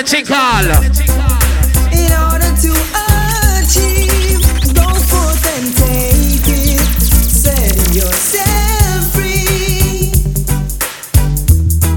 [0.00, 0.64] Ice One
[1.92, 2.72] In order to
[3.60, 4.40] achieve,
[4.72, 6.80] go forth and take it.
[7.28, 10.08] Set yourself free.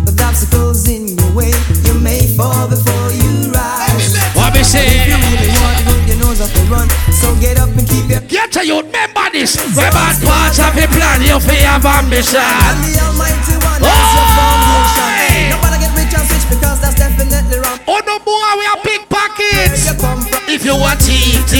[0.03, 1.53] With obstacles in your way,
[1.85, 4.19] you may fall before you rise.
[4.35, 5.07] What me say?
[5.07, 8.09] You really want to move your nose off the run, so get up and keep
[8.09, 8.19] your.
[8.27, 9.55] Get to you, remember this.
[9.55, 12.41] The bad parts of the plan, you feel have ambition.
[12.43, 14.42] And the Almighty One is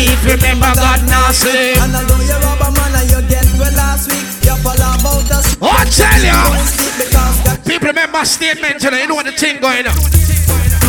[0.04, 1.80] thief, remember God now sleep.
[1.80, 5.56] And although you're rubber man and you get well last week, you fall about us.
[5.62, 6.36] Oh, I tell ya.
[6.52, 9.02] Don't sleep because God People remember statement today.
[9.04, 9.96] You know what the thing going on.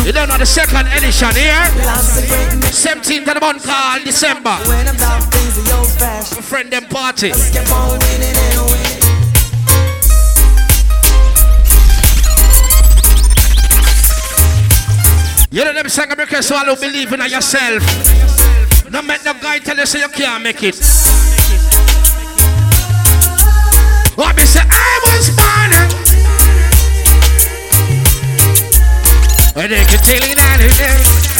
[0.05, 1.63] You don't know the second edition here.
[1.81, 2.69] loves a great man.
[2.69, 4.55] 17th of the month called December.
[4.67, 6.45] When I'm down, things are old fashioned.
[6.45, 7.31] Friend them party.
[7.31, 8.95] Keep on winning and winning.
[15.49, 18.54] You know them song America so I don't believe in yourself.
[18.91, 20.75] No make no guy tell you say you can't make it.
[24.15, 25.71] What me say I was born.
[29.55, 31.34] When they can tell you that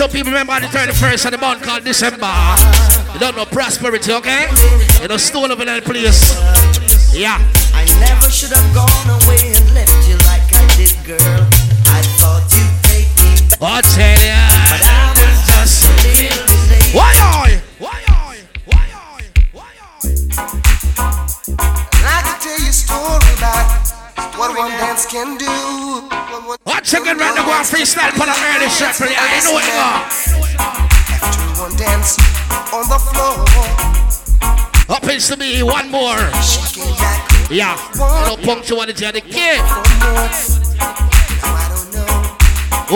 [0.00, 2.32] used Also, people remember the 31st of the month called December.
[3.12, 4.48] You don't know prosperity, okay?
[4.48, 6.36] You don't know, stone over that place.
[7.12, 7.36] Yeah.
[7.74, 11.42] I never should have gone away and left you like I did, girl.
[11.92, 14.40] I thought you'd take me back, I tell ya.
[14.72, 16.94] but I was just a little late.
[16.96, 17.60] Why are?
[17.78, 18.40] Why are?
[18.72, 19.20] Why are?
[19.52, 20.26] Why are you?
[21.60, 23.68] I can tell you a story about
[24.38, 26.19] what one dance can do.
[26.92, 29.14] What one One second, right go on freestyle for the early shot for you.
[29.16, 30.02] I know what you are.
[31.22, 32.18] after dance
[32.74, 33.46] on the floor.
[34.96, 36.18] Up is to me, one more.
[36.42, 37.76] She came back Yeah.
[38.26, 39.60] No punctuality of the kid.
[39.60, 40.26] for more.
[41.38, 42.10] Now I don't know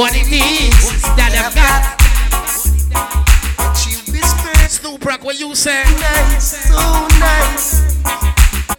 [0.01, 1.95] What it means that I've got.
[3.59, 4.71] what she whispered.
[4.71, 5.85] Snoop Rock, what you say?
[5.85, 6.75] Nice, so
[7.21, 7.95] nice.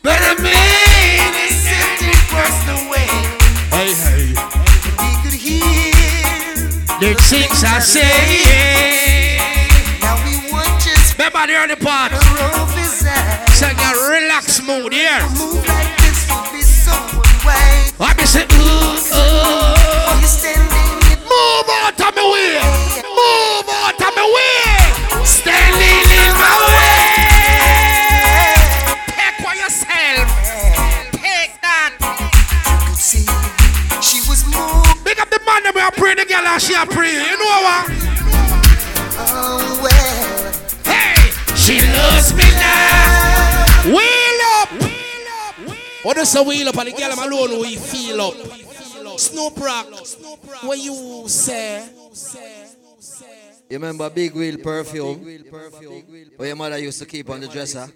[0.03, 1.55] But I mean it.
[1.55, 3.07] Except it was the way
[3.71, 4.54] Hey, hey.
[6.99, 7.13] He could hear.
[7.13, 9.37] The things I say.
[10.01, 10.33] Now we
[10.79, 12.11] just Remember the early part.
[12.11, 13.61] his eyes.
[14.09, 15.19] Relax mood here.
[15.37, 17.93] Move like this would be so unwise.
[17.99, 19.74] I be say, ooh, ooh.
[36.55, 37.15] And she are praying.
[37.15, 37.85] You know what?
[39.17, 40.53] Oh well.
[40.85, 41.15] Hey,
[41.53, 43.65] she loves me now.
[43.85, 44.69] Wheel up.
[46.03, 48.35] What is a wheel up and the girl I'm alone we feel up.
[49.19, 49.87] Snoop Rock.
[50.61, 51.89] What you say?
[53.67, 55.25] You remember Big Wheel perfume?
[56.35, 57.87] Where your mother used to keep on the dresser?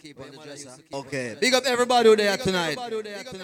[0.92, 1.36] Okay.
[1.40, 2.78] Big up everybody who there tonight.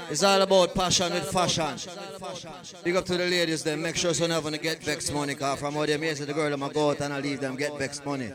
[0.09, 1.77] It's all about passion with fashion.
[2.83, 3.79] Big up to the ladies then.
[3.79, 5.35] Make sure so never get vex money.
[5.35, 7.77] Cause from they may say the girl them go out and I leave them get
[7.77, 8.31] vex money.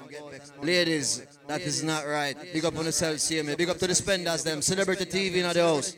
[0.63, 2.37] Ladies, that is not right.
[2.53, 3.57] Big up on the self see me.
[3.57, 4.63] Big up to the spenders them.
[4.63, 5.91] Celebrity TV in the house.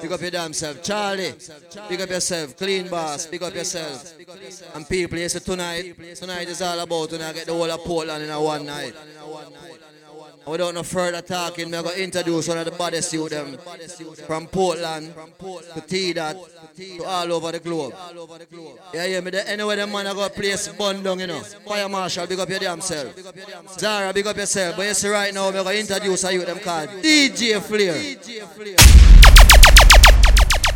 [0.00, 0.82] Big up your damn self.
[0.82, 1.34] Charlie.
[1.86, 2.56] Big up yourself.
[2.56, 3.26] Clean boss.
[3.26, 4.14] Big up yourself.
[4.74, 7.80] And people, you see tonight, tonight is all about when I get the whole of
[7.84, 8.94] Portland in a one night.
[10.46, 13.58] Without no further talking, I'm going to introduce one of the baddest youth them
[14.26, 15.12] from Portland
[15.74, 16.36] to T-Dot
[16.76, 17.94] to all over the globe.
[18.94, 21.40] Yeah, yeah, me there anywhere them man I go place bun you know.
[21.40, 23.12] Fire Marshal, big up your damn self.
[23.76, 24.76] Zara, big up yourself.
[24.76, 28.16] But you see right now, I'm going to introduce a youth them called DJ Flare.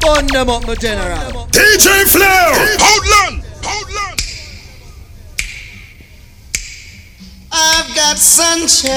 [0.01, 1.47] Bun them up, my general.
[1.47, 2.77] DJ Flare!
[2.81, 4.20] Hold on!
[7.63, 8.97] I've got sunshine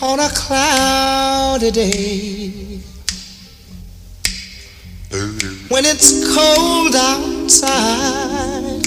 [0.00, 2.80] on a cloudy day.
[5.68, 8.86] When it's cold outside,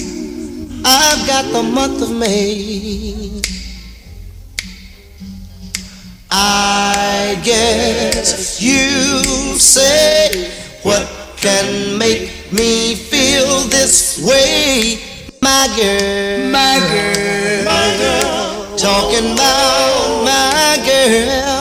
[0.84, 3.40] I've got the month of May.
[6.32, 9.24] I guess you
[9.58, 10.50] say
[10.82, 11.06] what
[11.36, 14.98] can make me feel this way,
[15.44, 16.50] my girl.
[16.50, 17.64] My girl.
[17.64, 18.76] My girl.
[18.78, 21.53] Talking about my girl.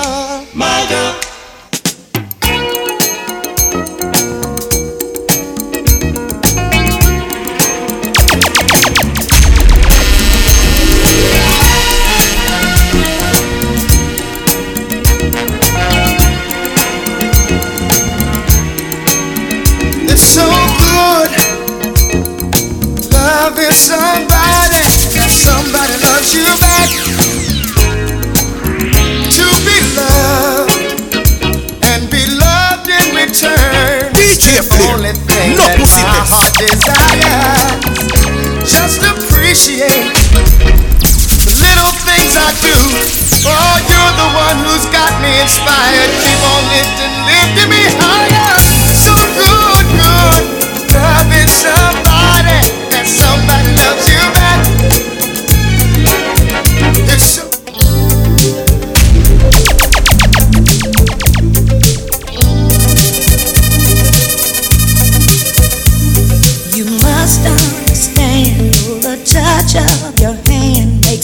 [23.43, 24.83] love is somebody,
[25.27, 26.87] somebody loves you back.
[29.35, 30.71] To be loved
[31.83, 34.13] and be loved in return.
[34.15, 37.83] DJ is the only thing no that pussy my heart desires.
[38.63, 40.07] Just appreciate
[41.43, 42.77] the little things I do.
[43.43, 46.11] Oh, you're the one who's got me inspired.
[46.23, 48.42] Keep on lifting, lifting me higher.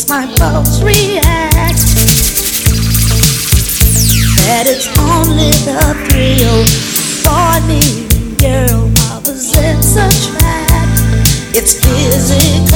[0.10, 1.78] my pulse react.
[4.42, 6.66] That it's only the thrill.
[7.22, 8.08] For me,
[8.42, 10.90] girl I possess a track.
[11.56, 12.69] It's physical.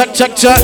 [0.00, 0.60] Check, check, check.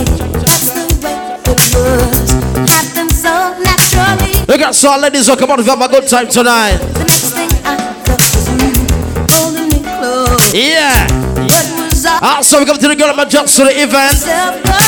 [0.48, 2.30] That's the way it was.
[2.72, 4.32] Happened so naturally.
[4.48, 6.78] We got some ladies who come on, we have a good time tonight.
[6.78, 7.76] The next thing I
[8.56, 8.72] you
[9.28, 10.54] holding me close.
[10.54, 11.06] Yeah.
[12.06, 14.24] Ah, I Also, we come to the girl and just to the event.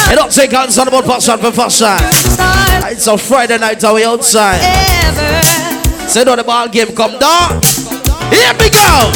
[0.08, 1.98] You don't take hands on about passion for fashion.
[2.90, 4.60] It's a Friday night, are we outside?
[4.64, 6.08] ever?
[6.08, 7.60] Say, no, the ball game come down.
[8.32, 9.12] Here we go.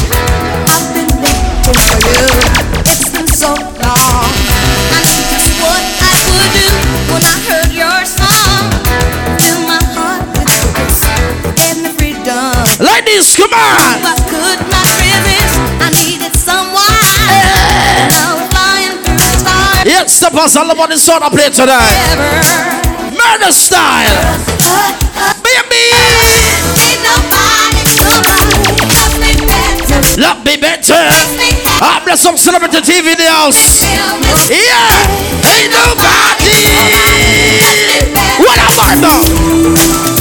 [20.43, 21.87] The pass all about the sort of play tonight.
[23.15, 24.11] Murder style.
[25.39, 25.87] Baby.
[26.83, 27.87] Ain't nobody,
[28.91, 30.19] loves me better.
[30.19, 30.99] Love me better.
[31.79, 33.87] I bless some celebrity TV in the house.
[34.51, 35.47] Yeah.
[35.47, 36.51] Ain't nobody.
[38.43, 40.12] What about now?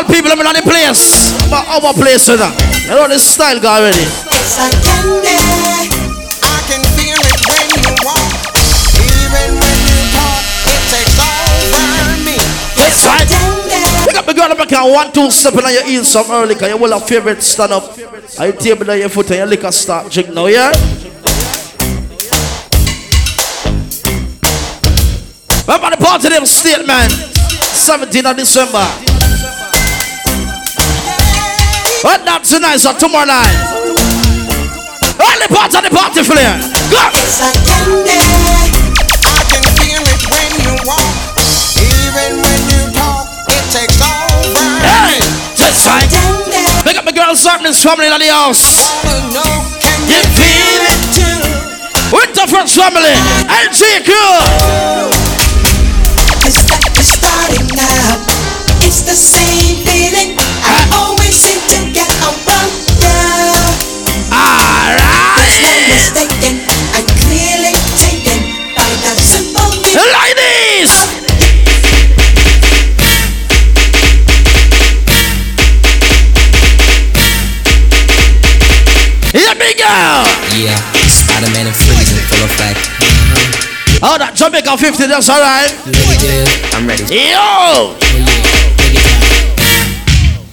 [0.00, 1.32] Become a Portland people, I'm in the place.
[1.50, 2.52] But our place, you know.
[2.84, 3.98] You know this style guy already.
[3.98, 5.36] It's like candy.
[6.42, 8.32] I can feel it when you walk.
[8.96, 11.84] Even when you talk, it takes over
[12.24, 12.36] me.
[12.76, 13.28] That's right.
[14.06, 16.54] Pick up the girl and make a one, two step on your heels some early,
[16.54, 17.84] cause you will have favorite stand up.
[18.38, 20.72] I table on your foot and your liquor start drink now, yeah?
[25.66, 29.09] Remember the party them statement, 17th of December.
[32.02, 33.52] But not tonight, so tomorrow night.
[35.20, 36.56] All the parts of the party flare.
[36.88, 37.02] Go!
[37.12, 38.16] It's like candy.
[39.20, 41.12] I can feel it when you walk.
[41.76, 45.20] Even when you talk, it takes over Hey!
[45.20, 46.08] right.
[46.08, 46.64] Candy.
[46.88, 48.88] Pick up the girl Sartman's family in the house.
[49.04, 49.52] Wanna know,
[49.84, 51.40] can You you feel it too?
[52.16, 53.12] With the French family,
[53.44, 54.34] LG Crew.
[56.48, 58.24] It's like we're starting now.
[58.88, 60.40] It's the same feeling.
[60.64, 61.19] I always
[61.70, 63.14] to get around you.
[64.26, 65.54] No Alright.
[65.94, 66.66] mistaken.
[66.98, 68.38] I'm clearly taken
[68.74, 70.10] by the simple feeling.
[70.18, 70.90] Ladies.
[79.32, 80.26] Here we go.
[80.58, 80.74] Yeah,
[81.06, 82.82] Spider-Man and freezing full effect.
[84.02, 85.70] Oh, that Jamaica 50, that's alright.
[86.74, 87.04] I'm ready.
[87.14, 88.29] Yo.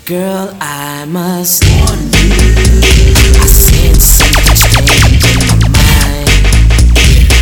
[0.08, 2.32] Girl, I must warn you.
[3.44, 6.32] I sense something strange in my mind.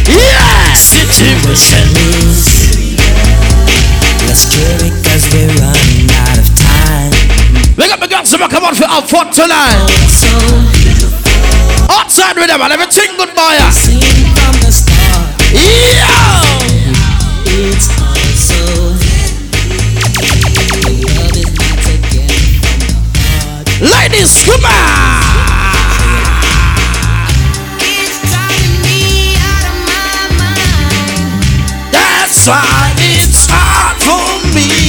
[0.10, 0.74] Yeah.
[0.74, 1.86] Situation.
[4.26, 7.14] Let's clear it cause we're running out of time.
[7.78, 9.86] We got the girls to come on for our fun tonight.
[10.10, 10.34] So,
[11.94, 13.62] Outside with them and everything good boy.
[13.78, 16.66] seen from the start, Yo.
[17.46, 17.94] it's
[23.86, 25.22] Ladies, come on.
[27.82, 31.94] It's out of my mind.
[31.94, 34.85] That's why it's hard for me.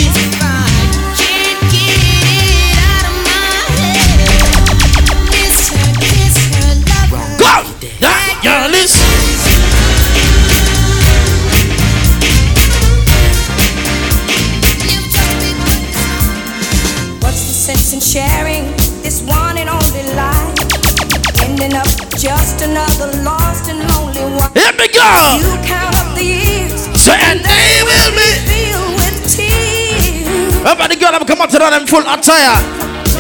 [21.76, 24.50] Up just another lost and lonely one.
[24.56, 25.04] Here we go.
[25.37, 28.28] You count up the years, So and they will be.
[28.49, 30.64] filled with tears.
[30.88, 32.56] The girl I'm come out to them full attire.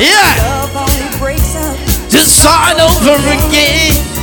[0.00, 0.32] Yeah.
[0.40, 1.76] Love only breaks up.
[2.08, 4.15] Just start over again.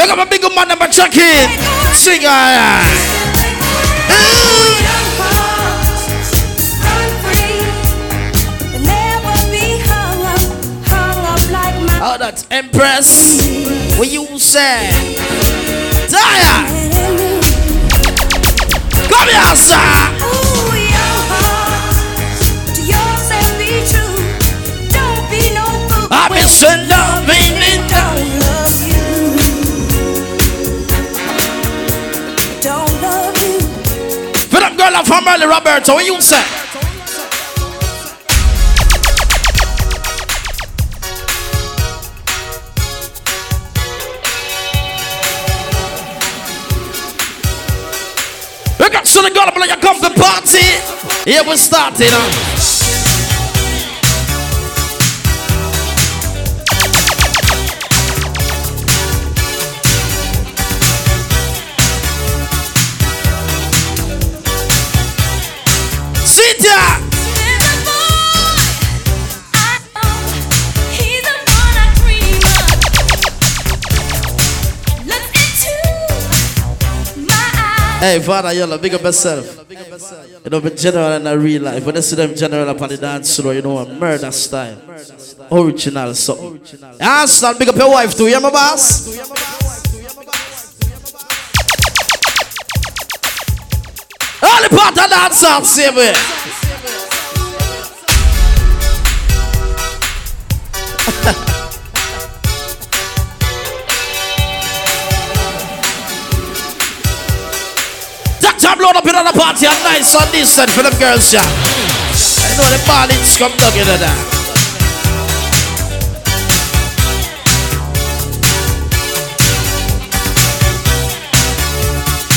[0.00, 1.50] Make up a big man number check in.
[1.92, 2.86] Sing mine.
[12.02, 13.98] Oh, that's Empress.
[13.98, 14.88] What you say?
[16.08, 16.64] Daya.
[19.06, 19.76] Come here, sir.
[26.10, 26.32] Heart,
[26.88, 27.09] to
[35.04, 35.94] from early, Roberto.
[35.94, 36.42] What you say?
[48.78, 51.30] Look at so the girl like to party.
[51.30, 52.79] Here we start, you.
[66.30, 67.10] Sit down.
[77.98, 79.66] Hey, Father Yellow, big up yourself.
[80.44, 81.84] You know, but general in a real life.
[81.84, 84.80] When I see them general up on the dance floor, you know, a murder style.
[85.50, 86.60] Original something.
[87.00, 89.59] Yeah, son, big up your wife too, yeah, my boss?
[94.60, 94.76] All the
[95.08, 95.64] that song,
[95.96, 96.12] way.
[108.40, 108.76] Dr.
[108.76, 111.40] Blown up in the party and decent for them girls, yeah.
[111.40, 114.39] I know the ballings come down into that.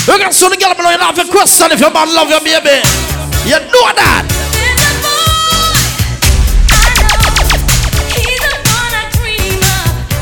[0.05, 2.41] You can soon get up and you have a question if your man love your
[2.41, 2.83] baby.
[3.47, 4.27] You know that.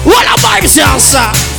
[0.06, 1.51] What a yeah, sir.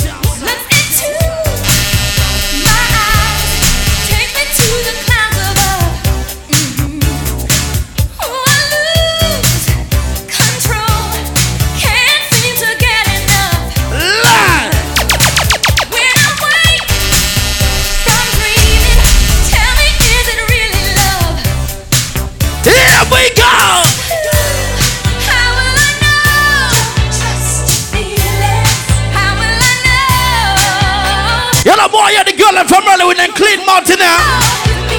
[32.69, 34.19] Boy, you're the I'm from early with them clean mountain now.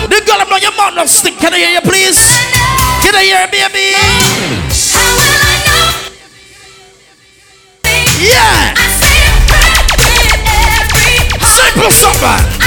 [0.08, 1.40] The girl I'm on your mouth no stink.
[1.40, 2.36] Can I hear you, please?
[3.02, 3.96] Can I hear you, baby?
[8.20, 8.74] Yeah.
[11.44, 12.64] Simple something.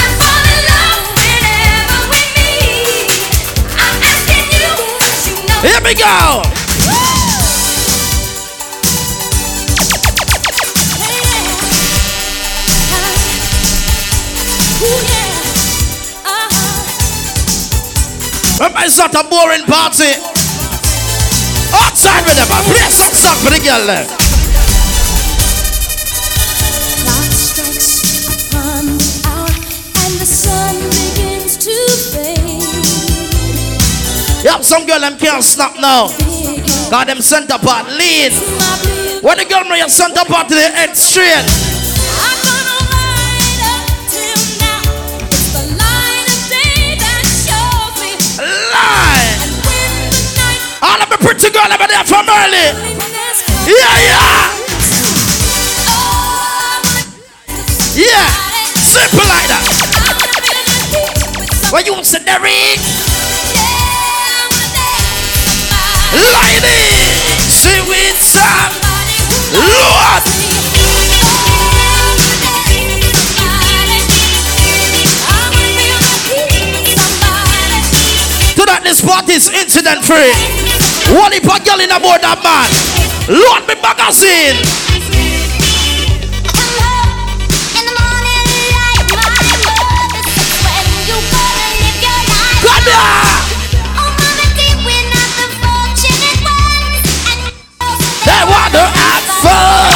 [5.61, 6.56] Here we go.
[18.59, 20.17] It's not a boring party.
[21.73, 22.47] Outside with them,
[22.89, 24.07] some song for the girl there.
[27.03, 28.01] Clock strikes
[28.33, 31.75] upon the hour and the sun begins to
[32.13, 32.63] fade.
[34.43, 36.07] Yep, some girl them can't snap now.
[36.89, 38.31] Got them center part lean.
[39.21, 41.76] When the girl know your center part to the head straight.
[50.97, 52.73] All of the pretty girl over there from early.
[53.69, 54.49] Yeah, yeah.
[57.93, 58.25] Yeah.
[58.81, 59.61] Simple like that.
[59.61, 61.69] I wanna feel the heat with somebody.
[61.69, 61.93] When you
[62.25, 62.81] Derek,
[66.33, 67.45] wanna dance with somebody.
[67.45, 68.73] see with some
[69.53, 70.01] Lord.
[70.01, 70.49] loves me.
[70.57, 74.01] I wanna dance with somebody.
[75.13, 78.55] I wanna feel the heat with somebody.
[78.57, 80.33] To that this party is incident free.
[81.09, 82.67] One if a girl in aboard that man.
[83.31, 84.59] Lord me magazine.
[98.27, 99.87] They want to have fun.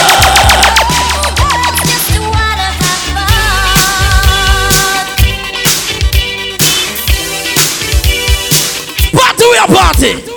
[9.12, 10.31] Party we a party.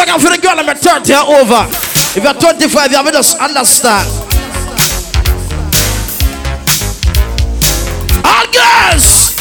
[0.00, 1.68] Singing for the girl I'm at 30 and over.
[2.16, 4.08] If you're 25, you have to just understand.
[8.24, 9.36] All girls.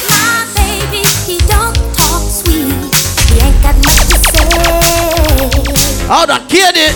[6.12, 6.92] How that kid it?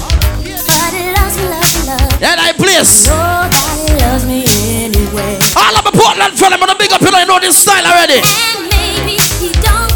[2.20, 3.08] Yeah, that place.
[3.08, 4.44] Nobody loves me
[4.84, 5.40] anyway.
[5.56, 7.86] All of my Portland fella, I'm gonna big up you know, you know this style
[7.86, 8.20] already.
[8.20, 9.93] And maybe he don't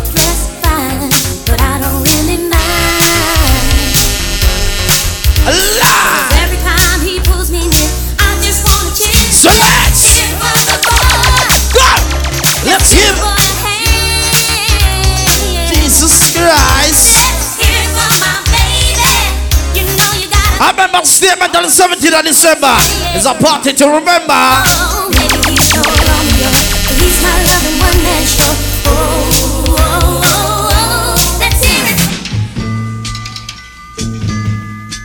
[21.17, 22.77] statement on the 17th of December.
[23.17, 24.37] It's a party to remember.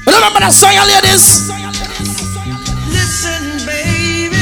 [0.05, 1.49] Remember that song, you ladies?
[2.93, 4.37] Listen, baby,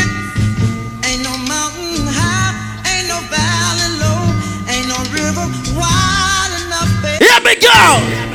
[1.06, 2.50] ain't no mountain high,
[2.90, 4.26] ain't no valley low,
[4.66, 5.46] ain't no river
[5.78, 7.22] wide enough, baby.
[7.22, 8.29] Here we go.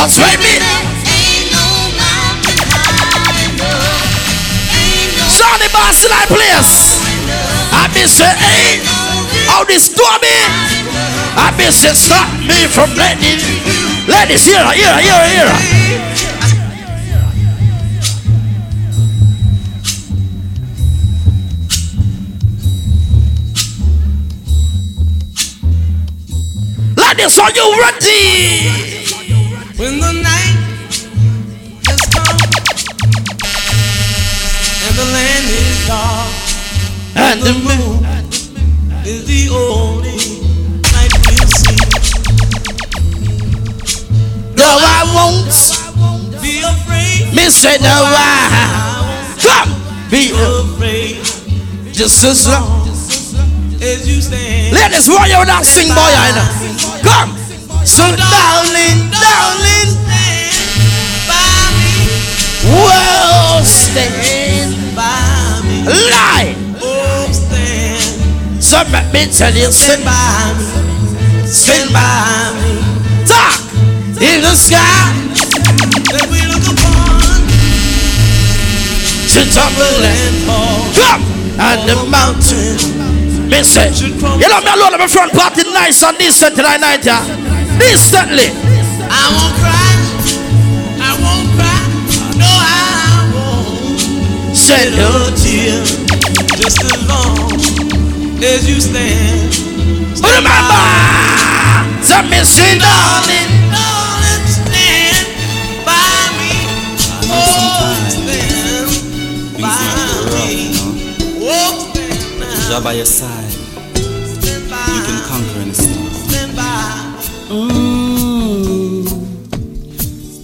[0.00, 0.08] Worry.
[0.08, 4.72] Cause baby, Ain't no mountain high enough.
[4.72, 6.96] Ain't no Johnny Boston, I place.
[7.72, 8.80] I miss it, ain't
[9.46, 10.40] how this stormy.
[11.36, 13.40] I miss it, stop me from letting.
[14.08, 15.52] Ladies, here, here, here, here.
[26.96, 28.99] Ladies, are you ready?
[29.80, 30.56] When the night
[31.88, 32.36] has come
[34.84, 36.28] and the land is dark,
[37.16, 38.04] And the moon.
[39.08, 40.20] is the only
[40.92, 41.80] light we'll see.
[44.54, 45.48] No, I won't.
[46.42, 49.72] Be afraid, Me say no, I come.
[50.10, 51.24] Be afraid,
[51.94, 52.86] just as long.
[53.80, 54.74] as you stand.
[54.76, 55.96] Ladies, why you not sing, boy?
[55.96, 57.00] I know.
[57.08, 57.39] Come.
[57.90, 62.06] So, darling, darling, Stand by me,
[62.70, 64.94] well, stand.
[64.94, 66.54] by me, Lie.
[66.80, 72.78] oh stand, So, let me tell you, stand by me, sing, by me.
[73.26, 73.58] talk
[74.22, 75.10] in the sky.
[76.14, 77.42] That we look upon
[79.34, 80.86] To tumble and and fall.
[80.94, 81.22] come
[81.58, 82.78] on the mountain.
[83.64, 87.20] Say, you know me alone, my front party nice and decent tonight night, yeah.
[87.80, 88.48] Decently.
[89.10, 89.92] I won't cry,
[91.00, 91.80] I won't cry,
[92.38, 94.54] no I won't.
[94.54, 95.08] Say no.
[95.10, 95.80] No tear,
[96.60, 97.52] just as long
[98.44, 99.56] as you stand.
[100.20, 100.84] Remember,
[102.04, 103.50] so me say, darling.
[103.72, 105.26] Darling, stand
[105.84, 106.52] by me.
[107.32, 107.38] Oh,
[108.20, 108.36] stand
[109.58, 109.72] by
[110.34, 110.48] me.
[111.42, 111.90] Oh,
[112.60, 113.49] stand by your side,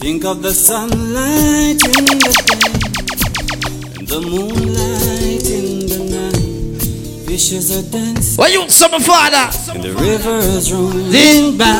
[0.07, 7.27] Think of the sunlight in the day and the moonlight in the night.
[7.27, 9.51] Fishes are dancing What you my father?
[9.75, 11.75] and the rivers rolling by.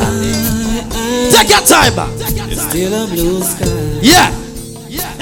[1.31, 2.11] Take your time back.
[2.51, 3.99] It's still a blue sky.
[4.01, 4.35] Yeah.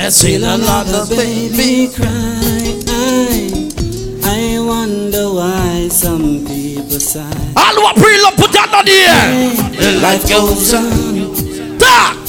[0.02, 1.56] And see Still another another baby.
[1.56, 2.10] baby cry.
[2.90, 7.54] I, I wonder why some people sigh.
[7.56, 9.94] All what pre love put that on the air.
[9.94, 11.78] The life goes on.
[11.78, 12.26] Talk.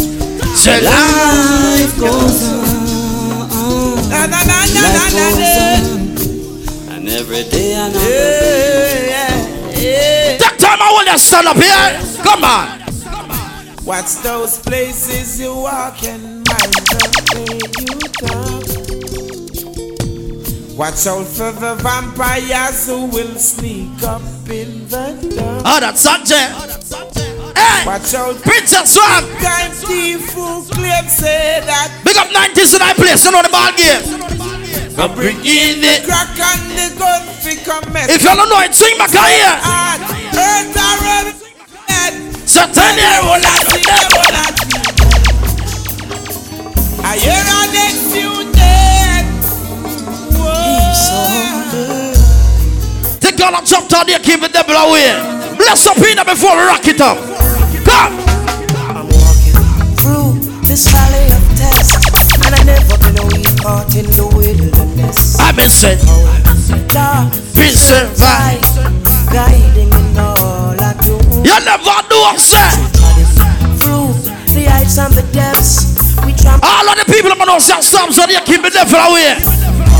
[0.66, 0.90] Say life.
[0.90, 2.58] Life goes on.
[4.10, 4.58] Life na, na,
[5.14, 6.90] goes on.
[6.90, 10.38] And every day another Yeah, yeah, yeah.
[10.38, 12.02] That time I want to stand up here.
[12.24, 12.82] Come on.
[13.84, 16.98] Watch those places you walk and mind the
[17.30, 17.46] way
[17.86, 18.66] you talk.
[20.76, 25.62] Watch out for the vampires who will sneak up in the dark.
[25.64, 27.25] Oh, that's Sanjay.
[27.56, 29.24] Hey, Watch out Princess Swag.
[29.40, 33.24] time thief claim say that Big up 90s in that place.
[33.24, 34.04] You know the ball game.
[34.96, 36.04] Come bring in it.
[36.04, 39.56] crack and the gun fi come If you don't know it, sing back here.
[39.60, 40.00] hard.
[40.36, 41.32] Earth already
[41.88, 42.12] dead.
[42.48, 44.66] So tell me, hold on.
[47.04, 49.24] I hear a next few dead.
[50.34, 52.16] Whoa.
[53.20, 55.12] Take all the top down there, keep the devil away.
[55.56, 57.35] Bless up in there before we rock it up.
[57.96, 58.12] Come.
[58.92, 59.56] I'm walking
[59.96, 60.36] through
[60.68, 61.96] this valley of tests,
[62.44, 65.40] and I never been a week caught in the wilderness.
[65.40, 66.28] I've been said, Lord,
[67.56, 68.60] be survive.
[69.32, 71.16] guiding in all I do.
[71.40, 72.68] You never do what say.
[73.80, 74.12] Through
[74.52, 76.68] the heights and the depths, we trample.
[76.68, 79.40] All of the people that know some psalms so they keep the devil away.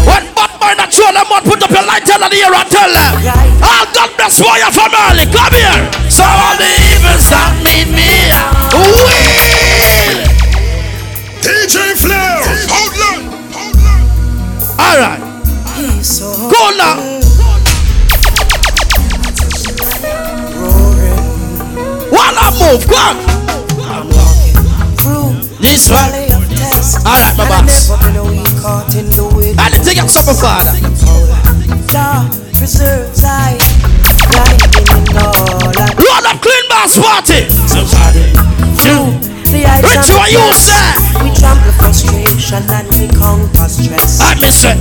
[0.04, 2.68] When bad boy not show them out, put up your light in the air and
[2.68, 3.12] tell them.
[3.64, 5.24] All God bless boy your family.
[5.32, 5.85] Come here.
[25.76, 27.04] Of test.
[27.04, 27.92] All right, my I boss.
[27.92, 29.60] never been a weak heart in the wind.
[29.60, 30.72] Anything else, my father?
[31.92, 32.24] Jah
[32.56, 33.60] preserves I,
[34.32, 36.00] guiding in all I do.
[36.00, 37.44] Roll up clean bass party.
[39.52, 40.96] Rich, what you say?
[41.20, 44.20] We trample frustration and we conquer stress.
[44.24, 44.80] I miss it.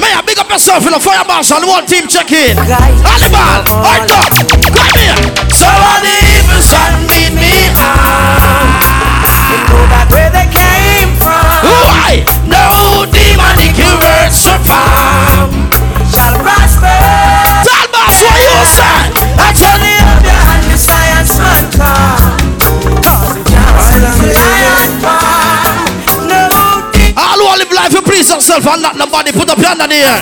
[0.00, 2.56] May I big up yourself in the fire marshal, one team check in.
[2.56, 4.32] Animal, hold up,
[4.72, 5.20] come here.
[5.52, 6.64] So all the evil
[7.36, 8.73] me on.
[12.14, 12.22] Why?
[12.46, 15.34] No demonic words shall prosper.
[17.66, 19.10] Tell boss what you say.
[19.34, 21.64] I tell the other and the science man
[28.24, 29.32] life, yourself and not nobody.
[29.32, 30.20] Put up your hand in the air.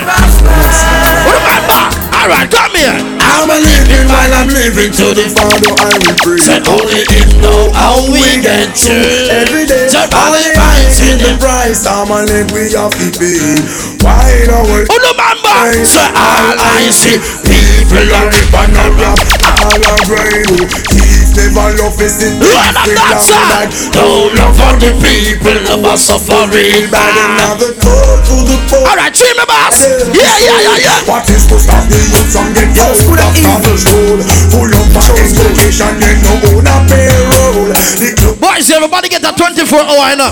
[1.23, 1.81] Remember.
[2.13, 2.95] All right, come here.
[3.19, 6.39] I'm a living while I'm living to the Father I will pray.
[6.39, 9.31] Said only him know how we get through.
[9.31, 11.87] Every day, Said all the price in the price.
[11.87, 13.59] I'm a live we have to pay.
[14.03, 14.83] Why don't we?
[14.87, 15.83] Oh, remember.
[15.83, 17.19] Say all I see.
[17.43, 19.19] People are rip and a rap.
[19.43, 21.22] All a grind.
[21.33, 22.37] He's never love is it.
[22.37, 23.73] Run up that side.
[23.89, 27.57] Don't love for the people who are suffering Bad bad.
[27.57, 28.85] another talk to the poor.
[28.85, 29.81] All right, treat me, boss.
[30.13, 31.09] Yeah, yeah, yeah, yeah.
[31.09, 34.21] What is to stop the youth from get out of control?
[34.53, 37.73] Full of education, they no own a payroll.
[37.97, 40.29] The club Boys, everybody get a 24 hour, you know.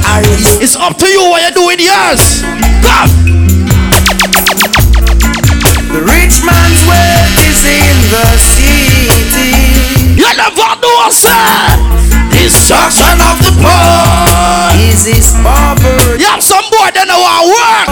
[0.62, 2.46] It's up to you what you do with yours.
[2.86, 3.10] Come.
[5.92, 9.71] The rich man's wealth is in the city.
[10.22, 11.34] You never know, sir.
[12.30, 14.78] Destruction of the poor.
[14.78, 16.22] Is his poverty?
[16.22, 17.90] You have some boy that know how work.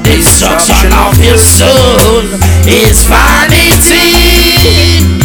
[0.00, 2.24] Destruction of your soul
[2.64, 4.00] is vanity.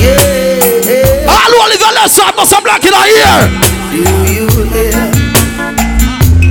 [0.04, 1.32] Yeah.
[1.32, 3.48] All who live your side must have black in our ear.
[3.96, 5.00] Do you hear?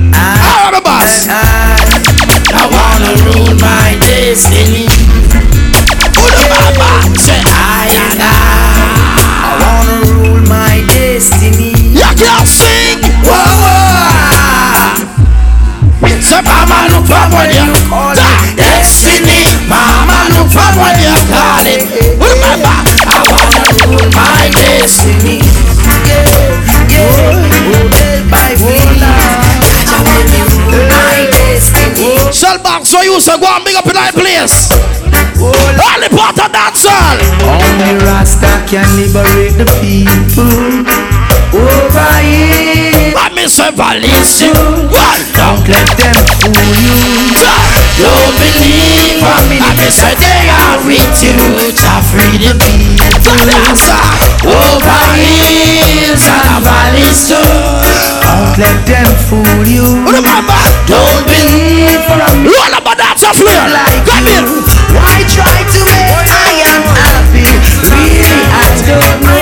[0.09, 1.29] All right, my boss.
[1.29, 4.98] I wanna rule my destiny.
[16.43, 16.87] Mama,
[18.15, 18.39] die.
[18.53, 19.43] it destiny.
[19.67, 20.45] Mama, you
[21.31, 21.83] call it.
[22.15, 22.75] Remember,
[23.07, 25.39] I wanna rule my destiny.
[26.07, 26.55] Yeah,
[26.89, 28.29] yeah.
[28.31, 28.95] By rule
[30.89, 32.17] my destiny.
[32.31, 34.69] Shell box for you, so go and big up in that place.
[35.39, 37.17] All the part of that soul.
[37.47, 41.28] Only Rasta can liberate the people.
[41.51, 44.53] But me say you.
[44.85, 45.65] One down.
[45.65, 46.93] Let them fool you.
[47.97, 49.17] Don't believe
[49.49, 49.57] me.
[49.57, 51.33] I me say they are with you.
[51.73, 53.09] To free the people.
[54.45, 57.41] Over hills and valleys too.
[58.21, 60.05] Don't let them fool you.
[60.05, 63.67] Remember, oh, don't believe for a Roll about that soft here.
[63.73, 64.45] like Come here.
[64.93, 67.41] Why try to make I am happy?
[67.89, 69.38] Really, I don't know.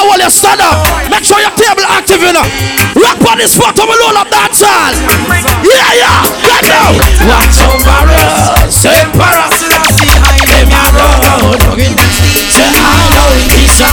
[0.00, 0.80] Out down the bar and while you stand up.
[1.10, 2.46] Make sure your table active, you know.
[2.96, 4.96] Rock on the spot of a roll up that side.
[5.64, 6.24] Yeah, yeah.
[6.40, 6.88] Right now.
[7.28, 8.84] Watch over us.
[8.86, 9.48] Emperor.
[9.52, 10.68] Selassie, I am.
[12.50, 13.90] Say, I know it is a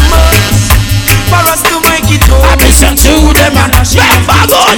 [1.27, 2.43] For us to make it home.
[2.43, 4.77] I listen to them and remember God.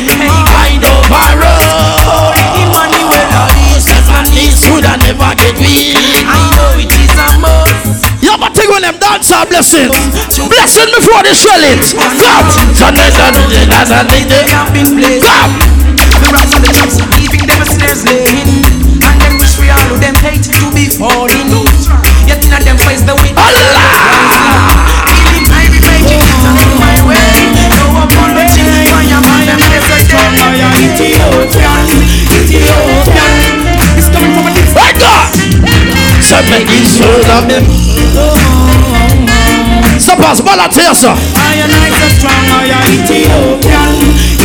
[0.49, 2.33] I know Barrow.
[2.57, 5.38] Emmanuel, all these Stefan is good and never get weak.
[8.79, 9.91] When them dance our blessings.
[10.39, 11.35] Blessing before they
[11.67, 11.83] it.
[15.19, 15.59] Come.
[16.31, 16.95] All to the on.
[30.79, 31.83] Ethiopian,
[32.31, 33.59] Ethiopian.
[33.99, 34.55] It's coming from a
[38.15, 38.48] God.
[42.19, 43.91] Strong, oh, I am Ethiopian,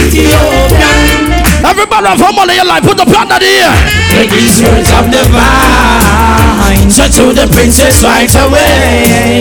[0.02, 1.44] Ethiopian.
[1.64, 3.72] Everybody from all of your life, put the plan of the ear.
[4.12, 9.40] Take these words of the vine Say to the princess right away.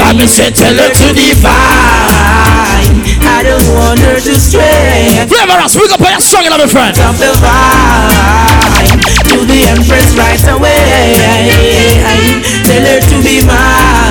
[0.00, 2.56] I be say tell her to divine.
[3.26, 6.58] I don't want her to stray Flavor us, speak up on your song, you know,
[6.58, 6.96] my friend.
[6.96, 9.00] Of the vine
[9.34, 11.18] To the empress right away
[12.64, 14.05] Tell her to be mine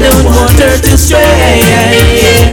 [0.00, 1.60] don't want her to stray.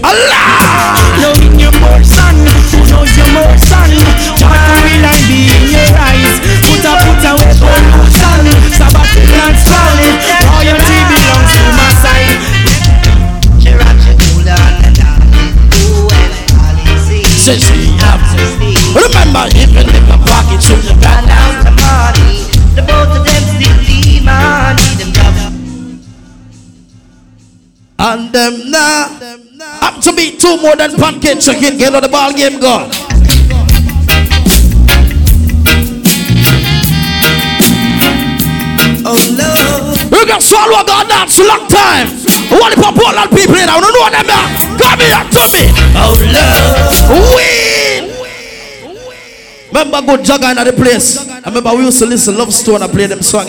[0.04, 1.00] Allah!
[1.24, 1.72] Knowing your
[2.04, 2.36] son,
[2.76, 3.90] who knows your son.
[4.36, 4.52] Jack
[4.84, 6.44] will I be in your eyes?
[6.60, 8.44] Put a put away pollution.
[8.76, 10.16] Sabbath plans falling.
[10.44, 12.36] Royalty belongs to my side.
[17.48, 17.77] Says
[28.28, 29.38] and them now
[29.82, 31.78] up to be two more than pancake chicken.
[31.78, 32.90] Get on the ball game gone.
[39.10, 40.18] Oh no.
[40.18, 42.08] You can swallow God dance long time.
[42.52, 43.70] What if Portland people in?
[43.70, 44.46] I don't know them now.
[44.78, 45.63] Come here to me.
[45.96, 47.10] Oh love.
[47.36, 47.58] Win.
[49.70, 51.28] Remember good Jagga in the place.
[51.30, 53.48] I remember we used to listen Love Stone and play them song.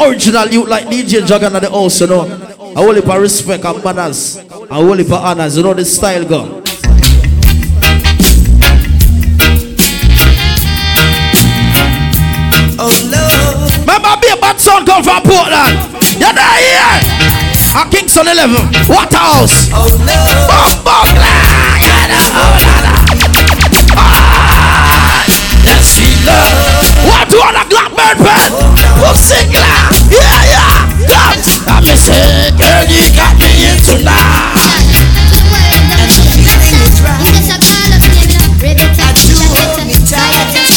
[0.00, 2.55] Original youth like DJ Jagga in the house, you know.
[2.76, 4.36] I will for respect and manners.
[4.70, 5.56] I will for honors.
[5.56, 6.62] You know the style go.
[12.78, 13.24] Oh no.
[14.20, 15.76] Be a bad son come from Portland.
[16.20, 17.00] You're there here.
[17.76, 18.56] At Kingston 11.
[18.88, 19.68] Waterhouse.
[19.72, 20.16] Oh no.
[20.48, 20.96] Bumbo
[21.80, 25.24] Yeah, the whole lot of- Ah,
[26.28, 26.52] love.
[27.08, 28.50] What do on a Blackbird pen?
[29.00, 29.64] Who's singular?
[30.12, 30.20] Yeah, yeah.
[30.20, 30.44] Come.
[30.44, 30.45] I
[31.86, 34.58] girl, you got me in tonight.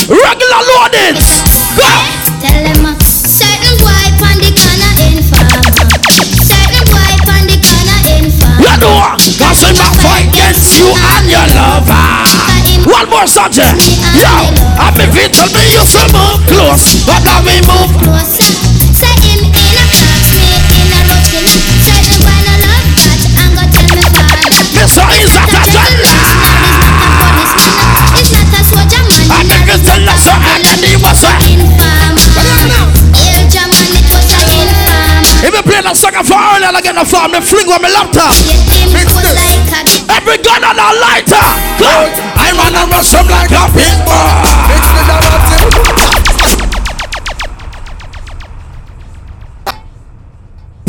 [0.05, 1.41] Regular loadings.
[1.73, 1.89] Go.
[3.25, 5.17] Certain corner in.
[5.25, 8.29] Certain corner in?
[9.39, 12.05] Cause fight against you and your lover.
[12.85, 13.81] One more subject.
[14.13, 14.29] Yo,
[14.77, 18.38] I'm if you tell me you to move close, but now we move Closer.
[35.69, 38.33] Play that song for earlier, I farm, they fling on my laptop.
[38.33, 39.53] Him cool like a
[40.09, 41.45] Every gun on a lighter.
[42.33, 44.33] I run and rush him like a pit bull.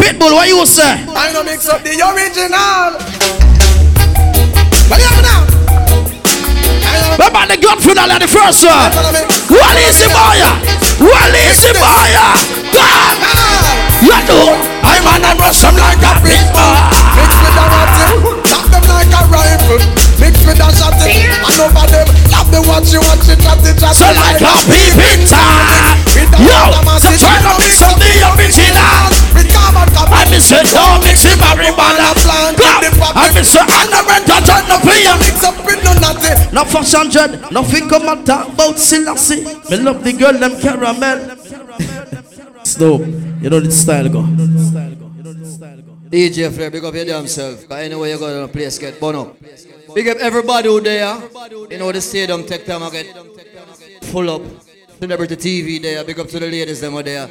[0.00, 1.04] Pitbull, what you say?
[1.12, 2.96] I know mix up the original.
[4.88, 5.44] What you now?
[7.20, 8.90] Remember the gun funeral the first one.
[9.52, 10.40] What is it, boy?
[11.04, 12.16] What is it, boy?
[12.72, 13.20] God!
[14.00, 14.69] You know,
[15.24, 16.76] I run rush him like a pit bull.
[17.16, 19.82] Mix with the rotting, tap them like a rifle.
[20.20, 23.72] Mix with the shotting, and over them, tap the watch you watch it, tap the
[23.74, 23.94] chat.
[23.96, 25.98] So like a peeping time.
[26.40, 26.60] Yo,
[27.00, 29.10] so try to mix up the original.
[30.10, 32.14] I miss it, don't mix it, marijuana.
[32.14, 32.56] Come,
[33.16, 35.06] I miss it, and the rent, I turn the fee.
[35.20, 36.54] Mix up with no nothing.
[36.54, 39.44] No fashion dread, nothing come and talk about Selassie.
[39.70, 41.36] Me love the girl, them caramel.
[42.64, 43.00] Snoop,
[43.42, 44.89] you know the style go.
[46.10, 47.68] DJ Flare, big up your damn self.
[47.68, 49.36] Cause anyway you go to the place get burn up.
[49.94, 51.16] Big up everybody who there.
[51.70, 53.06] You know the stadium take time I get
[54.06, 54.42] full up.
[54.98, 56.02] Celebrity TV there.
[56.02, 57.30] Big up to the ladies them are there.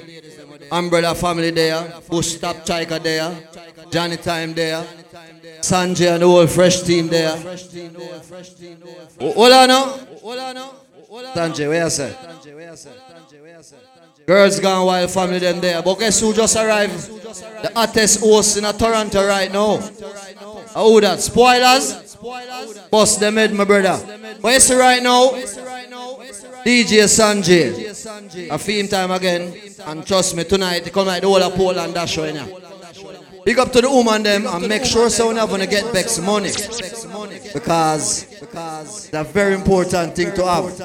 [0.72, 1.94] Umbrella family there.
[2.10, 3.36] Bush Top Chika there.
[3.92, 4.86] Johnny Time there.
[5.60, 7.36] Sanjay and the whole fresh team there.
[9.20, 9.84] Hold on now.
[10.22, 10.74] Hold on now.
[11.36, 12.16] Sanjay, where you say?
[14.30, 15.82] Girls Gone Wild family them there.
[15.82, 16.94] But guess who just arrived?
[17.64, 19.78] The hottest host in a Toronto right now.
[19.78, 21.20] Who that?
[21.20, 22.16] Spoilers?
[22.92, 23.98] Bust them head, my brother.
[24.40, 25.32] But you right now?
[26.64, 28.52] DJ Sanjay.
[28.52, 29.52] A theme time again.
[29.88, 32.62] And trust me, tonight, they come like the whole of Portland dash show, you.
[33.44, 36.52] Big up to the woman them and make sure so never gonna get Bex money.
[37.54, 40.78] Because it's a very important thing to have.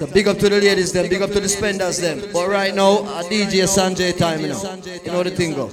[0.00, 2.22] The big up to the ladies them, big up to the spenders them.
[2.32, 4.62] But right now, uh, a DJ Sanjay time, you know.
[5.04, 5.70] You know the thing go.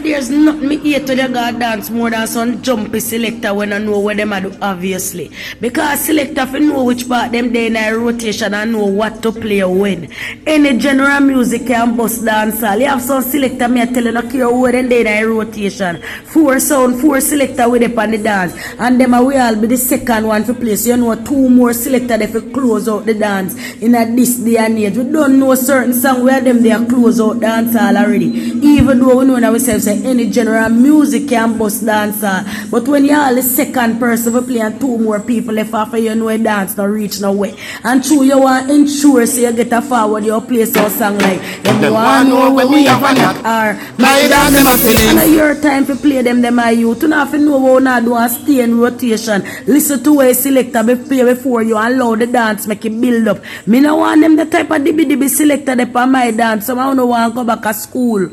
[0.00, 3.78] There's nothing me here to the God dance more than some jumpy selector when I
[3.78, 5.32] know where them I do, obviously.
[5.60, 9.32] Because selector fi know which part them they in a rotation and know what to
[9.32, 10.08] play when.
[10.46, 12.78] Any general music can bust dance all.
[12.78, 15.24] You have some selector me I tell you no care where them they in a
[15.24, 16.00] rotation.
[16.26, 18.54] Four sound, four selector with on the dance.
[18.78, 20.76] And them we all be the second one to play.
[20.76, 24.36] So you know two more selector they fi close out the dance in a this
[24.36, 24.96] day and age.
[24.96, 28.26] We don't know certain song where them they are close out dance already.
[28.26, 32.44] Even though we know ourselves say any general music can bust dancer.
[32.70, 35.98] But when you all the second person we play and two more people left after
[35.98, 37.54] you know a dance not reach nowhere.
[37.84, 41.40] And true you want ensure so you get a forward your place or song like
[41.62, 43.68] them Them want know when we have have a a knock or
[43.98, 45.18] My dance them a feeling.
[45.22, 46.94] And your time to play them them are you.
[46.94, 49.42] To not know how not do and stay in rotation.
[49.66, 53.42] Listen to where selector be play before you allow the dance make it build up.
[53.66, 56.66] Me no want them the type of dibby dibby selector they on my dance.
[56.66, 58.28] So I don't want to go back to school.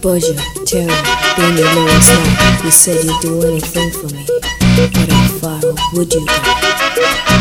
[0.00, 0.34] Boja,
[0.66, 0.90] Terry,
[1.36, 4.26] being your lowest now, you said you'd do anything for me.
[4.76, 5.60] But how far
[5.94, 7.37] would you go?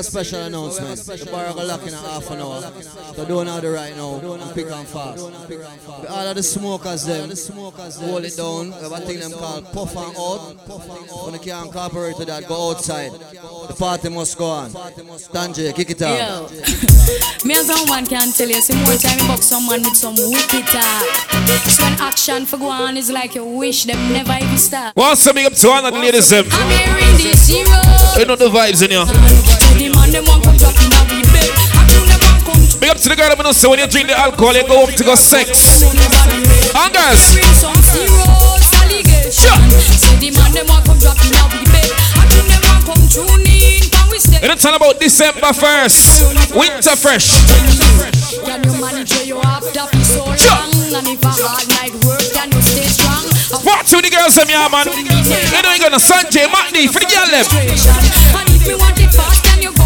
[0.00, 0.96] A special announcement.
[0.98, 2.62] The bar will lock in a half an hour.
[3.14, 4.14] So don't know the right now.
[4.16, 5.20] And pick and fast.
[6.08, 8.68] All of the smokers them, hold it down.
[8.68, 10.56] We have a thing them called puff and out.
[11.26, 13.12] When you can't cooperate to that, go outside.
[13.12, 14.70] The party must go on.
[14.70, 16.50] Sanjay, kick it Yo, out.
[17.44, 20.16] me as a one can tell you, see more time you box someone with some
[20.16, 21.04] wicked talk.
[21.68, 24.96] So when action for go on is like a wish them never even start.
[24.96, 26.46] What's coming up to one of the ladies them?
[26.48, 27.82] I'm hearing this hero.
[28.18, 29.59] You know the vibes in here.
[30.10, 31.50] The man them want come drop in a wee bed.
[31.70, 33.86] I do them want come Big up to the girl that know say when you
[33.86, 35.86] drink the alcohol, you go up to go sex.
[35.86, 39.54] And girls, bring some serious allegation.
[39.70, 41.94] Say the man them want come drop in a wee bed.
[42.18, 43.86] I do them want come tune in.
[43.86, 44.42] Can we stay?
[44.42, 46.58] you don't tell about December 1st.
[46.58, 47.30] Winter fresh.
[48.42, 50.70] Can you manage where you have to so long?
[50.90, 53.30] And if a hard night work, can you stay strong?
[53.62, 54.90] What to the girls them, yeah, man?
[54.90, 57.46] You know you gonna Sanjay, Matney, for the girl them.
[57.46, 59.70] And if you want it fast, can you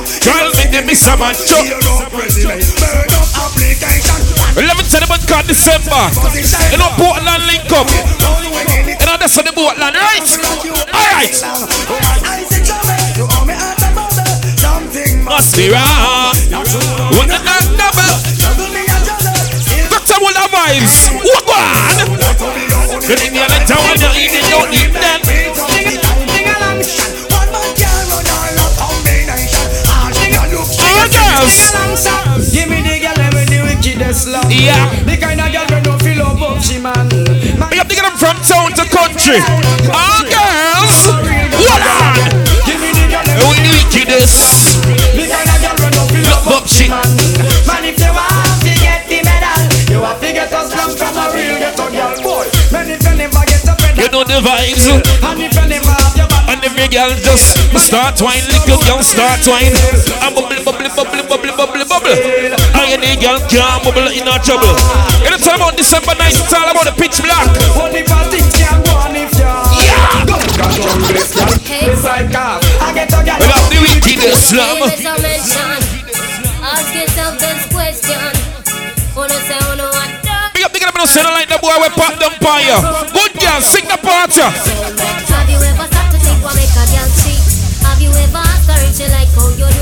[0.00, 0.24] All she a look.
[0.24, 1.34] Girl, make them miss a man.
[1.36, 1.60] Chuck.
[1.60, 2.64] Feel no president.
[2.80, 3.28] Bird up.
[4.56, 6.02] 11 to the month called December.
[6.72, 7.84] You know, Portland link up.
[7.84, 10.24] You know, that's on the Portland, right?
[10.88, 11.36] Alright.
[11.36, 12.96] I say trouble.
[13.16, 14.24] You owe me out of bubble.
[14.56, 16.32] Something Must be wrong.
[17.12, 17.38] What the
[17.76, 18.16] double?
[19.90, 21.12] Doctor, the vibes?
[21.20, 23.04] What on?
[23.04, 25.39] Good in your like town, you eat it, don't
[31.50, 32.26] that.
[32.26, 32.52] All girls.
[32.52, 34.50] Give me the girl with the wickedest love.
[34.50, 34.78] Yeah.
[35.04, 37.08] The kind of girl we don't feel up up, she man.
[37.70, 39.40] We have to get them from town to country.
[39.90, 40.98] All girls.
[41.60, 42.16] What on?
[42.66, 44.80] Give me the girl We the wickedest.
[44.86, 46.90] The kind of girl we don't feel Love up shit.
[46.90, 47.06] man.
[47.66, 51.14] Man, if you want to get the medal, you have to get us long from
[51.18, 52.46] a real ghetto girl boy.
[52.70, 54.86] Man, if you never get a pedal, You know the vibes.
[54.86, 55.99] And
[56.80, 59.76] every girl just start wine, little girl start wine.
[60.24, 62.16] And bubble, bubble, bubble, bubble, bubble, bubble.
[62.16, 64.72] And any girl can't bubble in no trouble.
[65.20, 67.52] You know, talk about December night, it's all about the pitch black.
[67.92, 68.40] We got the
[73.84, 74.80] wickedest slam.
[76.64, 78.20] Ask yourself this question.
[79.16, 80.08] Wanna say, wanna what?
[80.54, 82.80] Big up, big up, no say no like the boy we pop them fire.
[83.12, 84.32] Good girl, sing the part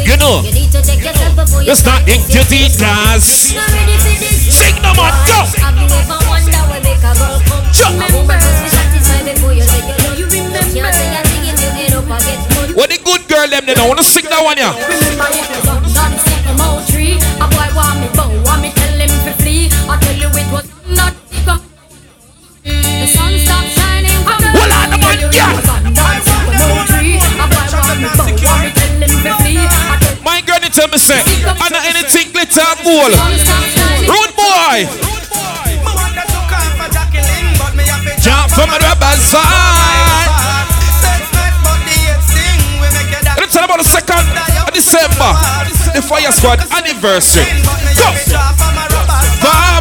[0.08, 0.16] you do it?
[0.16, 0.36] You know.
[0.42, 2.40] You need to check yourself before you You start try into
[2.80, 3.52] class.
[3.52, 4.48] Not ready for this.
[4.48, 5.44] Sing no more, go.
[5.60, 7.64] Have you ever wondered what make a girl come?
[8.00, 10.12] A woman must be satisfied before you say you know.
[10.16, 10.64] You remember?
[10.64, 12.72] Can't say you're singing to end up and get money.
[12.72, 13.78] What the good girl them then?
[13.78, 14.72] I wanna sing that one ya.
[14.72, 18.70] Remember if you got done second mouth tree A boy want me bow, want me
[18.72, 21.12] tell him to flee I tell you it was not
[21.44, 21.62] come
[22.64, 26.27] The sun stopped shining from the the man, yeah.
[30.78, 33.12] Me say, know anything glitter and gold.
[34.08, 34.86] Rude boy.
[38.22, 39.42] Jump from the rubber side.
[43.36, 44.22] Let's talk about the second
[44.64, 45.34] of December,
[45.92, 47.44] the Fire Squad anniversary.
[47.98, 48.14] Go.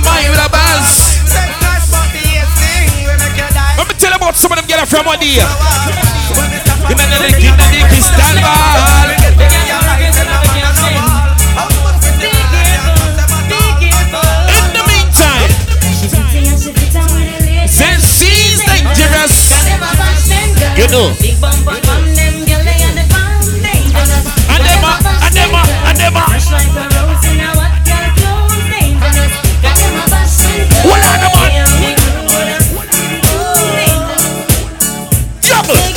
[0.01, 1.21] My rubbers.
[3.77, 5.37] Let me tell you about some of them get from one day.
[5.37, 8.07] You know the kid the dick is
[20.77, 21.09] you know.
[21.09, 21.17] And
[24.63, 24.93] them a,
[25.25, 26.25] and them a, and them a.
[30.87, 31.97] What are the man?
[35.41, 35.96] Double.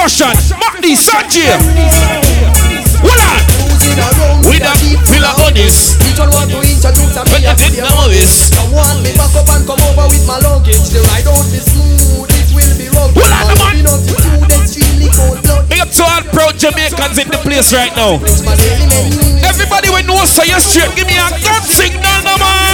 [0.00, 1.60] Fashion, Marty Sanjay.
[3.04, 3.36] Hold on.
[4.48, 4.72] With a
[5.04, 6.00] feel of honest.
[6.16, 8.48] But I didn't know this.
[8.72, 10.88] Want me back up and come over with my luggage.
[10.88, 13.20] The ride won't be smooth, it will be rugged.
[13.20, 13.84] Hold on, Man.
[15.68, 18.16] Big up to all proud Jamaicans in the place right now.
[19.44, 20.96] Everybody we know so you're straight.
[20.96, 22.69] Give me a good signal, no man.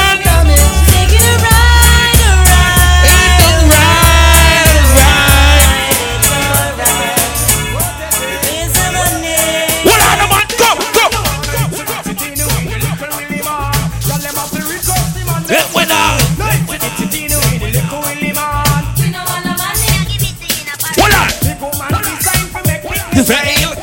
[23.27, 23.75] Veil.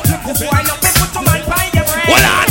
[2.08, 2.48] Hold on.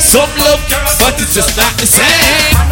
[0.00, 0.62] Some love,
[0.98, 2.62] but it's just not the same.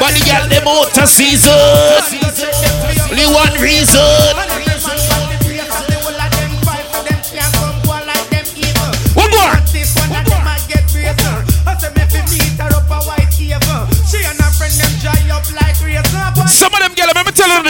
[0.00, 1.52] But the girl them out of season.
[3.10, 4.63] Only one reason.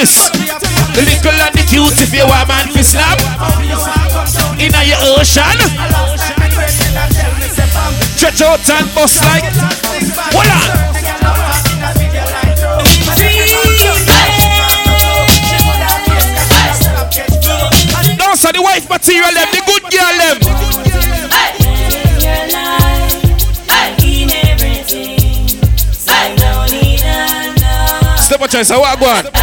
[0.04, 0.28] This.
[0.94, 3.18] The little and the cute if you want man for slap.
[4.60, 5.58] In your ocean.
[8.16, 9.44] Stretch out and bust like.
[10.32, 10.68] Hold on.
[18.18, 20.38] No, so the wife material them, the good girl them.
[28.18, 29.33] Step a choice, go on?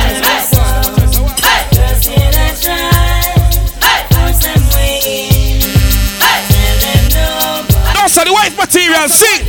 [9.07, 9.40] Wife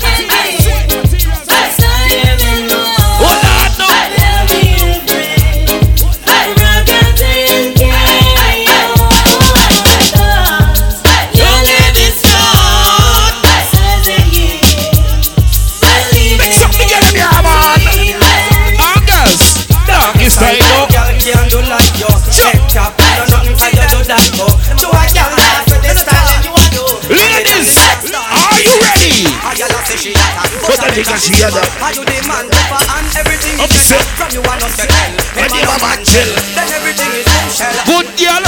[30.92, 31.52] hot, But I think I see her.
[31.80, 34.04] Are you the man for and everything is Upset.
[34.20, 35.12] From you want us to tell.
[35.40, 36.30] When you have a chill.
[36.52, 37.76] Then everything is bombshell.
[37.88, 38.42] Good girl.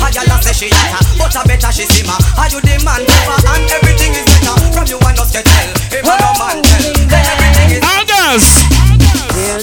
[0.00, 2.58] A girl a say she hot, but But I better she see ma Are you
[2.64, 6.16] the man ever And everything is better From you and us get tell If I
[6.18, 8.66] no man tell Then everything is August.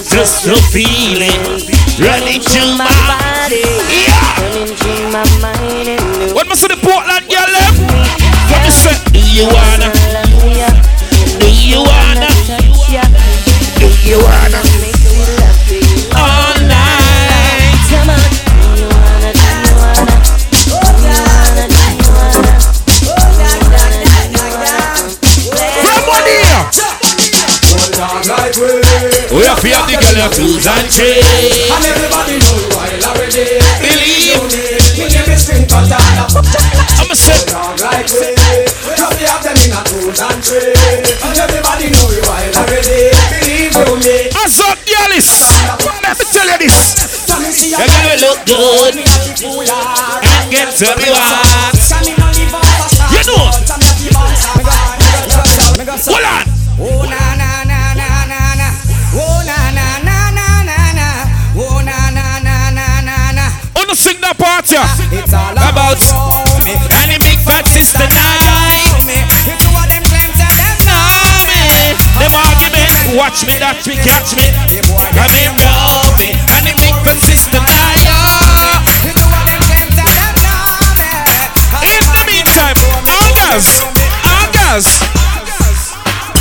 [0.08, 1.42] Just a feeling
[1.98, 3.66] running through my body.
[4.40, 7.82] Running through my mind and What must the Portland girl left?
[8.48, 8.94] What you say?
[9.12, 10.17] Do you wanna?
[29.58, 31.26] We have to have the girl your tools and chains.
[31.66, 33.58] And everybody know why already.
[33.82, 34.38] Believe.
[34.94, 36.30] Me name is String Katana.
[36.30, 37.50] I'm a set.
[37.82, 38.70] Like way.
[38.86, 40.70] We have them in a tools and tray.
[40.70, 43.10] And everybody know you why already.
[43.34, 44.30] Believe you me.
[44.30, 45.26] What's up, girlies?
[46.06, 46.94] Let me tell you this.
[47.74, 51.77] You're gonna look good and get to me once.
[73.38, 74.46] Watch me, that we catch me.
[75.14, 78.02] Come in, know me, and the big fat sister night.
[79.06, 81.10] It's what them claim say them know me
[81.86, 83.86] In the meantime, August,
[84.26, 85.06] August.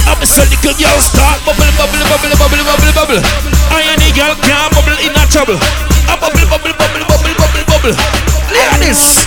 [0.08, 3.22] I'm a little girl start bubble, bubble, bubble, bubble, bubble, bubble.
[3.70, 5.60] I and the girl can't bubble in a trouble.
[6.10, 7.94] A bubble, bubble, bubble, bubble, bubble, bubble.
[7.94, 9.27] Look at this.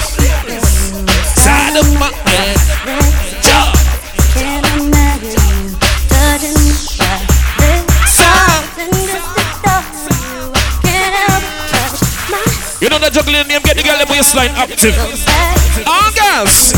[14.01, 14.97] The waistline active.
[15.85, 16.73] August.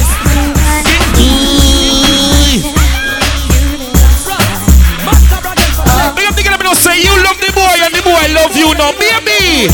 [6.16, 8.56] Big up the girl, me know say you love the boy and the boy love
[8.58, 9.70] you now, baby.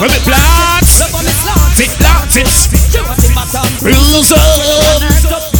[0.00, 1.12] When me plants,
[1.76, 2.68] tick tock tips,
[3.82, 5.54] bruise up.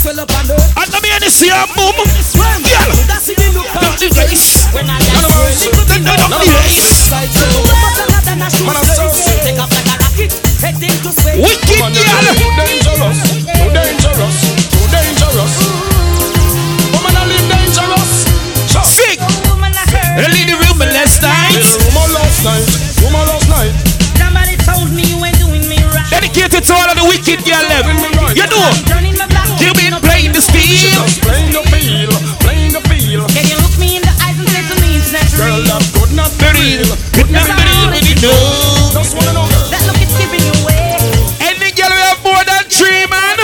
[0.00, 1.92] And let me see a boom.
[1.92, 3.44] Girl, don't do this.
[3.76, 4.56] Don't do this.
[11.36, 12.24] Wicked girl.
[12.32, 13.20] Too dangerous.
[13.44, 14.36] Too dangerous.
[14.72, 15.54] Too dangerous.
[16.96, 18.24] Woman, I live dangerous.
[18.80, 19.20] Sick.
[20.16, 21.60] Early the room last night.
[21.92, 22.64] Woman last night.
[23.04, 23.72] Woman last night.
[24.16, 26.08] Somebody told me you ain't doing me right.
[26.08, 27.84] Dedicated to all of the wicked girl them.
[28.32, 29.09] You know,
[36.40, 36.88] be real.
[37.30, 38.90] Not be real you know.
[38.96, 39.46] Just wanna know.
[39.68, 40.96] That look is giving you away.
[41.44, 43.36] Any girl we have more than three, man.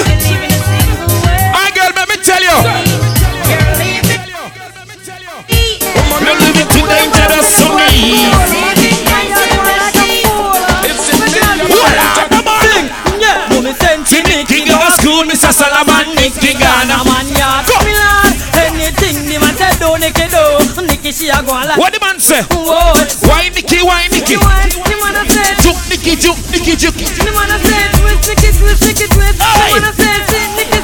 [1.53, 2.57] My ah, girl, let me tell you.
[6.16, 7.86] You're living too dangerous to me.
[14.47, 15.53] King of school, Mr.
[15.53, 17.03] Salaman, Nick Tigana.
[18.57, 20.86] Anything the man say do, Nicky do.
[20.86, 21.78] Nicky she a go on like.
[21.78, 22.40] What the man say?
[26.77, 27.01] Juke.
[27.01, 29.41] The man a say twist, Nicky twist, Nicky twist.
[29.41, 30.22] The man sit,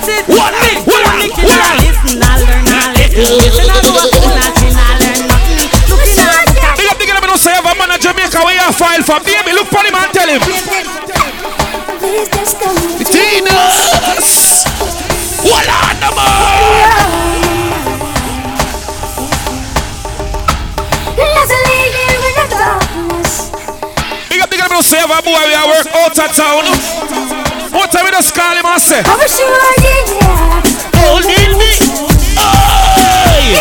[0.03, 0.24] sit.
[0.26, 0.53] What?
[0.88, 1.05] What?
[1.05, 1.76] What?
[1.84, 2.64] listen, learn,
[2.97, 3.28] listen.
[3.38, 5.68] Listen, I do a fool, I see, nah learn nothing.
[5.93, 8.40] Looking at the Big up the girl, me know say have a man in Jamaica
[8.40, 9.20] where you file for.
[9.20, 10.40] Baby, look for him and tell him.
[25.85, 26.64] Boy where you work out of town.
[27.72, 29.03] What time we just call him and say?
[31.03, 31.72] Hold in me.
[32.39, 33.59] Oi!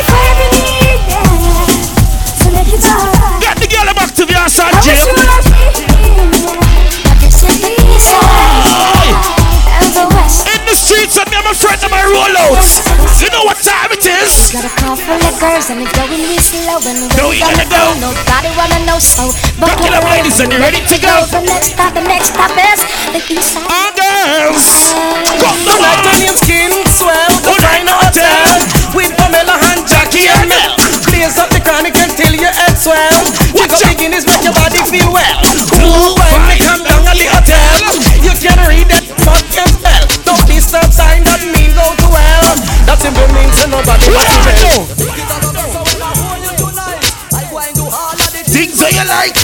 [3.41, 5.07] Get the girl back to the house and jam.
[10.51, 12.85] In the streets and me and my friend and my rollouts.
[13.21, 13.60] You know what time it is?
[14.51, 17.47] Got a car full of girls and it's going real slow and Go, we you
[17.47, 18.11] gotta gonna go.
[18.11, 19.31] Nobody wanna know so.
[19.55, 21.23] Buckle we're up, ladies, and you ready to go?
[21.31, 22.83] The next stop, the next stop is
[23.15, 23.63] the east side.
[23.63, 24.91] Our girls.
[25.39, 28.59] Come The night when your skin swell, go find a hotel
[28.91, 30.75] with Pamela and Jackie and Mel.
[31.07, 33.23] Blaze up the chronic until your head swell.
[33.55, 35.39] Pick up bikinis, make your body feel well.
[35.79, 37.79] Ooh, when we come down at the hotel,
[38.19, 39.90] you can read that fuck and
[40.71, 42.55] Don't sign that mean go to hell.
[42.87, 44.87] That simply means that nobody What must I change.
[44.87, 45.11] do?
[48.47, 49.35] Things that you like.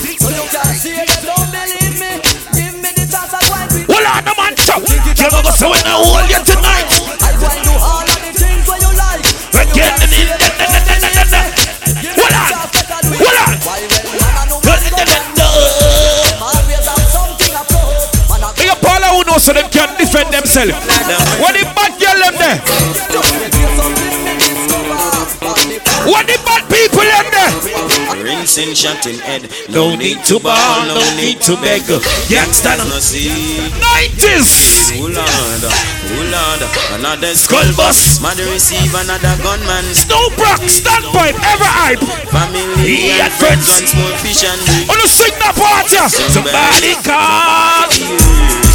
[3.87, 4.81] Hold on, no man, chop.
[4.87, 7.26] You're gonna go so when I hold you tonight.
[19.71, 20.73] Can defend themselves.
[21.39, 22.59] What the bad girl them there?
[26.07, 27.53] What the bad people them there?
[28.23, 29.49] Rinsing, shutting head.
[29.69, 31.83] No need to bow, no need to beg.
[32.31, 33.29] Gangsta no see.
[33.77, 34.97] 90s.
[34.99, 36.61] Oh Lord, oh Lord,
[36.99, 38.19] another Skull bus.
[38.21, 39.85] Mother receive another gunman.
[39.93, 41.99] Snow Brock, standpipe, ever hype.
[42.31, 43.81] Family Yeah, and friends friends.
[43.81, 44.89] and small fish and big.
[44.89, 46.07] On the oh, sing that part, yeah.
[46.07, 48.66] Somebody call.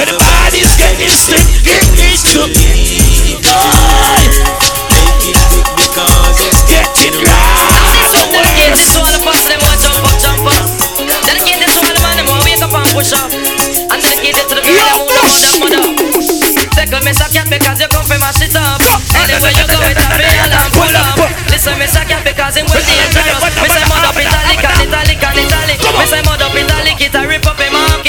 [0.00, 4.32] When the body's getting stiff, it needs to be God.
[4.88, 8.08] Make it quick because it's Getting loud.
[8.32, 10.64] Dedicate this to all the boss, them want jump up, jump up.
[11.28, 13.28] Dedicate this to all the man, them want wake up and push up.
[13.28, 15.84] And dedicate it to the girl, them who know them mother.
[16.72, 18.80] Tickle me cat because you come from my shit up.
[19.12, 21.28] Anywhere you go, it's a real and pull up.
[21.52, 23.36] Listen, me cat because him will dangerous.
[23.60, 25.78] Me say mud up italic and italic and italic.
[25.84, 27.60] Me say mud up italic, it a rip up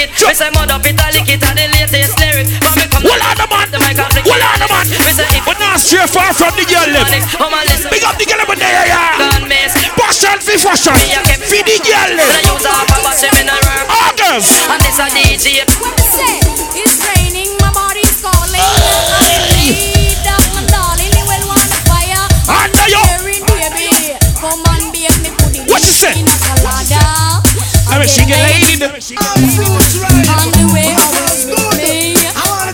[0.02, 0.26] a market.
[0.26, 2.48] Me say mud up italic, it a the latest lyric.
[2.62, 3.66] From me come Hold on, the man.
[3.70, 4.84] the mic and flick Hold on, the man.
[4.90, 7.06] Me say if But now straight far from the girl them.
[7.38, 7.90] Oh man, listen.
[7.90, 9.18] Big up the girl over there, yeah.
[9.18, 9.72] Gun miss.
[9.98, 10.94] Passion for fashion.
[10.94, 12.54] For the girl When I them.
[12.54, 13.86] use a power, say me no work.
[14.10, 14.52] August.
[14.70, 15.62] And this a DJ.
[15.78, 16.34] What you say?
[16.82, 18.58] It's raining, my body's calling.
[18.58, 20.18] I need
[20.54, 22.24] my darling, you will want a fire.
[22.48, 23.02] Under you.
[23.46, 25.66] Baby, come and bake me pudding.
[25.70, 26.16] What you say?
[26.18, 27.51] In a colada.
[27.92, 28.80] I mean, she get laid.
[28.80, 32.16] On the way home with me.
[32.32, 32.72] Not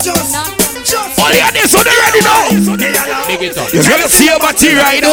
[1.18, 2.54] All you this, so they ready now.
[2.54, 5.10] You're gonna see a body right now.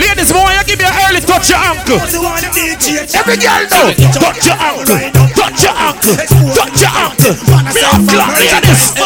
[0.00, 2.00] Ladies, boy, you give me an early touch your ankle.
[2.00, 4.96] Every girl know, touch your ankle,
[5.36, 6.16] touch your ankle,
[6.56, 7.36] touch your ankle.
[7.68, 8.96] Me not flat, ladies.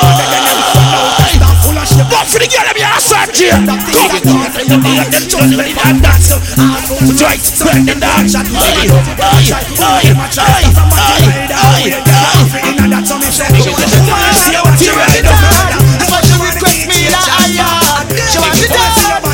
[2.11, 2.71] But for the girl,
[3.51, 5.67] let me ask her here.
[5.75, 6.01] Come.
[7.19, 8.35] Try to spread the dance.
[8.35, 10.71] Aye, aye, aye, aye,
[11.51, 12.31] aye, aye.
[14.39, 15.21] See how it's right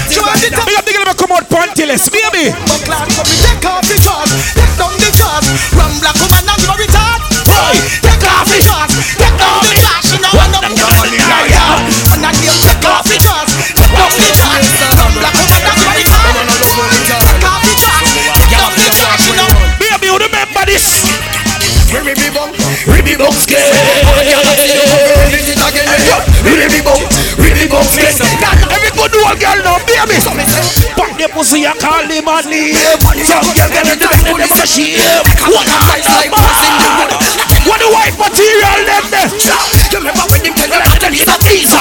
[0.06, 2.52] Big up the girl, let me come out pantyless, baby.
[6.06, 6.25] Boy,
[23.14, 23.62] Bum skin.
[26.42, 26.98] Ribby bum,
[27.38, 28.10] ribby bum skin.
[28.66, 30.18] Every good old girl know, baby.
[30.98, 32.74] Pop the pussy and call him a name.
[33.22, 35.22] Some girl get it done and them say shame.
[35.46, 35.78] What a
[37.62, 39.30] What the white material them there?
[39.94, 41.78] Remember when them tell you that them is a visa?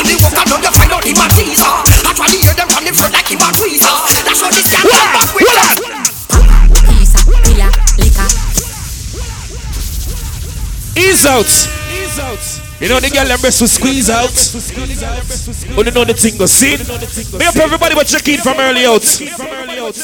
[0.00, 1.72] In the walk along you find out him a teaser.
[2.08, 3.92] Actually hear them from the front like him a tweezer.
[4.24, 4.82] That's what this guy
[5.36, 6.11] with.
[11.02, 11.50] Ease out.
[12.80, 14.30] You know the girl them breast will squeeze out.
[14.30, 16.76] You know the thing go see.
[17.38, 19.02] Me up everybody but check in from early out.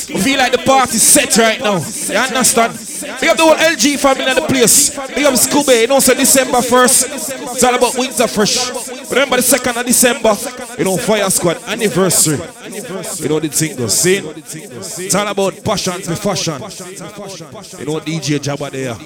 [0.08, 1.78] We feel like the party's set right now.
[1.78, 2.87] You understand?
[3.02, 4.90] We up the whole LG family in the place.
[5.14, 7.54] Big up Scooby, you know, so December 1st.
[7.54, 8.70] It's all about Winter Fresh.
[9.10, 10.34] Remember the 2nd of December,
[10.78, 12.38] you know, Fire Squad anniversary.
[12.38, 14.16] You know the thing goes see.
[14.18, 16.60] It's all about passion for fashion.
[17.78, 18.96] You know DJ Jagga there.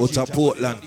[0.00, 0.78] Out of Portland.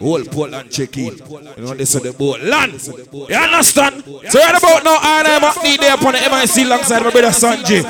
[0.00, 1.16] Whole Portland check in.
[1.56, 2.72] You know this is the boat land.
[3.12, 4.04] You understand?
[4.04, 7.28] So right about now, I am at the day upon the MIC alongside my brother
[7.28, 7.84] Sanjay.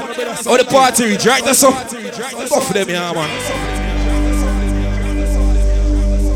[0.46, 1.44] Oh the party reach, right?
[1.44, 1.70] That's so.
[1.70, 3.30] Go for them, yeah, man.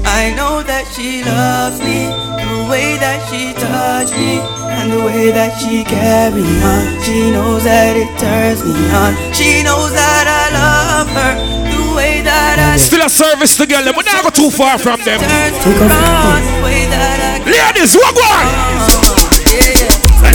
[0.05, 2.07] I know that she loves me,
[2.39, 4.39] the way that she touched me,
[4.79, 6.85] and the way that she carry on.
[7.03, 9.15] She knows that it turns me on.
[9.35, 11.33] She knows that I love her,
[11.71, 13.95] the way that I Still a service to girl, them.
[13.97, 15.19] we not go too far from them.
[15.19, 15.55] turn
[15.91, 18.47] on, the way that I Ladies, what go on?
[19.51, 20.03] yeah, yeah.
[20.23, 20.31] I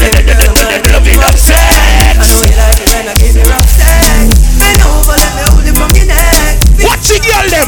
[2.18, 3.77] know you like it when I give you rough
[7.10, 7.68] you done it.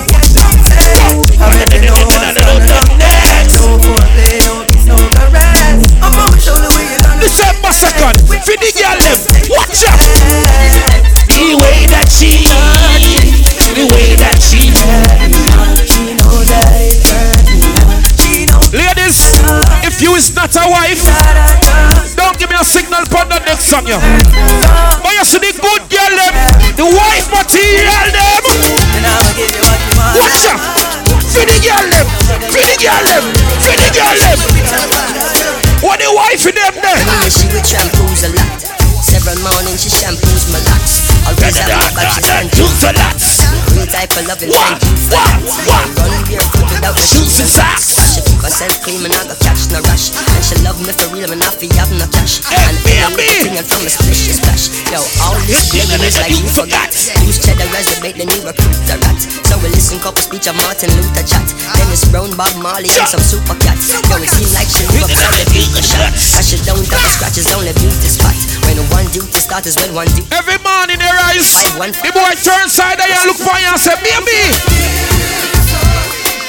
[7.21, 9.19] December 2nd, for the girl, them.
[9.49, 9.99] Watch out.
[11.29, 12.43] The way that she
[13.75, 14.73] the way that she
[18.19, 19.68] She
[19.99, 20.29] knows is it hurts me.
[20.29, 21.03] She knows Ladies, if got a wife,
[22.15, 23.99] don't give me a signal for the next song, yeah.
[25.03, 26.33] But you see the good girl them,
[26.75, 28.43] the wife material them.
[30.15, 30.61] Watch out,
[31.27, 32.07] for the girl them,
[32.47, 33.23] for the girl them,
[33.59, 34.39] for the girl them.
[35.83, 36.73] What the wife in them?
[36.79, 38.59] Anyway, she would shampoos a lot.
[38.99, 41.07] Several mornings she shampoos my locks.
[41.27, 43.15] Always back, she send you a lot.
[43.75, 45.39] New type of loving, thank you for that.
[45.95, 47.95] Run beer good without the shoes and socks.
[48.39, 50.15] Herself clean, and I go catch no rush.
[50.15, 52.39] And she love me for real, and I feel have no cash.
[52.47, 54.71] And everything from a splish is splash.
[54.89, 56.89] Yo, all this living is like you forgot.
[57.27, 59.19] Use cheddar as the bait, the new recruit a rat.
[59.45, 61.43] So we listen couple speech of Martin Luther chat.
[61.75, 63.91] Dennis Brown, Bob Marley, and some super cats.
[63.91, 66.09] Yo, it seem like she never got the beat a shot.
[66.09, 68.35] Cause she don't have the scratches, only beauty spot.
[68.63, 70.31] When one duty start is when one duty.
[70.31, 71.59] Every morning they rise.
[71.75, 74.41] The boy turn side and you look for you and say, baby.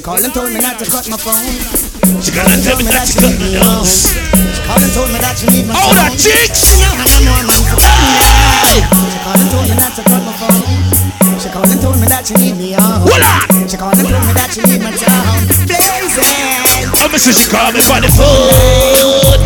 [0.00, 1.44] She called and told me not to cut my phone.
[2.24, 3.84] She called and told me not to cut my phone.
[3.84, 6.00] She called and told me that she need my Oh, phone.
[6.00, 6.72] that chicks!
[6.72, 10.32] She know I more man for She called and told me not to cut my
[10.40, 10.64] phone.
[11.36, 12.72] She called and told me that she need me.
[12.80, 13.68] Hold on.
[13.68, 15.36] She called and told me that she need my town.
[15.68, 16.88] Blazing.
[16.96, 17.36] Oh, Mrs.
[17.36, 19.36] She called me for the food.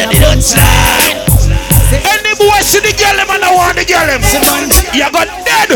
[0.00, 1.20] And the outside.
[2.00, 4.24] Any boy see the girl, them and I want the girl, them.
[4.96, 5.68] You got dead.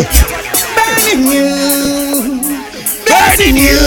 [0.73, 2.10] Burning you.
[3.11, 3.83] Burning you.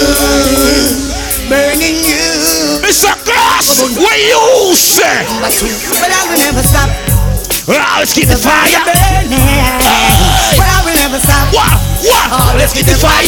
[1.47, 2.27] Burning you.
[2.83, 3.15] Mr.
[3.23, 5.23] Cross, what you say?
[5.39, 6.89] But I will never stop.
[7.71, 8.67] Ah, let's keep the fire.
[8.83, 9.39] Burning.
[10.59, 10.82] But
[11.13, 11.45] I will stop.
[11.53, 11.77] What?
[12.09, 12.25] What?
[12.33, 13.21] Oh, let's keep the fire.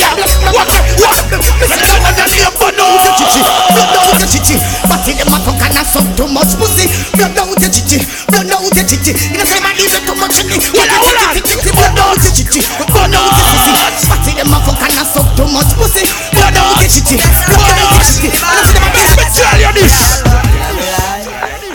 [0.49, 0.65] What?
[0.97, 1.21] What?
[1.29, 2.97] Let's go and the but no.
[2.97, 4.57] Blood out the chichi,
[4.89, 6.89] but in the motherfucker not so too much pussy.
[7.13, 9.13] Blood out the chichi, blood out the chichi.
[9.29, 10.57] In the same I leave it too much me.
[10.57, 11.37] Hold on, hold on.
[11.77, 13.73] Blood out the chichi, blood out the pussy.
[14.09, 16.09] But in the motherfucker not so too much pussy.
[16.33, 18.33] Blood out the chichi, blood out the chichi.
[18.33, 20.44] In the same I Let me tell you this.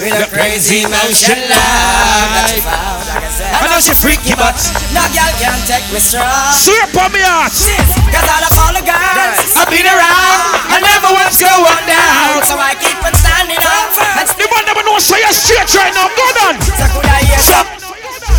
[0.01, 4.57] With a crazy motion life I know she freaky but
[4.97, 6.25] no girl can take me strong.
[6.57, 7.53] Swear upon me heart.
[7.53, 10.41] Cause out of all the girls I've been around.
[10.73, 12.41] I never once go on down.
[12.49, 13.93] So I keep on standing up.
[14.41, 16.09] The man never know say you're straight right now.
[16.17, 16.57] Go on.
[16.65, 17.69] So could I hear some?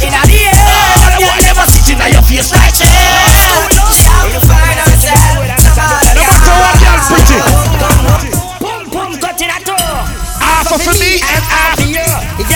[0.01, 3.30] In the air I never sit in your face like this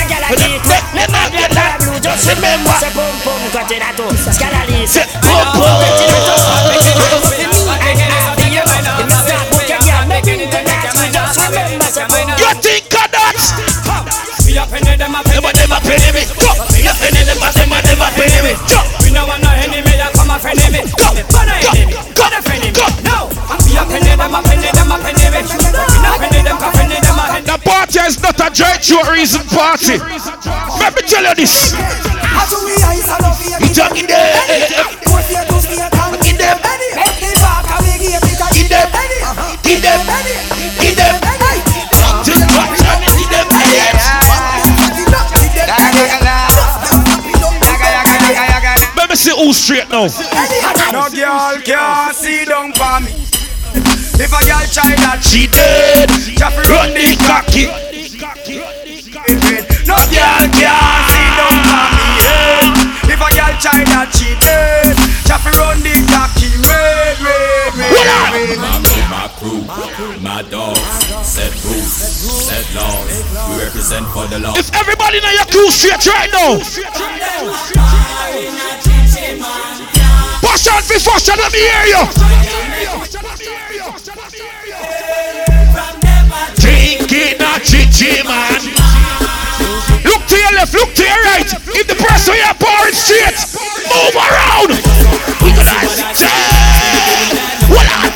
[0.08, 0.62] get like it
[0.94, 2.72] Let me get that blue Just remember.
[2.80, 7.25] Say boom, boom, cut it at all Scalalis Say boom,
[28.46, 29.98] party is not a reason party.
[30.80, 31.74] Let me tell you this.
[33.60, 34.36] You talking there?
[36.26, 36.60] In them.
[38.54, 38.90] In them.
[39.66, 40.00] In them.
[40.82, 41.16] In them.
[42.26, 44.06] To the watch and in them heads.
[48.96, 50.08] Let me see who's straight now.
[50.92, 53.12] No girl can see down for me.
[54.18, 56.10] If a girl try that, She dead.
[56.70, 58.05] Run the cocky.
[58.26, 62.10] No girl can see down for me.
[62.26, 63.14] yeah.
[63.14, 64.98] If a girl try that, she dead.
[65.30, 66.50] Jaffy run the cocky.
[66.66, 68.58] Red, red, red, red.
[69.14, 69.62] My crew,
[70.26, 70.82] my dogs,
[71.22, 71.94] set rules,
[72.50, 73.14] set laws.
[73.46, 74.58] We represent for the law.
[74.58, 76.58] If everybody know your crew straight right now.
[80.42, 82.02] Push on for fashion, let me hear you.
[87.66, 88.62] Chichi man.
[90.06, 91.50] Look to your left, look to your right.
[91.74, 93.34] If the you are pouring straight,
[93.90, 94.70] move around.
[95.42, 95.74] We gonna
[97.66, 98.14] Hold on.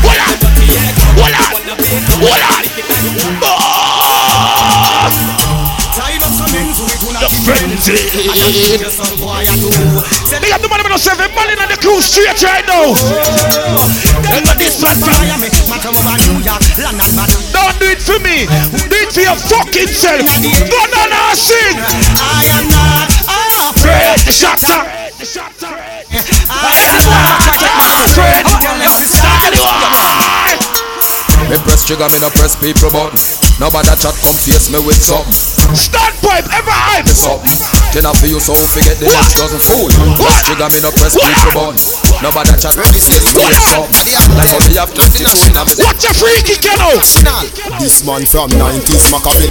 [0.00, 0.32] Hold on.
[1.12, 1.60] Hold on.
[2.24, 2.69] Hold on.
[7.44, 7.96] Frenzy.
[10.40, 12.94] They have the money us seven in the straight right now.
[14.44, 17.28] Got this one from Miami, matter over New York, London, man.
[17.52, 18.46] Don't do it for me.
[18.88, 20.22] Do it for your fucking self.
[20.22, 21.76] Go on and sing.
[22.18, 23.20] I am not
[23.70, 24.18] Afraid.
[24.32, 24.86] Shut up.
[26.50, 27.38] I am not
[28.04, 28.44] afraid.
[31.50, 33.18] Me press trigger, me no press people button.
[33.58, 35.34] Nobody that chat come face me with something.
[35.74, 37.02] Standpipe ever hype.
[37.02, 37.58] Me something.
[37.90, 39.90] Then I feel you so forget the next dozen fool.
[40.14, 41.74] Press trigger, me no press people button.
[42.22, 43.98] Nobody chat come face me with something.
[44.38, 45.50] Like how me have to do it.
[45.82, 47.02] Watch your freaky kiddo.
[47.82, 49.50] This man from 90s Maccabee.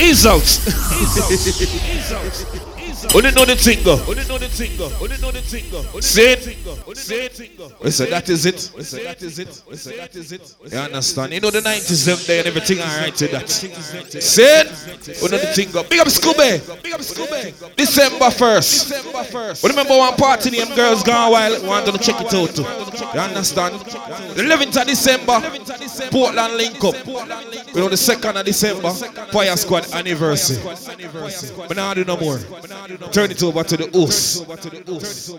[0.00, 0.48] Ease out.
[3.14, 3.86] Only know the thing.
[3.86, 4.80] Only know the thing.
[5.00, 5.64] Only know the thing.
[6.00, 6.42] Say it.
[6.96, 7.50] Say it.
[7.80, 8.70] Listen, that is it.
[8.76, 9.62] Listen, that is it.
[9.68, 10.56] Listen, that is it.
[10.70, 11.32] You understand?
[11.32, 13.48] You know the 90s them there and everything I alright to that.
[13.50, 14.68] Say it.
[15.22, 15.68] Only know the thing.
[15.90, 16.82] Big up Scooby.
[16.82, 17.76] Big up Scooby.
[17.76, 18.88] December 1st.
[18.88, 19.68] December 1st.
[19.68, 22.62] Remember one party them girls gone while wanted to check it out too.
[22.62, 23.74] You understand?
[23.80, 25.40] The 11th of December,
[26.10, 26.96] Portland link up.
[27.06, 28.90] You know the 2nd of December,
[29.32, 30.62] Fire Squad anniversary.
[31.68, 32.38] But now I do no more.
[33.12, 34.44] Turn it over to the host.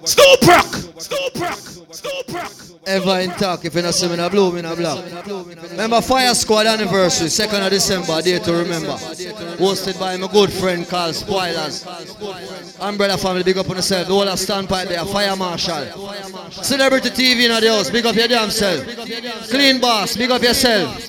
[0.08, 0.66] Snoop Rock!
[0.98, 1.60] Snoop Rock!
[1.92, 2.52] Snoop Rock!
[2.86, 5.26] Ever in talk if you're not seeing a blue, me in a black.
[5.72, 8.94] Remember Fire Squad anniversary, 2nd of December, day to remember.
[9.58, 11.86] Hosted by my good friend called Spoilers.
[12.82, 14.08] Umbrella family, big up on yourself.
[14.08, 15.86] The whole of standpipe there, Fire Marshal.
[16.52, 18.86] Celebrity TV in the house, big up your damn self.
[19.50, 21.08] Clean Boss, big up yourself.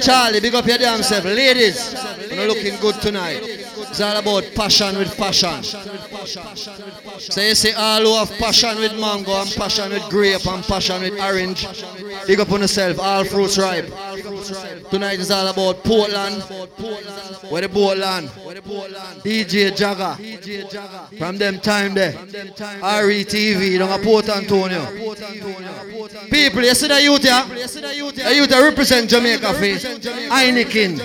[0.00, 1.24] Charlie, big up your damn self.
[1.24, 1.96] Ladies,
[2.30, 3.66] you're looking good tonight.
[3.90, 5.62] It's all about passion with passion.
[5.62, 11.02] So you say all who have passion with mango and passion with grape and passion
[11.02, 11.66] with orange.
[12.26, 13.86] Big up on yourself, all fruits ripe.
[14.90, 16.42] Tonight is all about Portland.
[17.50, 18.28] Where the boat land.
[19.24, 20.16] DJ Jagga.
[21.18, 22.12] From them time there.
[22.12, 24.84] RETV down at Port Antonio.
[26.30, 27.44] People, you see the youth here?
[27.44, 29.84] The youth represent Jamaica face.
[29.84, 30.98] Heineken.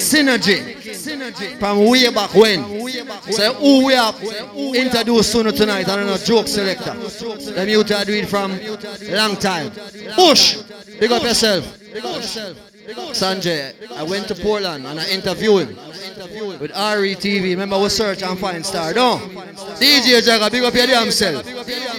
[0.00, 1.58] Synergy.
[1.58, 2.64] From way back when.
[3.32, 4.20] So who we have
[4.74, 6.94] introduced sooner tonight and a joke selector.
[7.52, 8.58] Them youth that do it from
[9.08, 9.72] long time.
[10.16, 10.62] Bush,
[10.98, 11.76] big up yourself.
[13.12, 15.76] Sanjay, I went to Portland and I interviewed him
[16.58, 17.42] with RETV.
[17.42, 18.92] Remember, we search and find star.
[18.94, 19.18] No,
[19.78, 21.44] DJ Jagga, big up your damn self.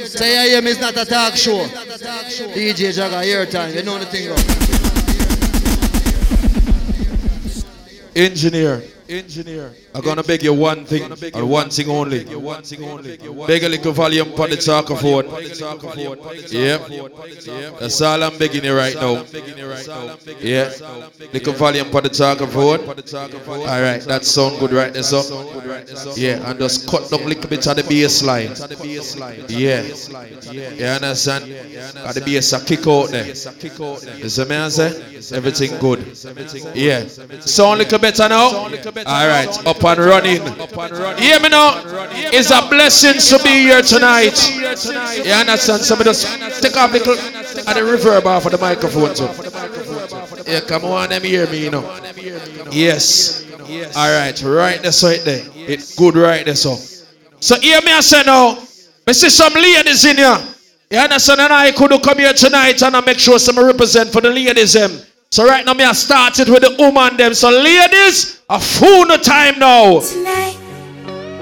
[0.08, 1.66] Say I am is not a talk show.
[2.54, 3.74] DJ Jagga, your time.
[3.74, 4.32] You know the thing.
[8.16, 8.84] Engineer.
[9.08, 9.74] Engineer.
[9.94, 12.24] I'm gonna beg you one thing and one thing only.
[12.24, 15.26] Beg a little volume for the saxophone.
[16.50, 16.78] Yeah.
[17.80, 19.26] That's all I'm begging you right now.
[20.40, 20.72] Yeah.
[21.34, 22.80] Little volume for the saxophone.
[23.62, 25.22] Alright, that sound good right there, so.
[26.16, 28.56] Yeah, and just cut down a little bit of the bass line.
[29.50, 29.84] Yeah.
[30.52, 31.46] You understand?
[31.96, 33.28] Got the bass a kick out there.
[33.28, 35.36] You see me say?
[35.36, 36.00] Everything good.
[36.76, 37.06] Yeah.
[37.42, 38.66] Sound a little better now?
[38.66, 40.42] Alright, up and running.
[41.18, 41.82] Hear me now?
[42.34, 44.38] It's a blessing to be here tonight.
[45.26, 45.82] You understand?
[45.82, 49.16] Somebody just take off little at the reverb off of the microphone.
[49.16, 49.28] So.
[50.48, 52.00] Yeah, come on, them hear me, you know.
[52.72, 53.46] Yes.
[53.96, 55.46] Alright, right there, so right there.
[55.56, 56.76] It's good right there, so.
[57.40, 58.58] So hear me I say now.
[59.08, 60.38] I see some ladies in here.
[60.92, 61.42] You understand?
[61.42, 64.76] And I could come here tonight and I make sure some represent for the ladies.
[65.34, 67.34] So right now me I started with the woman them.
[67.34, 70.02] So ladies, a full no time now.
[70.04, 70.60] Tonight,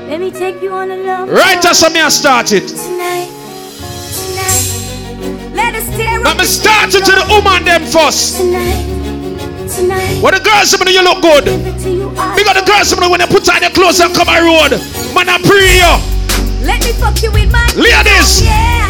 [0.05, 1.27] let me take you on a love.
[1.27, 2.69] Right as me I started.
[2.69, 3.33] Tonight,
[4.13, 8.37] tonight, let us tear Let me start it to the woman them first.
[8.37, 11.45] Tonight, When the girls some you look good.
[11.49, 14.77] Because the girls some when they put on their clothes and come on road.
[15.17, 15.93] Man I pray you.
[16.61, 18.45] let me fuck you with my Ladies.
[18.45, 18.85] Yeah,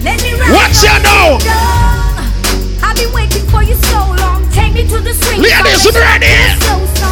[0.00, 1.36] let me Watch on now.
[2.80, 4.27] I've been waiting for you so long.
[4.78, 5.42] Take me to the swing.
[5.42, 5.92] Ladies, song.
[5.98, 6.54] ready?
[6.62, 7.10] So, so.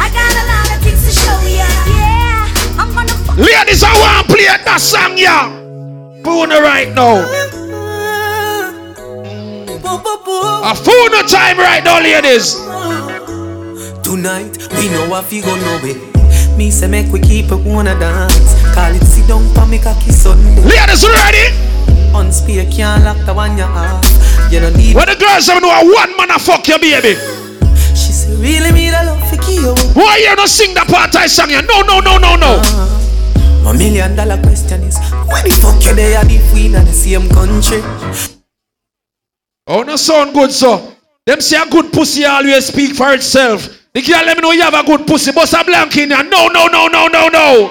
[0.00, 1.68] I got a lot of things to show ya.
[1.84, 5.52] Yeah, I'm gonna fuck Ladies, I want to play that song, yeah.
[6.24, 7.20] Boom right now.
[10.64, 12.54] A full no time right now, ladies.
[14.00, 16.56] Tonight, we know what we gonna know it.
[16.56, 18.56] Me say make we keep it wanna dance.
[18.72, 20.62] Call it sit down for me cocky Sunday.
[20.64, 21.52] Ladies, ready?
[22.14, 24.25] On spear can't lock the one you have.
[24.50, 24.94] You don't need.
[24.94, 27.14] When the girls have know a one man a fuck your baby.
[27.98, 29.74] She say really me the love for you.
[29.94, 31.62] Why you not sing that part I sang you?
[31.62, 32.62] No, no, no, no, no.
[32.62, 33.64] Uh-huh.
[33.64, 37.28] My million dollar question is when the fuck you there if we in the same
[37.28, 37.82] country?
[39.66, 40.94] Oh, no sound good, so.
[41.26, 43.66] Them say a good pussy always speak for itself.
[43.92, 46.22] The girl let me know you have a good pussy, but a blank in here.
[46.22, 47.68] No, no, no, no, no, no.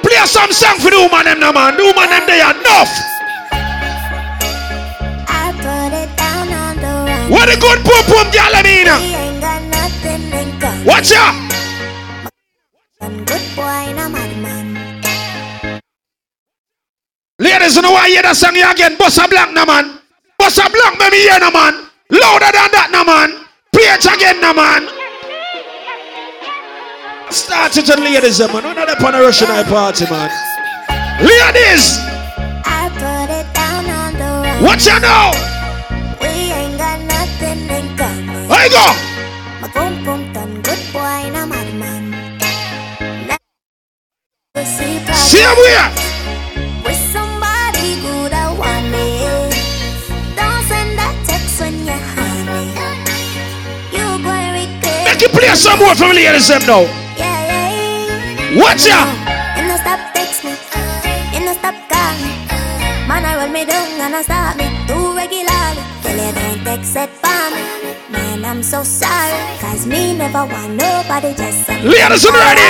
[0.00, 1.76] Play a some song for the woman them, no man.
[1.76, 3.17] The woman them they are enough.
[7.28, 8.88] What a good pum pum girl, I mean.
[8.88, 10.86] We ain't got nothing in common.
[10.86, 11.36] Watch out.
[12.98, 15.82] One good boy, no madman.
[17.38, 18.96] Ladies, you know why you hear that song you again?
[18.96, 20.00] Bossa Blanc, no man.
[20.40, 21.92] Bossa Blanc, let me hear, no man.
[22.08, 23.44] Louder than that, no man.
[23.76, 24.88] Play it again, no man.
[27.28, 28.64] Start it on ladies, man.
[28.64, 30.32] We're not up on a Russian night party, man.
[31.20, 32.00] Ladies,
[32.64, 33.48] I put it
[38.48, 38.60] common.
[38.60, 38.86] I go.
[39.60, 42.14] My boom boom good boy, no madman.
[44.54, 45.90] We see See him where?
[46.84, 49.54] With somebody good, I want it.
[50.36, 52.72] Don't send that text when you're honey.
[53.92, 55.04] You go regret.
[55.06, 56.82] Make you play some more from ladies, them now.
[57.16, 58.60] Yeah, yeah.
[58.60, 59.08] Watch out.
[59.68, 60.54] No stop text me.
[61.44, 62.32] No stop call me.
[63.06, 65.08] Man, I roll me down and I start me too.
[65.18, 67.87] Tell you don't text it for me.
[68.10, 69.36] Man, I'm so sorry.
[69.60, 71.82] Cause me never want nobody just say.
[71.82, 72.68] Ladies, ready?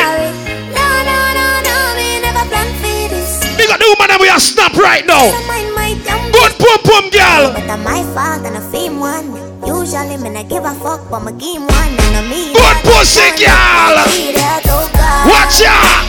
[0.75, 1.77] No, no, no, no.
[1.95, 3.47] Me never plan for this.
[3.57, 5.31] Big up the woman that we are snap right now.
[5.47, 7.55] Mind my damn Good pum pum girl.
[7.55, 9.31] But I'm my fault and I fame one.
[9.63, 12.55] Usually me not give a fuck, but my game one and I mean.
[12.55, 13.95] Good pussy girl.
[15.23, 16.03] Watch out.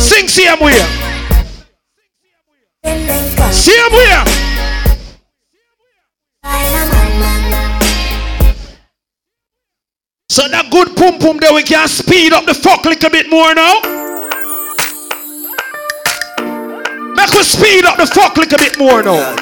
[0.00, 0.80] Sing same way.
[3.52, 4.41] Same way.
[10.32, 13.28] So that good pum pum there we can speed up the fuck a little bit
[13.28, 13.84] more now.
[17.12, 19.36] Make we speed up the fuck a little bit more now.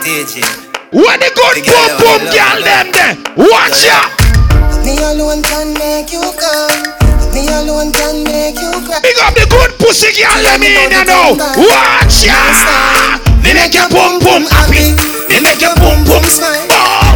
[0.90, 4.10] When the good pum pum girl them there, watch out.
[4.82, 6.74] Me alone can make you come.
[7.38, 8.98] Me alone can make you cry.
[8.98, 11.38] Big up the good pussy girl them in you know.
[11.54, 13.22] Watch out.
[13.46, 14.90] Me make your pum pum happy.
[15.30, 16.66] Me make your pum pum smile.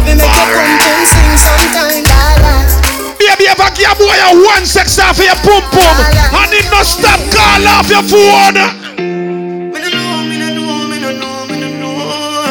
[0.07, 2.84] Me make your pum pum sing sometime.
[3.19, 5.95] Baby, I give a boy a one sex off your pum pum,
[6.35, 8.59] and it not stop call off your phone.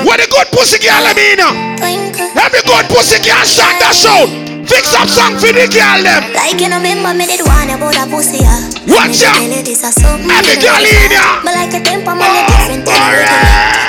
[0.04, 1.40] What a good pussy girl, I mean.
[2.36, 4.28] Every good pussy girl shot that shout.
[4.64, 6.24] Fix up song for the girl them.
[6.32, 8.60] Like you know, remember me did one about a pussy, yeah.
[8.88, 9.36] Watch out.
[9.36, 10.28] Tell you this a something.
[10.32, 11.44] Every girl in ya.
[11.44, 12.96] Me like a temper, man, different thing.
[12.96, 13.04] Oh,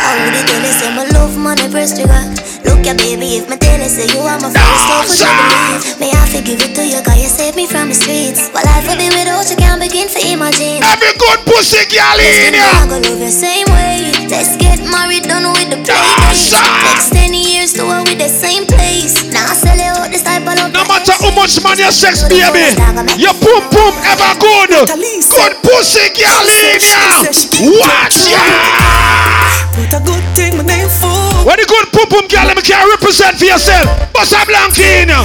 [0.03, 2.19] How would it tell you say me love money first trigger?
[2.65, 5.29] Look ya baby, if me tell you say you are my first love, would you
[5.29, 5.81] believe?
[6.01, 8.49] Me I to give it to you, cause you saved me from the streets.
[8.53, 10.83] But life will be without you, can't begin to imagine.
[10.83, 12.65] Every good pussy girl in ya.
[12.65, 14.11] I go love you same way.
[14.27, 16.51] Let's get married, done with the play dates.
[16.83, 19.25] Next 10 years to her with the same place.
[19.31, 20.73] Now I sell you out this type of love.
[20.73, 22.73] No matter how much money you sex, baby,
[23.17, 24.69] your boom boom ever good.
[24.89, 27.23] Good pussy girl in ya.
[27.79, 28.43] Watch ya.
[29.75, 30.44] Put a good thing
[31.45, 31.53] my name for.
[31.53, 33.85] What the good pum pum girl, let me can represent for yourself.
[34.13, 35.22] Bossa Blanc in ya.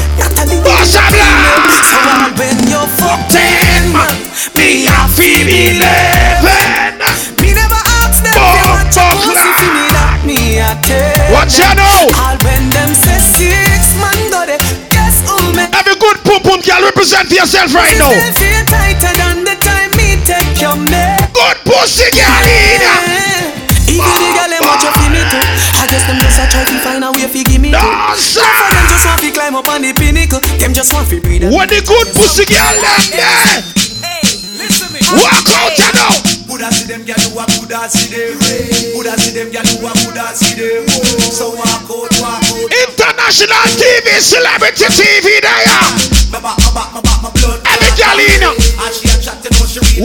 [0.64, 1.64] Bossa Blanc.
[1.88, 2.00] So
[2.36, 2.88] when you're
[3.30, 4.12] Ten man,
[4.56, 7.00] me a feel eleven.
[7.40, 9.56] Me never ask them Boom, if you want boom, clap.
[9.56, 11.80] for me that me a tell Watch ya them.
[11.80, 12.12] now.
[12.20, 14.60] All when them say six man go there,
[14.92, 15.64] guess who me?
[15.72, 18.12] Every good pum pum girl represent for yourself right now.
[18.36, 21.16] Feel tighter than the time me take your man.
[21.32, 22.94] Good pussy girl in ya.
[23.90, 25.22] Even the girl them watch you feel me
[25.90, 25.98] too.
[26.06, 27.74] Them just a try to find a way fi give me.
[27.74, 28.38] Dancer.
[28.38, 30.40] Some of them just want to climb up on the pinnacle.
[30.62, 31.50] Them just want to breathe.
[31.50, 33.62] What the good pussy girl them there?
[35.10, 36.14] Walk out you know.
[36.46, 38.38] Coulda see them gyal who a coulda see them.
[38.94, 40.86] Coulda see them gyal who a coulda see them.
[41.34, 42.70] So walk out, walk out.
[42.70, 45.66] International TV celebrity TV there.
[47.66, 48.46] Every girl in.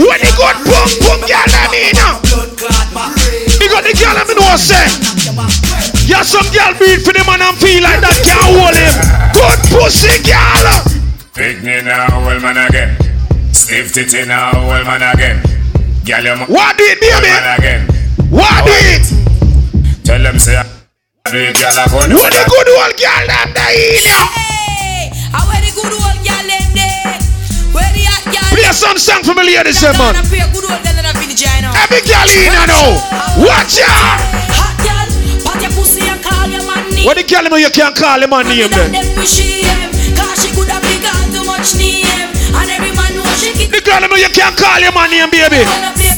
[0.01, 1.93] What the good pum pum girl them in.
[3.61, 5.64] You got the girl them know say.
[6.05, 8.93] Yeah, some girl beat for the man and feel like that can't hold him.
[9.33, 10.65] Good pussy girl.
[11.33, 12.93] Pick me now, well man again.
[13.51, 15.41] Stiff titty now, well man again.
[16.05, 17.33] Girl, you What did well baby?
[17.33, 17.81] man again.
[18.29, 19.01] What did?
[20.05, 20.61] Tell them say,
[21.25, 24.21] do girl, I go do What the good old girl them there in ya.
[25.33, 27.17] I wear the good old girl them there.
[27.73, 28.45] Where the hot girl?
[28.53, 30.13] Play some song for me ladies, say, man.
[30.13, 31.73] I play good girl in I know.
[31.81, 32.93] Every girl in ya now.
[33.41, 34.34] Watch out.
[37.05, 38.97] What the girl know you can't call him on name That then?
[38.97, 42.01] them wish she am, cause she could have been got too much name.
[42.49, 45.29] And every man know she get The girl know you can't call him on name,
[45.29, 45.61] baby.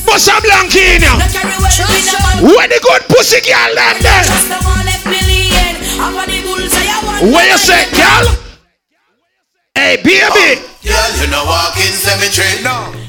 [0.07, 1.19] Bossa Blanc in ya.
[1.19, 2.39] no carry well with the man.
[2.55, 4.23] What the good pussy girl them there?
[4.23, 5.75] Just the one left million.
[5.99, 7.35] I'm on the bulls, I want.
[7.35, 8.25] You say, girl?
[9.75, 10.23] Hey, baby.
[10.23, 12.63] Oh, girl, you know walk in cemetery.
[12.63, 13.06] No.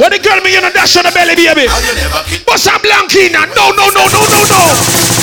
[0.00, 1.68] What the girl me you know dash on the belly, baby?
[2.48, 3.44] Bust a blankina.
[3.52, 4.60] No, no, no, no, no, no.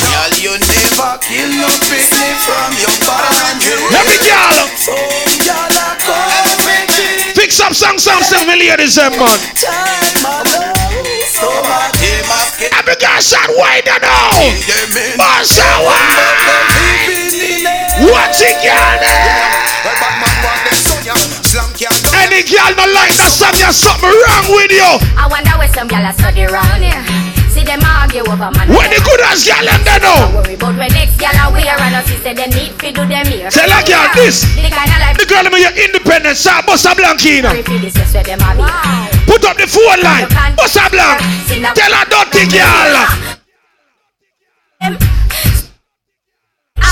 [0.05, 3.73] Girl, you never kill no picnic from your body.
[3.97, 4.69] Every girl.
[4.77, 4.93] So,
[5.41, 7.33] girl, I come with.
[7.33, 9.33] Fix up song, song, song, me ladies, them man.
[9.57, 10.77] Time alone.
[11.25, 12.69] So, my day, my skin.
[12.77, 14.29] Every girl shot wider now.
[15.17, 16.21] Bust a wine.
[18.13, 19.01] Watch it, girl.
[22.37, 24.85] Any girl not like that song, there's something wrong with you.
[25.17, 27.01] I wonder where some gyal are study round here.
[27.49, 28.69] See them argue over man.
[28.69, 30.29] When the good as girl them there now.
[30.29, 33.25] Worry about when next gyal are wear and us say them need fi do them
[33.25, 33.49] here.
[33.49, 34.45] Tell a girl this.
[34.53, 36.61] The kind of life The girl me your independent, sir.
[36.61, 37.57] Bust a blankina.
[37.57, 38.53] worry fi this is where them are.
[38.53, 39.09] Wow.
[39.25, 40.29] Put up the phone line.
[40.53, 41.17] Bossa blank.
[41.73, 42.93] Tell a dirty girl.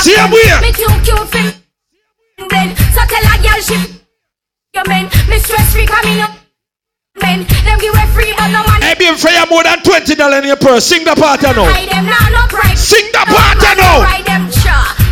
[0.02, 0.58] See him here.
[0.66, 1.54] Me too cute.
[2.98, 4.05] So tell a girl she
[4.84, 5.06] men.
[5.30, 6.32] Me stress free coming up.
[7.22, 8.84] Men, them give away free but no money.
[8.84, 10.84] Hey, be for you more than twenty dollars in your purse.
[10.86, 11.64] Sing the part now.
[11.64, 12.78] Hide them now, no pride.
[12.78, 14.04] Sing the No part man, now.
[14.04, 15.06] Ride them, sure.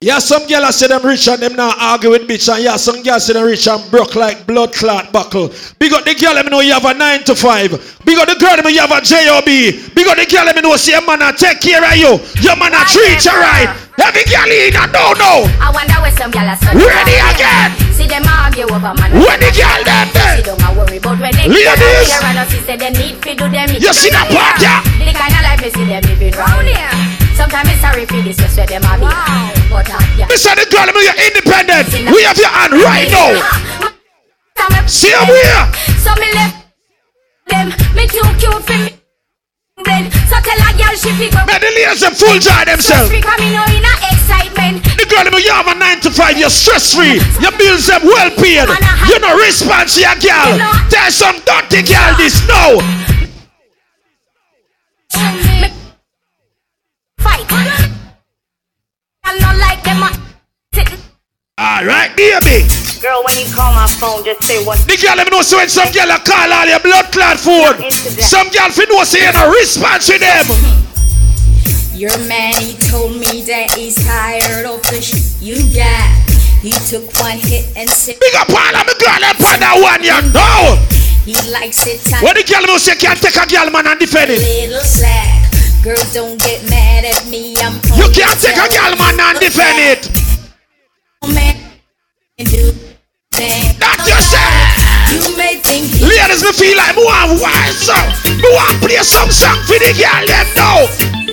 [0.00, 2.76] Yeah, some girl I say them rich and them now argue with bitch, and yeah,
[2.76, 5.50] some girl say them rich and broke like blood clot buckle.
[5.78, 7.70] Big up the girl, let me know you have a nine to five.
[8.04, 9.44] Big up the girl, let me know you have a job.
[9.46, 12.20] Big up the girl, let me know see your man a take care of you.
[12.44, 13.83] Your man a treat you right.
[13.98, 15.46] Every girl in a no no.
[15.62, 17.70] I wonder where some gyal are study Ready round again.
[17.94, 19.10] See them argue over man.
[19.14, 20.36] When the girl them there.
[20.38, 21.62] See don't a worry about when they Ladies.
[21.62, 23.70] get here and us say them need fi do them.
[23.70, 24.82] You see that part, yeah?
[24.98, 26.90] The kind of life me see them living round here.
[27.38, 28.98] Sometimes it's sorry for this, just where them are.
[28.98, 29.50] Wow.
[29.70, 30.26] But uh, yeah.
[30.30, 31.86] Listen, the girl, you're independent.
[32.14, 33.90] We have your hand right now.
[34.86, 35.64] See him here.
[36.02, 36.66] So me left
[37.48, 38.93] them, me too cute for me.
[39.84, 41.44] Then, so tell a girl she fi go.
[41.44, 43.08] Man, the ladies full joy themselves.
[43.08, 44.80] Stress free coming out oh, in a excitement.
[44.96, 46.38] The girl, me you have a nine to five.
[46.38, 47.20] You're stress free.
[47.40, 48.68] Your bills them well paid.
[49.08, 50.56] You know response, your girl.
[50.88, 52.80] Tell some dirty girl this now.
[57.18, 57.46] Fight.
[59.24, 60.02] I not like them.
[61.56, 62.73] All right, baby.
[63.54, 64.78] Girl, call my phone, just say what.
[64.82, 67.38] The girl let me know so when some girl a call all your blood clot
[67.38, 67.78] phone.
[68.18, 70.46] Some girl fi know say you no response with them.
[71.94, 76.10] Your man, he told me that he's tired of the shit you got.
[76.58, 79.78] He took one hit and said, Big up all of the girl up on that
[79.78, 80.74] one, you know.
[81.22, 82.24] He likes it time.
[82.24, 84.42] When the girl know say can't take a girl man and defend it.
[84.42, 85.52] Little slack.
[85.84, 87.54] Girls don't get mad at me.
[87.62, 90.10] I'm You can't take a girl man and defend it.
[91.30, 91.54] man
[92.38, 92.93] and do
[93.38, 93.76] that.
[93.80, 94.84] That you say.
[95.14, 98.06] You may think Ladies, me feel like me want wise up.
[98.26, 101.23] Me want play some song for the girl them now.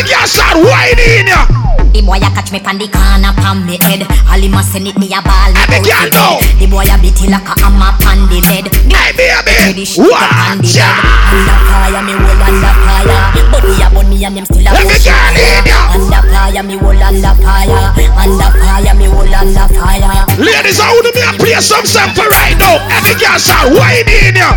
[0.00, 1.44] Every girl start whining ya.
[1.92, 4.00] The boy a catch me pan the corner pan me head.
[4.32, 6.40] All him a send it me a ball me out know.
[6.40, 6.56] the bed.
[6.56, 8.72] The boy a beat it like a hammer pan the bed.
[8.88, 11.04] Hey baby, Me the shit up on the watch out.
[11.04, 13.20] Under fire me hold under fire.
[13.52, 15.68] Body a bunny and them still a push girl in.
[15.68, 17.84] Under fire me hold under fire.
[17.92, 20.24] Under fire me hold under fire.
[20.40, 21.84] Ladies, I want me to play some
[22.16, 22.80] for right now.
[22.88, 24.56] Every girl start whining ya.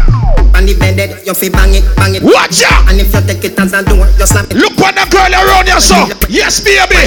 [0.64, 0.96] On the bed,
[1.28, 2.24] you fi bang it, bang it.
[2.24, 2.88] Watch out.
[2.88, 4.56] And if you take it as a door, you slap it.
[4.56, 6.08] Look what the girl around you so.
[6.32, 7.04] Yes, baby.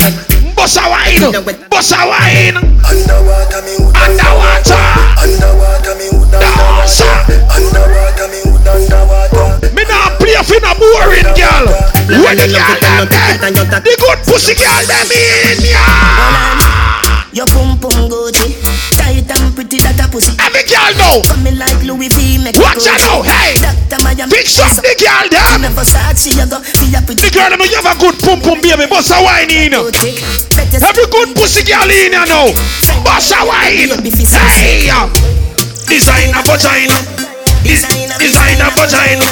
[0.52, 1.32] Boss a wine.
[1.72, 2.60] Boss a wine.
[2.84, 4.76] Underwater me Underwater.
[5.24, 7.08] Underwater me would Dancer.
[7.48, 11.66] Underwater me underwater Me not play for no boring girl.
[12.10, 15.86] When the girl them eh, there, the good pussy girl them in ya.
[17.30, 18.58] Your pum pum Gucci,
[18.96, 20.32] tight and pretty that a pussy.
[20.40, 21.22] Every girl know.
[21.30, 23.54] Coming like Louis V, make Watch out now, hey.
[23.60, 24.32] Doctor Miami.
[24.34, 25.62] Fix up the girl them.
[25.62, 27.22] Never start, she a go be a pretty.
[27.22, 28.88] The girl them you have a good pum pum baby.
[28.90, 29.76] Boss a wine in.
[29.78, 32.50] Every good pussy girl in ya now.
[33.06, 33.94] Boss a wine.
[33.94, 34.90] Hey.
[35.86, 36.96] Designer vagina.
[37.62, 37.84] Des-
[38.18, 38.45] Designer
[38.76, 39.24] vagina.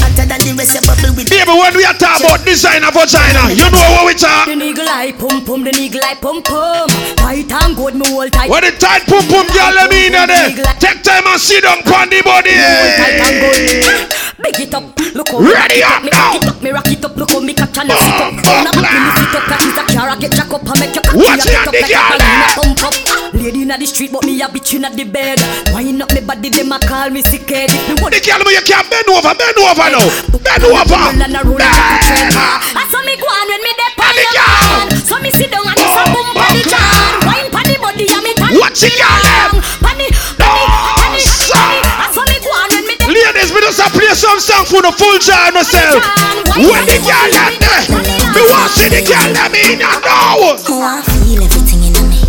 [0.00, 1.28] Hotter than the rest, you bubble with.
[1.28, 4.46] Baby, when we are talking about designer vagina, you know what we talk.
[4.46, 6.88] The nigga like pum pum, the nigga like pum pum.
[7.18, 8.48] Tight and good, me hold tight.
[8.48, 11.82] When the tight pum pum girl let me in there, take time and sit down
[11.82, 12.54] on the body.
[12.54, 13.58] Tight and good.
[13.84, 13.98] Ah,
[14.42, 14.84] big it up,
[15.14, 16.38] look how Ready up now.
[16.38, 18.32] rock it up, me rock it up, look how me catch and sit up.
[18.34, 21.18] Now me it up, catch it a car, get jack up and make your cocky
[21.22, 22.50] Watch get the girl balloon a there.
[22.58, 22.94] pump up.
[23.34, 25.38] Lady inna the street, but me a bitch inna the bed.
[25.72, 27.70] Wind up me body, them a call me sick head.
[27.70, 30.06] The girl you can't bend over, bend over now.
[30.42, 30.82] Bend over.
[32.74, 34.96] I saw me go on when me dey on the.
[35.04, 37.26] So me sit down and this oh, a boom body oh, jam.
[37.26, 39.60] Wine pon the body and me turn Watch it, girl.
[39.82, 40.73] Pon the, the, pon the,
[43.64, 46.04] just a play some song for the full jar myself.
[46.52, 47.80] When the girl them there,
[48.36, 50.60] me want see the girl them in ya now.
[50.68, 52.20] Oh, I feel everything in me.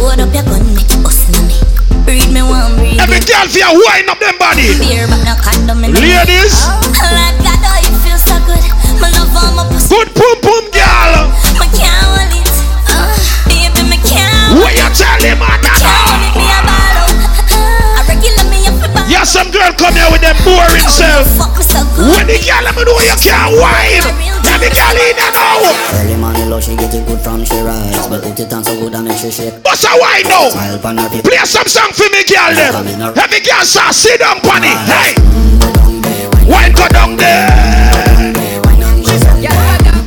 [0.00, 1.60] Load up your gun, make you bust in me.
[2.08, 4.72] Read me one read Every girl you wind up them body.
[4.80, 6.64] Beer, but no condom in Ladies.
[6.64, 8.64] Like God, oh, you feel so good.
[8.96, 9.92] My love on my pussy.
[9.92, 11.28] Good pum pum girl.
[11.60, 12.48] My can't hold it.
[12.88, 13.12] Uh,
[13.44, 14.56] baby, my can't.
[14.56, 15.60] What you tell him, man?
[15.60, 16.11] Can't hold
[19.22, 19.38] up for ball.
[19.38, 21.26] Yeah, some girl come here with them boring self.
[21.38, 22.10] Fuck me so good.
[22.10, 24.02] When the girl let me know you can't wine.
[24.50, 25.62] Every girl in there now.
[25.94, 28.74] Early morning low, she get it good from she rise But put it on so
[28.78, 30.50] good and make she shake What's a wine now?
[30.50, 32.54] Smile upon her face Play some song for me, girl.
[32.54, 33.14] Them.
[33.16, 34.74] Every girl say, sit down, pony.
[34.90, 35.14] Hey.
[36.50, 37.48] Wine go down there.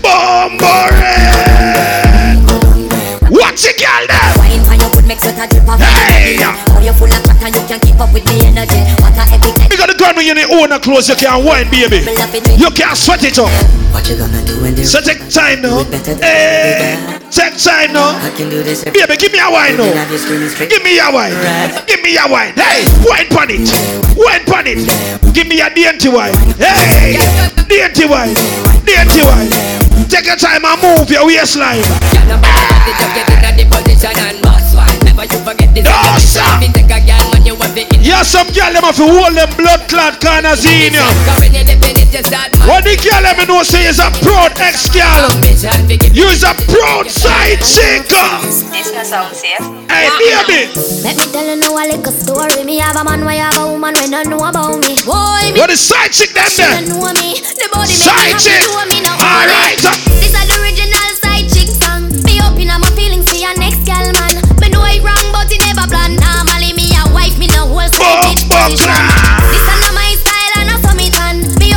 [0.04, 1.16] Bombering.
[3.32, 4.06] Watch it, girl.
[4.08, 4.35] There.
[5.06, 5.80] Make sweat a drip off.
[5.80, 6.42] Hey.
[6.42, 8.82] How you full of chat and you can't keep up with me energy.
[9.02, 11.46] What a epic You got the gun when you need own a clothes, you can't
[11.46, 12.02] wine, baby.
[12.58, 13.50] You can't sweat it up.
[13.94, 15.86] What you gonna do when they So take time now.
[16.20, 16.98] Hey,
[17.30, 18.18] take time now.
[18.20, 19.94] I can do this Baby, give me a wine now.
[19.94, 21.34] Have you screaming straight Give me a wine.
[21.88, 22.54] Give me a wine.
[22.58, 23.70] Hey, wine pon it.
[24.18, 24.84] Wine pon it.
[25.34, 26.36] Give me a dainty wine.
[26.58, 27.16] Hey,
[27.70, 28.36] dainty wine.
[28.84, 29.50] Dainty wine.
[30.10, 31.84] Take your time and move your waistline.
[38.06, 41.02] Yeah, some girl them have to hold them blood clot corners in you.
[42.70, 45.26] What the girl let me know say is a proud ex girl.
[46.14, 48.06] You is a proud side chick.
[49.90, 50.70] Hey, baby.
[51.02, 52.64] Let me tell you now a little story.
[52.64, 54.96] Me have a man, why have a woman when don't know about me.
[55.02, 56.82] Boy, me What the side chick them she there?
[56.86, 57.42] don't know me.
[57.42, 58.62] The body make Side me have to chick.
[58.62, 59.18] know me now.
[59.18, 59.78] All right.
[60.22, 60.58] This is the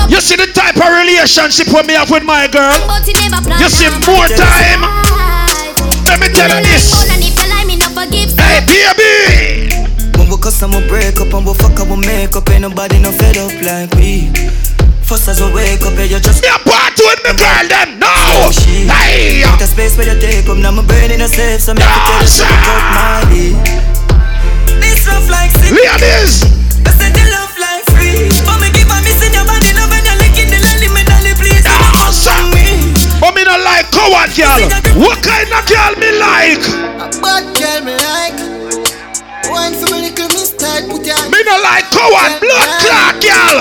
[0.09, 2.73] You see the type of relationship when me have with my girl?
[2.89, 3.61] but it never plan.
[3.61, 4.83] You see more time.
[6.09, 6.97] Let me tell you this.
[7.13, 8.33] And if you lie, me no forgive.
[8.41, 9.69] Hey, baby.
[10.17, 12.63] When we cuss and we break up and we fuck and we make up Ain't
[12.63, 14.33] nobody no fed up like we
[15.05, 18.01] First as we wake up, yeah, you just Me a party with me girl them
[18.01, 18.51] now
[18.93, 21.85] Hey The space where you take up, now my brain in a safe So make
[21.85, 23.53] it to tell you something about my day
[24.81, 26.68] This rough like sin Ladies I said the love like free But me keep
[28.99, 31.63] on missing your body love and licking the lolly Me dolly please
[33.21, 34.63] But me not like coward girl
[34.99, 36.65] What kind of girl me like?
[36.99, 38.39] A bad girl me like.
[39.51, 43.57] One for me mistake, put your Me not like coward blood clot girl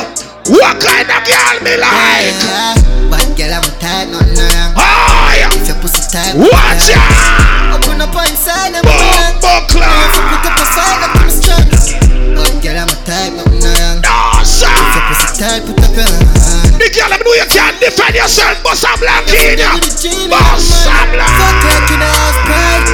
[0.57, 2.37] What kind of girl me like?
[3.07, 4.73] Bad girl, I'm tight, nothing wrong.
[4.75, 5.53] Oh, yeah.
[5.55, 7.79] If your pussy tight, Watch out!
[7.79, 11.26] Open up inside, I'm Bumbo clot put up a side,
[13.17, 13.97] girl, I'm tight, nothing wrong.
[14.05, 16.77] Awesome If your pussy tight, put up your hand.
[16.77, 19.73] The girl, I know you can't defend yourself Bust a black in ya
[20.29, 22.89] Bust a Fuck black like in a house pride.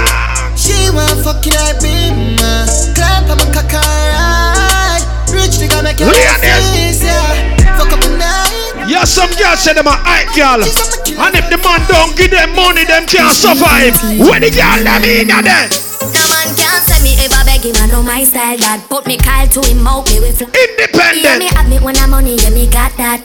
[0.55, 2.67] She want fucking like me, man.
[2.95, 5.03] Clap on my cock alright.
[5.33, 7.03] Rich nigga make your Ladies.
[7.03, 7.75] yeah.
[7.75, 8.87] Fuck up the night.
[8.87, 12.51] Yeah, some girls say them a hype girl And if the man don't give them
[12.51, 15.71] money, them can't survive When the girl them in ya then
[16.11, 19.47] No man can't say me ever him, I know my style that Put me call
[19.47, 21.23] to him out, me with Independent.
[21.23, 23.23] Yeah, me have me when I'm money, yeah, me got that.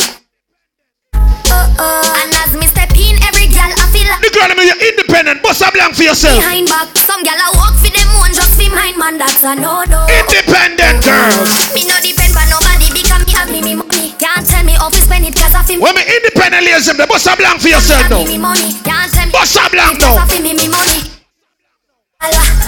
[1.51, 4.63] Uh oh And as me step in, every girl I feel like The girl them
[4.63, 6.39] you independent, bust a blank for yourself.
[6.39, 9.59] Behind back Some girl I walk for them one, just be mine, man, that's a
[9.59, 10.07] no-no.
[10.07, 14.15] Independent girls Me no depend on nobody because me have me me money.
[14.23, 17.03] Can't tell me how to spend it cause I feel When me independent ladies them,
[17.11, 18.71] bust a blank for yourself now me me money.
[18.87, 20.23] Can't tell me Bust a blank now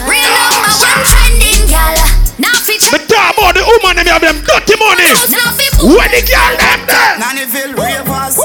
[0.07, 1.99] Real number one trending girl
[2.39, 5.11] Now fit Me talk about the woman them have them dirty money
[5.83, 8.39] When the girl them there Nannyville ravers.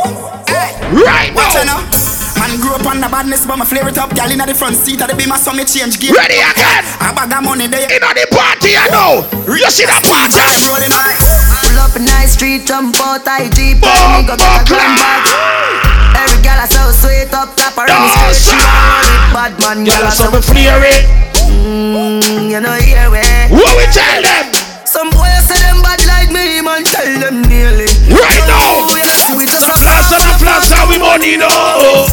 [0.92, 1.78] Right Watch now.
[1.78, 2.42] out now.
[2.42, 4.14] Man grew up on the badness, but my flare it up.
[4.16, 6.12] Girl inna the front seat of the beamer, so me change gear.
[6.14, 6.84] Ready again.
[7.00, 7.88] A bag of money there.
[7.88, 9.24] Inna the party, I know.
[9.48, 10.36] You see that party?
[10.68, 11.16] rolling up.
[11.64, 15.95] Pull up in high street, jump out, I Jeep Me go get a grand bag
[16.16, 19.54] Every girl I so sweet up top around me straight She want run it, bad
[19.62, 21.04] man Girl, girl I so so me flare it.
[21.46, 23.20] Mmm, you know hear we
[23.52, 24.48] What we tell them?
[24.88, 28.88] Some boys say them bad like me, man tell them nearly Right now.
[28.88, 32.08] Oh, yes, we just a Flash and a flash, how we money know.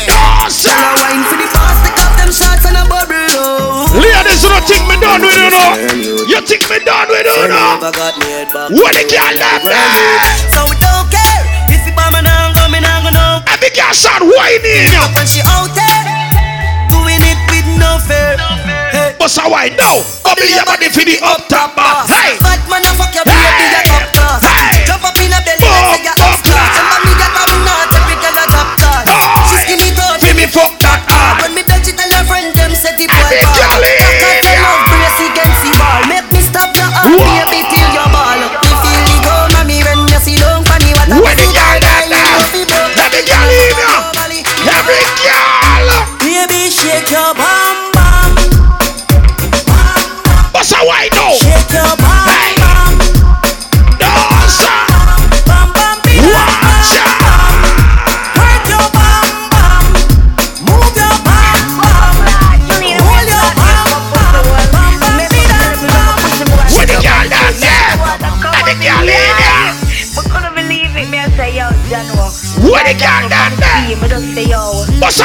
[0.00, 3.14] Yes, Tell her wine for the fast, take off them shots and a bubble.
[3.94, 6.24] Ladies, you don't think me done with you know?
[6.26, 7.78] You think me done with you know?
[8.74, 10.18] What the girl them there?
[10.50, 11.06] So we don't
[13.74, 14.90] gonna Every girl start whining.
[15.14, 16.02] When she out there,
[16.90, 18.36] doing it with no fear.
[18.90, 19.14] Hey.
[19.18, 20.02] Bust a wine now.
[20.24, 22.06] Bubble your body for the up top bar.
[22.06, 22.38] Hey.
[22.40, 24.19] Bad man, I fuck your baby, you top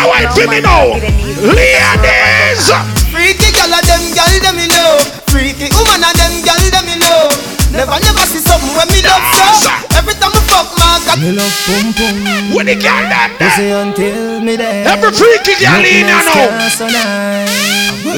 [0.05, 0.13] yo.
[0.13, 0.93] What's a wine me now?
[1.41, 2.69] Ladies.
[3.09, 4.99] Freaky girl of them girl them me know.
[5.27, 7.29] Freaky woman of them girl them me know.
[7.73, 9.71] Never never see something when me love so.
[9.97, 11.19] Every time I fuck my cock.
[11.19, 12.55] Me love pum pum.
[12.55, 13.49] When the girl dance there.
[13.49, 14.87] Pussy until me dead.
[14.87, 16.69] Every freaky girl in there now.
[16.69, 17.51] So nice.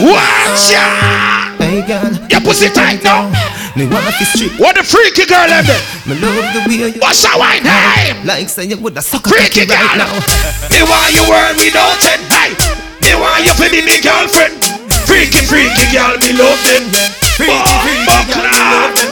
[0.04, 1.37] Watch out.
[1.68, 2.16] Hey girl.
[2.32, 3.28] Your pussy tight now.
[3.76, 4.56] Me want to strip.
[4.56, 5.84] What the freaky girl in there?
[6.08, 7.00] Me love the way you.
[7.04, 8.24] What's a wine name?
[8.24, 10.08] Like say you woulda suck a Freaky cocky right girl.
[10.08, 10.72] now.
[10.72, 12.24] Me want you world without it.
[12.32, 12.56] Hey.
[13.04, 14.56] Me want you for be me girlfriend.
[15.04, 16.88] Freaky, freaky girl, me love them.
[17.36, 19.12] Freaky, freaky girl, me love them.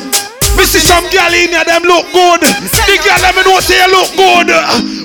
[0.56, 2.40] Me see some girl in here, them look good.
[2.40, 4.48] The girl let me know say you look good.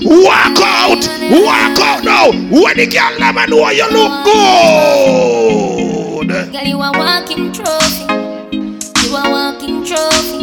[0.06, 1.02] Walk out,
[1.34, 2.30] walk out now.
[2.30, 5.90] When the girl let me know you look good.
[6.30, 6.90] Girl, you a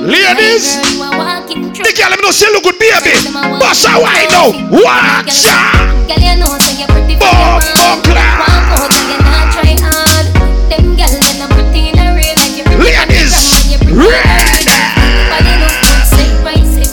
[0.07, 3.11] Ladies, the girl let me know say look good, baby.
[3.59, 4.55] Bust a wine now.
[4.71, 6.07] Watch out.
[6.07, 8.07] Girl, you know say you're pretty for Bum, bum, man.
[8.07, 8.39] clap.
[8.39, 10.31] Walk out and you not try hard.
[10.71, 12.87] Them girl they not pretty in a real like you pretty.
[12.87, 13.99] Ladies, from when you pretty.
[13.99, 14.79] ready.
[15.27, 15.75] But you know
[16.07, 16.87] say right say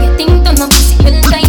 [0.00, 1.44] You think to no pussy will die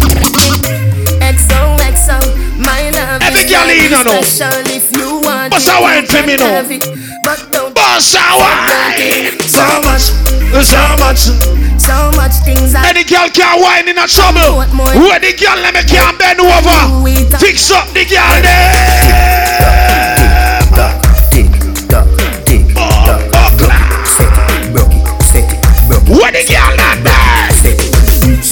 [1.24, 2.20] XOXO,
[2.60, 4.20] my love Every girl in here now.
[4.20, 6.36] special if you want Bust it, wine you for me
[6.76, 7.05] it.
[7.26, 7.82] But don't a
[8.38, 9.34] wine.
[9.50, 10.14] so much,
[10.62, 11.26] So much.
[11.74, 14.62] so much things I Any girl can whine in a trouble.
[14.62, 14.70] What?
[14.94, 17.02] Where the girl let me can bend over.
[17.38, 19.66] Fix up the girl there.
[21.34, 21.50] tick
[21.90, 22.06] tock,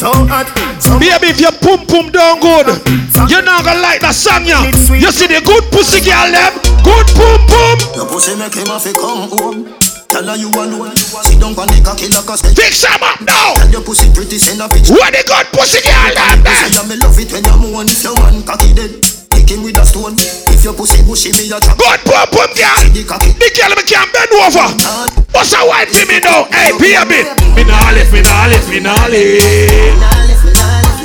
[0.05, 0.45] So hot,
[0.85, 2.77] so Baby, if your pum pum down good,
[3.25, 4.61] you're not gonna like that song, yeah.
[4.93, 7.77] You see the good pussy girl them, good pum pum.
[7.97, 9.73] Your pussy make him have to come home.
[10.13, 10.93] Tell her you alone.
[11.25, 12.53] Sit down on the cocky like a snake.
[12.53, 13.57] Fix them up now.
[13.57, 14.93] Tell your pussy pretty, send a picture.
[14.93, 16.69] Where the good pussy girl them there.
[16.69, 19.01] Say me love it when you moan if your man cocky dead.
[19.33, 20.21] Kick him with a stone.
[20.65, 21.77] Your pussy bushy, me a chop.
[21.77, 22.89] Good pum pum girl.
[22.89, 24.65] The girl me can bend over.
[25.37, 26.49] What's a white for me now?
[26.49, 27.29] Hey, baby.
[27.53, 29.45] Me nah lift, me nah lift, me nah lift.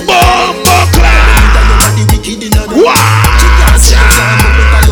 [0.07, 1.11] Bum buckler.
[2.71, 4.87] Watch out.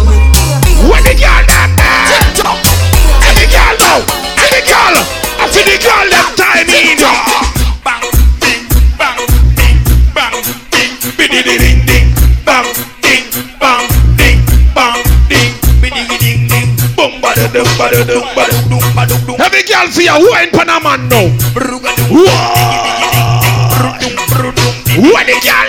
[0.84, 2.28] When the girl them there.
[3.24, 4.04] Any girl now.
[4.36, 5.00] Any girl.
[5.48, 6.17] The girl oh,
[19.40, 20.98] Every girl for your wine pan a now.
[24.98, 25.68] When the girl.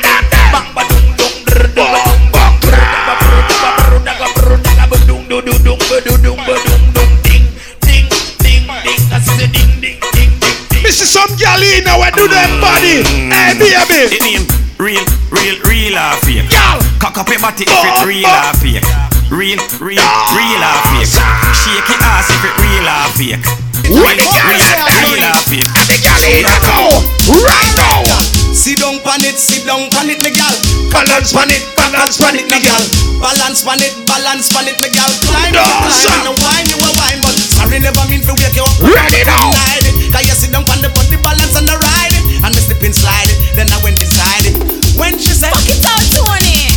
[10.82, 13.02] Me see some in now we do them body.
[13.30, 13.55] Hey
[13.88, 14.18] baby.
[14.18, 14.46] Name
[14.78, 16.50] real, real, real fake.
[16.50, 16.88] Girl.
[16.98, 18.82] Cock up your body if it real or fake.
[19.30, 20.34] Real, real, ah.
[20.34, 21.14] real or fake.
[21.54, 23.46] Shake your ass if it real or fake.
[23.86, 25.70] When the girl Real, real or fake.
[25.86, 26.90] The girl in now.
[27.38, 28.02] Right now.
[28.50, 30.50] Sit down pan it, sit down pan it, me gal.
[30.90, 32.82] Balance pan it, balance pan it, me gal.
[33.22, 35.06] Balance pan it, balance pan it, me gal.
[35.22, 36.02] Climb, Dance.
[36.02, 38.74] climb, and a wine, you a wine, but sorry never mean to wake you up.
[38.82, 39.54] Ready now.
[39.54, 42.50] Night it, Cause you sit down pan the body balance and the ride it, and
[42.50, 43.38] the slip and slide it.
[43.54, 44.58] Then I went inside it.
[44.98, 46.18] When she said, Fuck it out, Tony.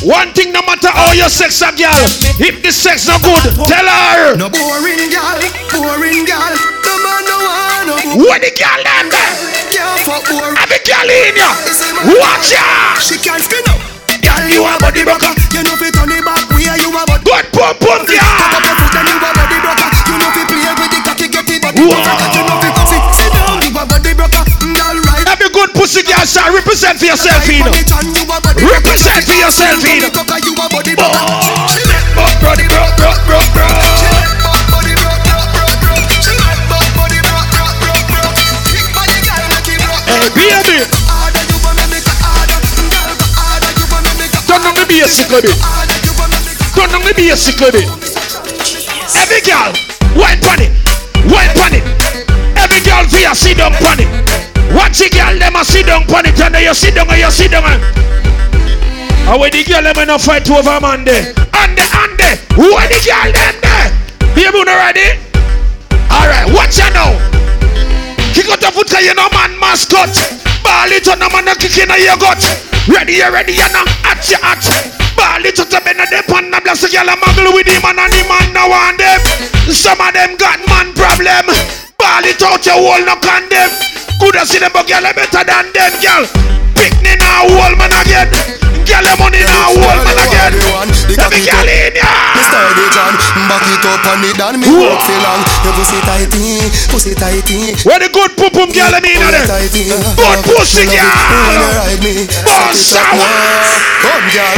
[0.01, 1.93] One thing, no matter how your sex a girl,
[2.41, 4.33] if the sex no good, tell her.
[4.33, 5.37] No boring gal,
[5.69, 6.53] boring gal.
[6.81, 9.33] No man no want no Where the girl them there?
[9.69, 10.57] Can't fuck boring.
[10.57, 11.53] Have a girl in ya.
[12.17, 12.65] Watch ya.
[12.97, 13.77] She can't spin up.
[14.25, 15.37] Gal, you a body broker.
[15.53, 17.21] You know fi turn it back where you a body.
[17.21, 18.81] Good pum pum Cock up your girl.
[18.81, 19.89] foot and you a body broker.
[20.09, 21.93] You know fi play with the cocky, get the body Whoa.
[21.93, 22.27] broker.
[22.33, 22.80] You know fi
[25.61, 27.69] good pussy girl shall represent for yourself, you know.
[27.69, 30.09] Represent for yourself, you know.
[32.17, 32.65] Oh, broker.
[32.65, 33.67] bro, bro, bro, bro.
[40.09, 40.81] Hey, baby.
[44.49, 45.53] Turn on the basic a bit.
[46.73, 47.85] Turn on the basic bit.
[49.13, 49.73] Every girl,
[50.59, 50.71] it,
[51.29, 51.85] wine pon it.
[52.57, 53.05] Every girl
[53.35, 54.60] sit down pon it.
[54.71, 57.31] Watch the girl them a sit down pon it, and you sit down and you
[57.31, 57.63] sit down.
[57.67, 62.31] And when the girl them a no fight over man there, and the and the,
[62.55, 63.87] are the girl them there?
[64.31, 65.07] Baby, you not ready?
[66.07, 67.11] Alright, watch out now.
[68.31, 70.11] Kick out the foot, you know, man, mascot.
[70.63, 72.39] Ball it on the man, a kick in your gut.
[72.87, 74.63] Ready, you ready, you know, at your at.
[75.19, 77.67] Ball it to the bend of the pan, and bless the girl, a muggle with
[77.67, 79.19] him, and the man now want them.
[79.67, 81.51] Some of them got man problem.
[81.99, 83.90] Ball it out, your wall, no condemn.
[84.21, 86.23] Coulda see them, but girl, better than them, girl.
[86.77, 88.29] Pick me now, wall man again.
[88.85, 90.53] Girl, the money now, wall man again.
[91.17, 92.05] Let me girl in ya.
[92.37, 93.17] Me steady John,
[93.49, 95.41] back it up on me down, me walk feel long.
[95.65, 97.73] Your pussy tighty, pussy tighty.
[97.81, 99.41] Where the good pum pum girl I mean there?
[99.41, 101.17] Good pussy girl.
[102.45, 104.57] Boss Come girl.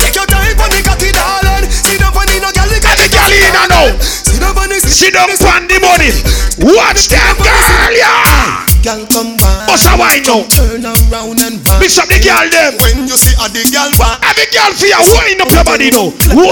[0.00, 1.68] Take your time on the cocky darling.
[1.68, 2.72] Sit down on the no girl.
[2.72, 3.92] Every girl in here now.
[4.00, 6.16] Sit down on the Sit down on the money.
[6.64, 8.69] Watch them girl, yeah.
[8.80, 9.68] Girl come back.
[9.68, 10.40] Oh, Boss a wine now.
[10.48, 11.84] Turn around and back.
[11.84, 12.80] Mix up the girl them.
[12.80, 14.24] When you see a the girl back.
[14.24, 16.08] Every girl for you wind up your body now.
[16.32, 16.48] Whoa.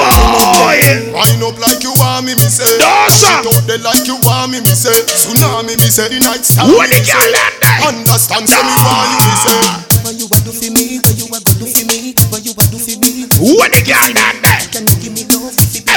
[1.16, 2.68] Wind up like you want me, me say.
[2.76, 3.32] Dawson.
[3.32, 4.92] Sit out there like you want me, me say.
[5.08, 6.12] Tsunami, me say.
[6.12, 6.68] The night star.
[6.68, 7.32] When the me girl say.
[7.32, 7.80] them there.
[7.96, 9.60] Understand, say me want you, me say.
[10.04, 11.00] What you a do for me?
[11.00, 12.12] What you a go do for me?
[12.28, 13.24] What you a do for me?
[13.40, 14.38] When the girl them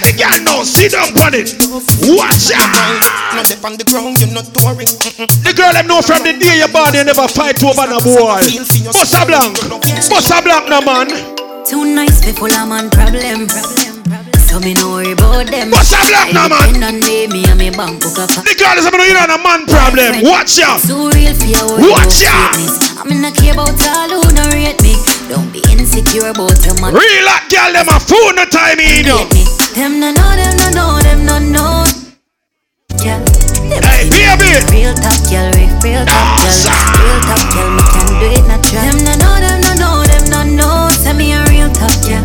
[0.02, 0.10] there.
[0.10, 0.64] Every girl know.
[0.64, 1.54] Sit down on it.
[2.10, 3.02] Watch out.
[3.38, 4.90] Not up on the ground, you're not touring.
[5.46, 8.42] The girl them know from the day you born you never fight over no boy.
[8.92, 9.56] Bossa blanc.
[10.10, 11.08] Bossa blanc no man.
[11.66, 13.48] Too nice for full of man problem.
[14.52, 15.72] So me no worry about them.
[15.72, 16.74] Bossa blanc no man.
[16.74, 18.30] Depend me, me and me bank book up.
[18.44, 20.22] The girl is having you know a man problem.
[20.28, 20.82] Watch out.
[20.84, 23.00] Too real for your Watch about out.
[23.02, 24.94] I'm in a care about all who don't rate me.
[25.30, 26.94] Don't be insecure about your man.
[26.94, 29.61] Real hot girl them a fool no time in you.
[29.76, 31.86] Them no know, them no know, them no know.
[33.00, 33.24] Yeah.
[33.72, 34.60] Them Hey, baby.
[34.68, 36.60] Real top girl, real, top ah, girl.
[37.00, 38.84] Real top girl, me can do it natural.
[38.84, 40.90] Them no know, them no know, them no know.
[40.92, 42.20] Say me a real top girl.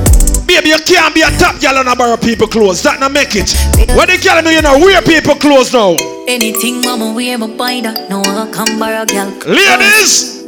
[0.47, 2.83] Baby, you can't be a top girl and a borrow people clothes.
[2.83, 3.55] That not make it.
[3.95, 5.95] What the girl know you know wear people clothes now.
[6.27, 8.11] Anything mama wear, me buy that.
[8.11, 9.31] No one can borrow girl.
[9.47, 10.43] Ladies,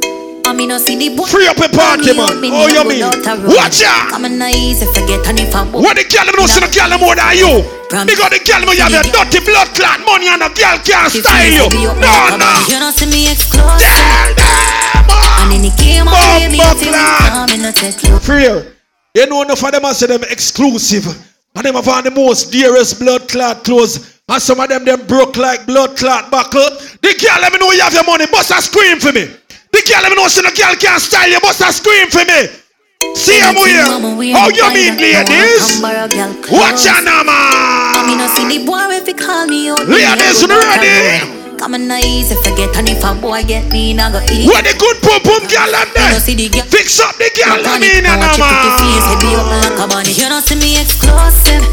[0.49, 1.29] I mean, no see the boy.
[1.29, 2.41] free up a party man.
[2.49, 3.05] Oh, you mean?
[3.05, 4.09] Watch out.
[4.17, 7.13] I'm a nice if I if I What the girl know see the girl more
[7.13, 7.61] than you?
[7.85, 11.69] Because the girl you have your dirty blood clot money and the girl can't style
[11.69, 11.93] you.
[12.01, 12.49] No, no.
[12.65, 13.77] You don't see me exclusive.
[15.37, 18.17] And in the game, I baby, if you come a.
[18.17, 18.49] Free.
[19.13, 21.05] You know enough of them I say them exclusive.
[21.53, 24.17] And them have on the most dearest blood clot clothes.
[24.27, 26.73] And some of them them broke like blood clot buckle.
[27.05, 28.25] The girl let me know you have your money.
[28.33, 29.29] Bust a scream for me.
[29.79, 31.39] The girl let me know say the girl can't style you.
[31.39, 32.51] Bust a scream for me.
[33.15, 33.87] See them here.
[34.35, 35.79] How you mean ladies?
[36.51, 37.31] Watch your number.
[37.31, 39.87] I mean, I see the boy if he call me out.
[39.87, 41.55] Ladies, ready?
[41.55, 44.51] Come on, nice if I get on if a boy get me, I go eat.
[44.51, 46.11] What the good pum pum girl them there?
[46.11, 46.59] You see the.
[46.67, 49.39] Fix up the girl I mean and watch you put your face, man.
[49.39, 50.11] up like a bunny.
[50.11, 51.63] You don't see me exclusive.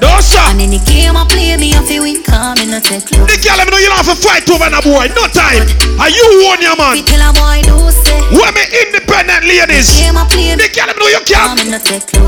[0.00, 0.38] No sir.
[0.50, 3.04] And in the game I play me, I feel win, come in a take.
[3.06, 5.10] The girl let me know you don't have to fight over no boy.
[5.14, 5.66] No time.
[5.98, 7.02] Are you own your man?
[7.02, 8.18] Tell a boy do say.
[8.54, 9.92] Me independent ladies.
[10.00, 11.78] Game I play The girl let me know you can't a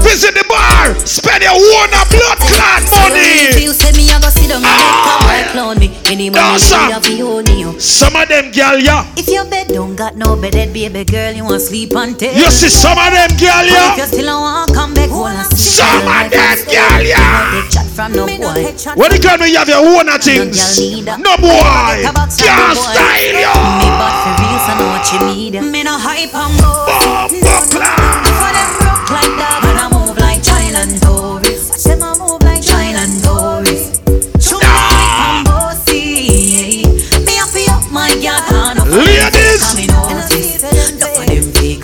[0.05, 0.95] visit the bar.
[1.07, 3.65] Spend your own a blood clot If money.
[3.65, 5.27] you say me, I go sit down and ah.
[5.27, 5.89] let boy clown me.
[6.11, 7.79] Any money you have you own you.
[7.81, 9.07] Some of them girl yeah.
[9.17, 12.19] If your bed don't got no bedded baby girl, you want sleep on.
[12.21, 14.07] You see some of them girl If you yeah.
[14.07, 15.45] still don't want come back, hold on.
[15.57, 17.60] Some of them girl yeah.
[17.69, 18.73] Chat from no boy.
[18.97, 20.79] When girl know you have your own things.
[21.05, 22.07] No boy.
[22.41, 23.53] Can't style Me you.
[24.01, 25.61] bad for real, so know what you need.
[25.61, 26.87] Me no hype and go.
[27.29, 31.71] For them broke like that, and I move like child and tourist.
[31.71, 34.01] Watch them a move like child and tourist.
[34.41, 36.87] Show me bossy.
[37.27, 38.41] Me up up my girl,
[38.73, 39.77] and up Ladies.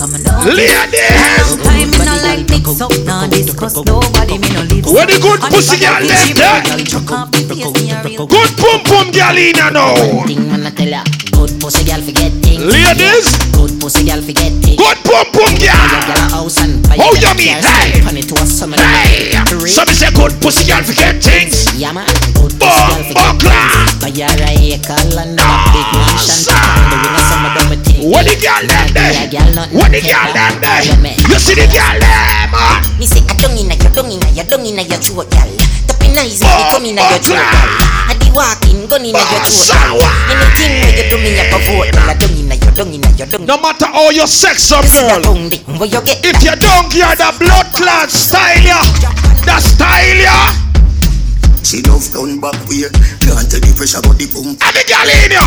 [0.06, 0.54] I'm.
[0.54, 1.75] Ladies.
[2.16, 4.38] Time me like mix up, nah discuss nobody.
[4.38, 4.86] Me no live.
[4.86, 6.62] What the good pussy girl them there?
[8.26, 10.24] Good pum pum girl in here now.
[10.24, 11.02] Thing man I tell ya,
[11.36, 12.64] good pussy girl forget things.
[12.64, 13.28] Ladies.
[13.52, 14.80] Good pussy girl forget things.
[14.80, 15.76] Good pum pum Your
[16.08, 16.28] girl.
[16.32, 17.60] house and buy your you mean?
[17.60, 18.00] Hey.
[18.00, 21.68] Funny to us, some say good pussy girl forget things.
[21.76, 22.08] Yeah man,
[22.40, 24.00] good pussy girl forget things.
[24.00, 25.46] Buy your a acre and a
[25.76, 26.48] big mansion.
[26.48, 28.00] The winner some of them take.
[28.08, 29.12] What the girl them there?
[29.76, 30.82] What the girl them there?
[31.28, 32.56] You see the girl them?
[32.56, 32.80] ah?
[32.98, 35.52] Me say I don't inna your, don't inna your, don't inna your throat, girl.
[36.06, 37.42] Tapping nice, me come inna your throat.
[37.42, 40.06] I di walking, gun inna your throat, girl.
[40.30, 42.06] Anything where you do me, I go vote, girl.
[42.06, 43.46] I don't inna your, don't inna your, don't.
[43.46, 45.34] No matter how you sex up, girl.
[45.78, 48.78] Where you get If you don't get the blood clot style ya,
[49.42, 50.54] the style ya.
[51.66, 52.86] She love done back way.
[53.26, 54.62] Can't tell the pressure but the pump.
[54.62, 55.42] And the girl in ya.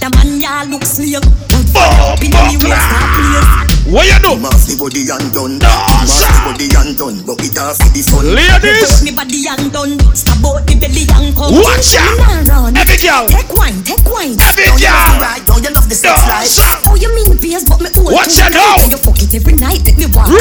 [0.00, 1.22] The man ya look slave.
[1.48, 3.66] Boom, Up in the waist, start place.
[3.86, 4.34] What you do?
[4.42, 5.58] Mass the body and done.
[5.62, 7.16] Mass the body and done.
[7.22, 8.34] But it off the sun.
[8.34, 9.06] Ladies.
[9.06, 9.94] Me body and done.
[10.10, 11.54] Stop out the belly and come.
[11.54, 12.74] Watch out.
[12.74, 13.30] Every girl.
[13.30, 14.34] Take wine, take wine.
[14.42, 15.22] Every girl.
[15.22, 15.46] ride?
[15.46, 16.82] Don't you love the sex life?
[16.90, 18.10] Oh, you mean beers, but me old.
[18.10, 18.82] Watch out now.
[18.90, 19.86] You fuck it every night.
[19.86, 20.34] Let me walk.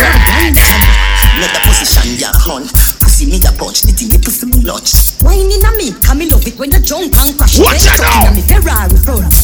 [3.39, 3.83] Me a punch.
[3.83, 5.19] The thing you pussy me lunch.
[5.19, 7.59] Wine in a me, come in love it when you jump and crash.
[7.59, 8.35] Watch Then out tuck now.
[8.35, 9.35] me Ferrari front.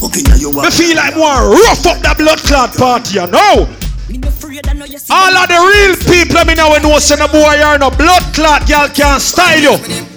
[0.00, 3.68] Up inna your Me feel like more rough up the blood clot party, you know.
[4.08, 4.88] Me no afraid I know.
[5.12, 8.24] All of the real people me know when know send a boy you're no blood
[8.32, 10.09] clot girl can't style you.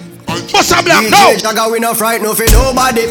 [0.52, 1.08] What's up, black?
[1.08, 1.16] No.
[1.16, 3.08] DJ Jagga, we no fright no for nobody,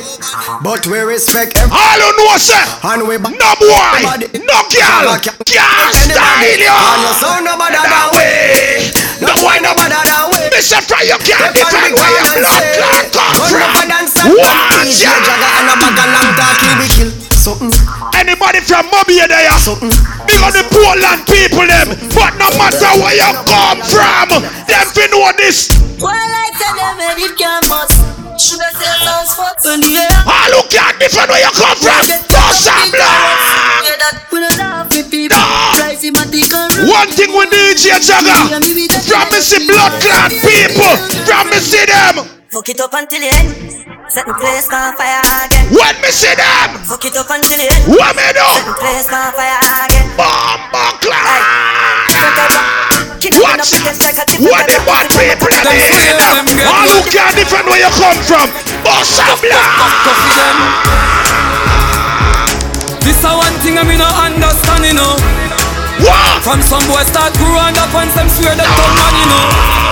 [0.62, 1.74] but we respect every.
[1.74, 4.00] All you know say And we back no boy,
[4.38, 6.70] no girl can style you.
[6.70, 8.28] And no sound no better than we.
[9.26, 10.40] No boy, no better than we.
[10.54, 14.34] Me say from you can't defend where your blood clot come from.
[14.38, 15.22] Watch DJ out.
[15.26, 16.58] Jagga and a bag of long talk
[16.94, 17.83] kill something.
[18.24, 19.52] Anybody from Mobay there?
[19.52, 19.92] Mm.
[20.24, 21.92] Big on the Portland people them.
[22.16, 25.68] But no matter where you come from, them fi know this.
[26.00, 28.00] Well, I tell them and it can't bust.
[28.40, 29.68] Should I say sounds fucked?
[29.68, 33.28] When the air All who can't defend where you come from, bust a block.
[33.84, 35.44] Yeah, that we don't laugh with people.
[35.84, 36.88] Charismatic and.
[36.88, 38.56] One thing with DJ Jagga,
[39.04, 40.96] from me see blood clot people,
[41.28, 42.43] from me see them.
[42.54, 43.50] Fuck it up until the end.
[44.14, 45.74] Set the place on fire again.
[45.74, 47.82] When me see them, Fuck it up until the end.
[47.90, 48.46] what me do?
[48.46, 50.06] Set the place on fire again.
[50.14, 50.86] Bomba
[53.18, 53.58] Kid What?
[53.58, 56.62] up in the like a tip What the bad people are doing?
[56.70, 58.46] All who can't defend where you come from,
[58.86, 59.34] bust a.
[63.02, 65.18] This a one thing I me no understand, you know.
[66.06, 66.46] What?
[66.46, 69.83] From some boy start grow and up and some swear that come man, you know.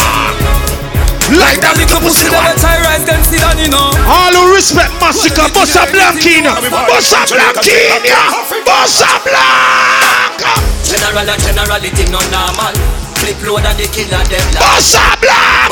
[1.32, 2.44] Like that little pussy They one.
[2.52, 3.88] will try rise them sit down, you know.
[4.08, 8.20] All who respect Massacre, bust a blankina, bust a blankina,
[8.68, 10.36] bust a black.
[10.84, 12.76] General and generality no normal.
[13.24, 15.72] Flip load and the killer them Bust a black.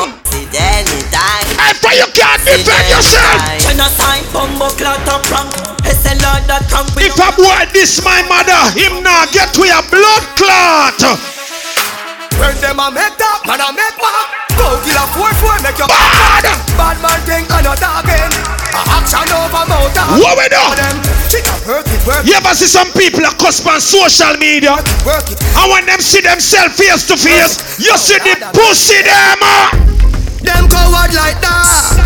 [0.56, 1.46] anytime.
[1.60, 3.38] And for you can't defend yourself.
[3.60, 5.50] Genocide, bumbo clot and prank.
[5.84, 9.82] SLR that come with If a boy this my mother, him now get to your
[9.92, 11.39] blood clot.
[12.40, 14.28] When them a make that, man a make back.
[14.56, 16.44] Go kill a four four, make your Bad.
[16.74, 18.32] Bad man think I not talking.
[18.72, 20.08] A action over mountain.
[20.24, 20.62] What we do?
[20.72, 20.96] Them
[21.28, 24.72] think work it, work You ever see some people that cuss on social media?
[25.04, 25.36] work it.
[25.56, 29.40] And when them see themselves face to face, you see the pussy them.
[29.44, 29.76] uh.
[30.40, 32.00] Them coward like that.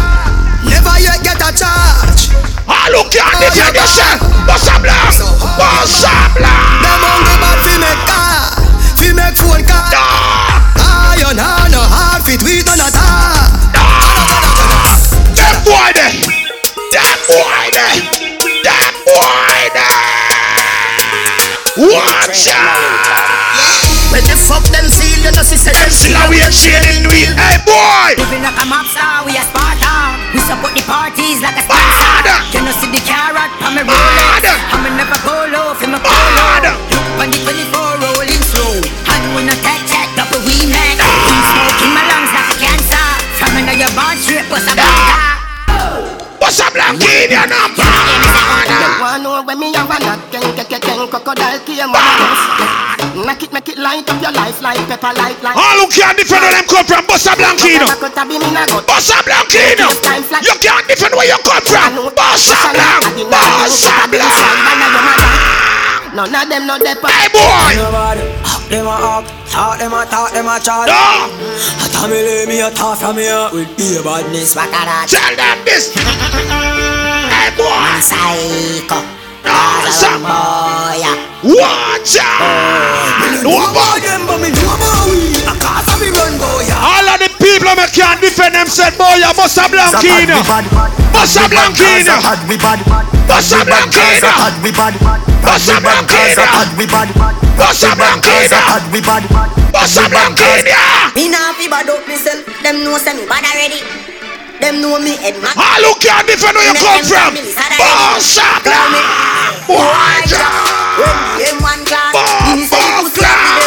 [0.66, 2.34] Never yet get a charge.
[2.66, 5.12] All who can't defend yourself, bust a black,
[5.60, 6.80] bust a black.
[6.80, 8.23] Them hungry bad fi make car,
[9.14, 9.86] fi make phone call.
[9.94, 13.50] Ah, Iron hand no hard fit we gonna talk.
[15.34, 16.18] Them boy there,
[16.90, 17.98] them boy there,
[18.62, 20.34] them boy there.
[21.74, 23.34] Watch out.
[24.10, 27.34] When they fuck them seal, you know see say them Still a weird shading wheel.
[27.34, 28.14] Hey boy.
[28.14, 30.14] Living like a mob star, we a Sparta.
[30.30, 32.30] We support the parties like a sponsor.
[32.54, 34.38] You know see the carrot me Bad.
[34.38, 34.54] Rolex.
[34.70, 36.62] I'm a never go low, me Bad.
[36.62, 36.74] polo.
[36.94, 37.73] Look on the 24
[44.58, 46.14] straight, a blanca.
[46.40, 47.30] Bust a black in
[49.22, 51.90] know when me have a knock, ken, ken, ken, crocodile came.
[53.14, 55.56] Make it, make it light up your life like pepper light like.
[55.56, 57.86] All who can't defend where them come from, bust a blankino.
[58.86, 59.88] Bust a blankino.
[60.42, 62.10] You can't defend where you come from.
[62.14, 63.30] Bust a blank.
[63.30, 65.83] Bust a blank.
[66.14, 67.10] None of them no depot.
[67.10, 67.74] Hey boy.
[68.70, 70.86] Them a hawk, talk them a talk them a chat.
[70.86, 71.26] Ah!
[71.26, 71.84] No.
[71.84, 74.54] A Tommy lay me a talk from here with the badness.
[74.54, 75.90] Tell them this.
[75.92, 77.98] Hey boy.
[77.98, 79.02] Psycho.
[79.42, 80.22] Ah, awesome.
[81.42, 82.46] Watch out.
[82.46, 83.42] Oh.
[83.42, 83.98] No boy.
[83.98, 85.43] them but me know about we.
[85.64, 86.68] A cause of me run boy.
[86.76, 89.16] All of the people me can't defend themselves, boy.
[89.16, 90.36] You bust a blankino.
[91.08, 92.20] Bust a blankino.
[93.24, 94.28] Bust a blankino.
[95.40, 96.44] Bust a blankino.
[97.56, 98.60] Bust a blankino.
[99.72, 101.16] Bust a blankino.
[101.16, 102.44] Me nah fi bad up myself.
[102.60, 103.80] Them know say me bad already.
[104.60, 105.56] Them know me head man.
[105.56, 107.40] All who can't defend where you come from.
[107.80, 109.00] Bust a blankino.
[109.72, 111.40] Watch out.
[111.40, 112.12] Them one class.
[112.52, 113.63] Me say Bumbo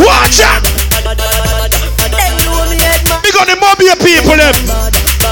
[0.00, 0.64] Watch out.
[0.64, 1.12] Them
[2.44, 3.20] know me head mad.
[3.22, 4.56] Big on the Mobay people, them.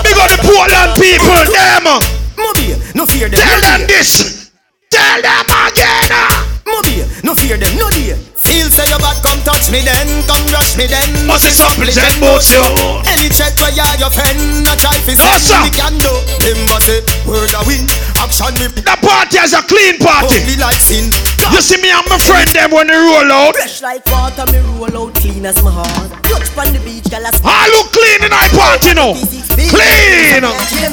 [0.04, 1.88] Big on the Portland people, them.
[2.36, 3.40] Mobi, no fear them.
[3.40, 4.50] Tell them this.
[4.90, 6.12] Tell them again.
[6.12, 6.60] Ah.
[6.66, 8.18] Mobi, no fear them, no dear.
[8.48, 11.04] Feel say your bad, come touch me then, come rush me then.
[11.28, 12.64] Must it something that moves you.
[13.04, 16.08] Any check where you your friend, no try What's send me can do.
[16.48, 17.84] Him must say word a win,
[18.16, 18.56] action.
[18.56, 20.40] Me The party is a clean party.
[20.40, 21.12] ugly like sin.
[21.52, 23.52] You see me and my friend them when they roll out.
[23.52, 26.08] Fresh like water, me roll out clean as my heart.
[26.24, 29.12] Touch on the beach, girl, I ah, look clean in our party now.
[29.12, 29.68] Clean.
[29.68, 30.40] Clean.
[30.40, 30.88] Clean,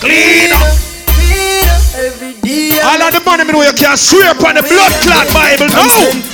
[0.00, 0.48] Clean.
[0.48, 0.87] clean.
[2.88, 5.68] All of the money me know you can't swear upon the blood clot Bible.
[5.76, 5.84] No.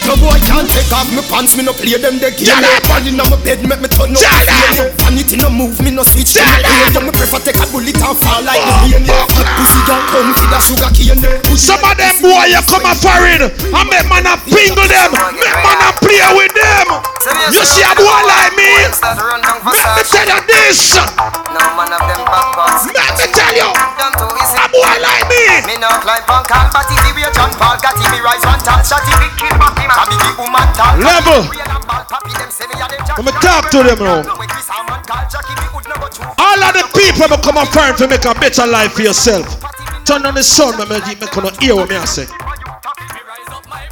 [0.06, 2.46] No boy can't take off my pants, me no play them the game.
[2.46, 2.78] Shut up.
[2.86, 4.22] Body in my bed, make me turn up.
[4.22, 4.94] Shut up.
[5.02, 6.38] Vanity no move, me no switch.
[6.38, 6.62] Shut them.
[6.62, 6.94] up.
[6.94, 9.02] Yeah, me prefer take a bullet and fall like the rain.
[9.10, 11.18] Hot pussy don't come for the sugar cane.
[11.58, 15.58] Some of them boy you come a foreign and make man a pingle them, make
[15.58, 16.86] man a play with them.
[17.50, 18.70] You see a boy like me?
[19.02, 21.02] Let me tell you this.
[26.02, 26.10] Me.
[26.10, 29.28] Me on call, but if John Paul got me rise one tall shot, if he
[29.38, 30.98] kill back him, I be the woman tall.
[30.98, 31.42] Level.
[33.22, 34.26] Me talk to them now.
[36.38, 39.46] All of the people will come and find to make a better life for yourself.
[40.04, 42.26] Turn on the sun, me make me come hear what me I say.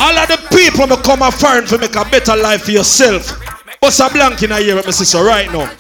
[0.01, 3.39] All of the people will come and find to make a better life for yourself.
[3.81, 5.71] Bust a blank in a year with me sister right now.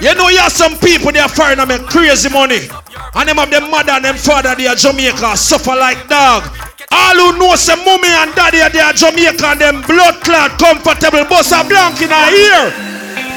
[0.00, 2.68] You know you have some people they are foreign and make crazy money.
[3.14, 6.48] And them have them mother and them father they are Jamaica suffer like dog.
[6.90, 11.24] All who know some mommy and daddy they are Jamaica and them blood clot comfortable.
[11.28, 12.90] bossa a blank in a ear.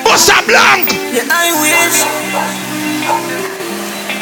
[0.04, 0.92] Bust a blank.
[1.16, 2.04] Yeah, I wish.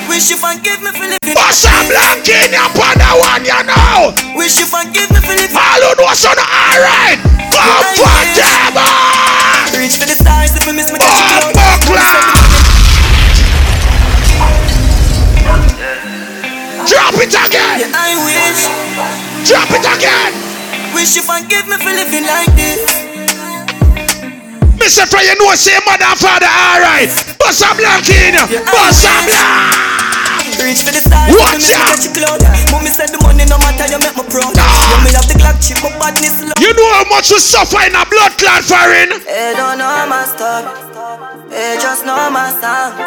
[0.07, 1.33] Wish you forgive me for living.
[1.33, 4.13] Bust a blank in your panda one you know.
[4.37, 5.57] Wish you forgive me for living.
[5.57, 7.17] All who know son alright.
[7.49, 9.30] Comfortable.
[9.77, 11.11] Reach for the stars if I miss my touch.
[16.87, 17.79] Drop it again.
[17.79, 18.67] Yeah, I wish.
[19.47, 20.31] Drop it again.
[20.93, 22.83] Wish you forgive me for living like this.
[24.77, 25.07] Mr.
[25.07, 27.09] Fred, you know, say mother and father, alright.
[27.39, 28.61] Bust a blank in you.
[28.71, 30.00] Bust a blank.
[30.59, 31.95] Reach for the stars, Watch me out.
[31.95, 32.41] touch your cloud.
[32.73, 34.51] Mommy said the money no matter, you make me proud.
[34.51, 36.55] You me have the Glock chip, but badness low.
[36.59, 39.23] You know how much you suffer in a blood clot foreign?
[39.23, 40.67] They don't know my story.
[41.47, 42.99] They just know my sound.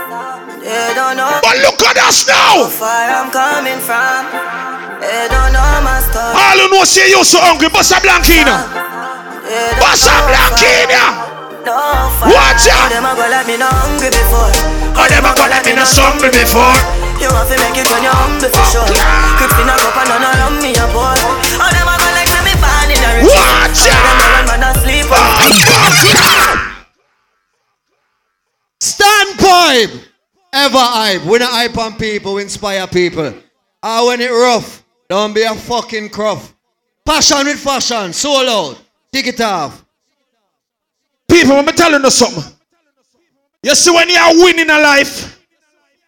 [0.60, 1.40] They don't know.
[1.44, 2.64] But look at us now.
[2.64, 4.24] How far I'm coming from.
[5.00, 6.32] They don't know my story.
[6.32, 8.48] All who know say you so hungry, bust a blank in
[11.64, 11.72] you.
[11.72, 12.28] They don't Bust a know blank far.
[12.28, 12.44] in you.
[12.44, 12.52] No far.
[12.52, 12.88] Watch out.
[12.92, 14.52] Them a go like me no hungry before.
[14.96, 16.76] Oh, them a go like me no hungry before.
[17.18, 18.88] You want to make it when you're hungry for sure.
[19.40, 21.14] Crips in a cup and none around me a pour.
[21.58, 23.30] Oh, them a go like me born in a rich.
[23.30, 24.30] Watch Them a out.
[24.34, 26.74] run man a sleep on.
[28.80, 29.90] Stand pipe.
[30.52, 31.24] Ever hype.
[31.24, 33.34] We not hype on people, we inspire people.
[33.82, 36.54] Ah, when it rough, don't be a fucking cruff.
[37.04, 38.78] Passion with fashion, so loud.
[39.12, 39.83] Take it off.
[41.28, 42.52] People, let me tell you something.
[43.62, 45.40] You see, when you are winning a life,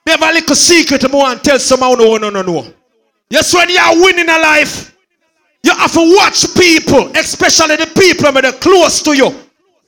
[0.04, 2.62] they have a little secret to and tell someone no, no, no, no.
[3.42, 4.96] See, when you are winning a life,
[5.62, 9.34] you have to watch people, especially the people that are close to you.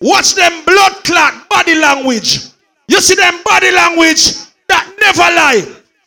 [0.01, 2.51] Watch them blood clot body language.
[2.89, 4.33] You see them body language
[4.69, 5.63] that never lie.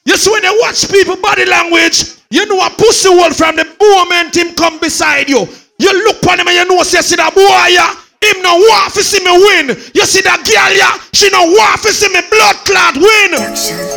[0.05, 3.65] You see when you watch people body language, you know a pussy hole from the
[3.79, 5.47] moment him come beside you.
[5.77, 7.41] You look on him and you know say see that boy
[7.71, 9.75] yeah, him no want to see me win.
[9.97, 13.33] You see that girl yeah, she no want to see me blood clot win.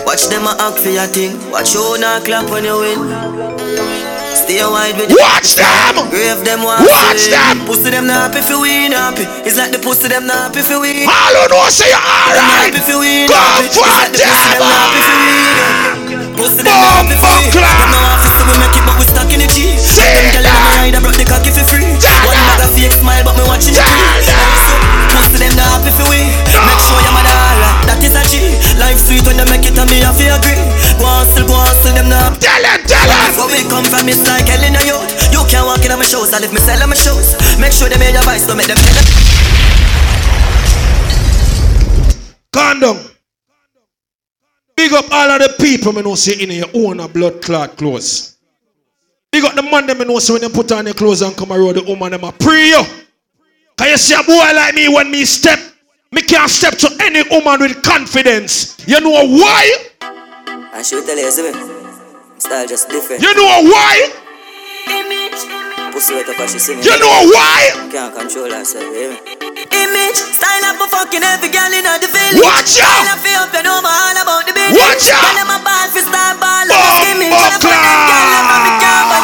[0.09, 1.37] Watch them a act for your thing.
[1.53, 2.99] Watch you not clap when you win.
[4.35, 6.05] Stay wide with Watch them.
[6.11, 7.65] Grave them one Watch them.
[7.65, 9.25] Pussy them not happy if you win happy.
[9.47, 11.07] It's like the pussy them not happy if you win.
[11.07, 12.73] All who know say you alright.
[12.75, 16.65] Go for like the pussy them not happy if win.
[16.65, 17.53] Them not happy if you win.
[17.55, 19.57] Them no happy so we make it but we stuck in the G.
[19.77, 21.85] Them tell them ride I brought the cocky for free.
[22.55, 23.99] Bag of fake smile but me watching the tree.
[25.11, 26.31] Pussy them not happy if you win.
[26.55, 27.83] Make sure your mother alright.
[27.91, 28.55] That is a G.
[28.79, 30.63] Life sweet when they make it and me have to agree.
[31.03, 32.39] Go hustle, go hustle them not.
[32.39, 33.35] Tell them, tell them.
[33.35, 35.03] Where we come from it's like hell in a youth.
[35.35, 37.35] You can't walk in on my shoes, I live me sell on my shoes.
[37.59, 39.03] Make sure they made your voice, don't make them tell.
[42.55, 42.99] Condom.
[44.79, 48.34] Big up all of the people me know say in your own blood clot clothes.
[49.35, 51.37] Big up the man them me know say when them put on their clothes and
[51.37, 52.83] come around the woman them a pray you.
[53.77, 55.59] Can you see a boy like me when me step?
[56.13, 58.79] Me can't step to any woman with confidence.
[58.87, 59.77] You know why?
[60.73, 62.39] I should tell you, see me.
[62.39, 63.23] Style just different.
[63.23, 64.13] You know why?
[65.95, 66.83] Pussy wet up as she see me.
[66.83, 67.71] You know why?
[67.87, 68.83] Can't control herself?
[68.83, 72.43] Image, style up for fucking every girl in the village.
[72.43, 73.15] Watch out!
[73.15, 74.75] Up for up, know my all about the business.
[74.75, 75.23] Watch out!
[75.23, 77.31] Tell them ball for star ball, Bum, I'm skimming.
[77.31, 79.23] bum, Tell for them girl, I'm the car, I.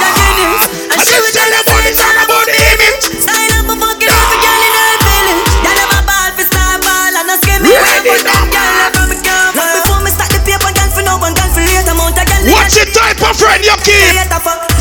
[0.95, 3.03] And just tell them what it's all about the image.
[3.19, 5.43] Style up for fucking every girl in the village.
[5.67, 7.67] Tell them a ball for star ball, and I'm skimming.
[7.67, 8.40] Ready Tell them for them now.
[13.85, 14.17] Keep.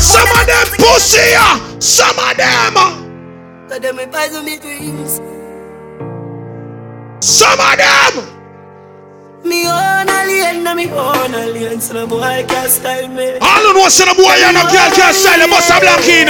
[0.00, 1.36] Some of them pussy.
[1.80, 2.76] Some of them.
[2.76, 3.68] Uh.
[3.68, 5.20] So them me poison me dreams.
[7.20, 8.40] Some of them.
[9.44, 13.38] Me own alien, na me own alien, so the boy can't style me.
[13.40, 15.48] All you know, say the boy and the girl can't style.
[15.48, 16.28] Bust a blank in.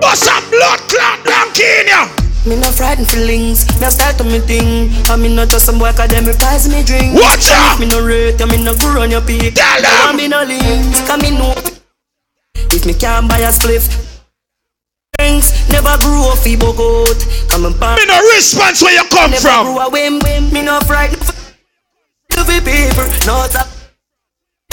[0.00, 2.27] Bust a blood clot blank in.
[2.48, 5.78] Me no frightened feelings, me a start to me thing I me not just some
[5.78, 7.78] boy cause them reprise me drink Watch out!
[7.78, 10.16] Me no rate, me no grow on your peak Tell No them!
[10.16, 11.52] me no links, cause me know
[12.72, 14.08] If me can't buy a spliff
[15.68, 17.20] never grew off a bogot
[17.50, 19.66] Come and Me no response where you come never from.
[19.66, 21.20] grew a whim whim Me no frightened
[22.32, 23.68] To be people, not a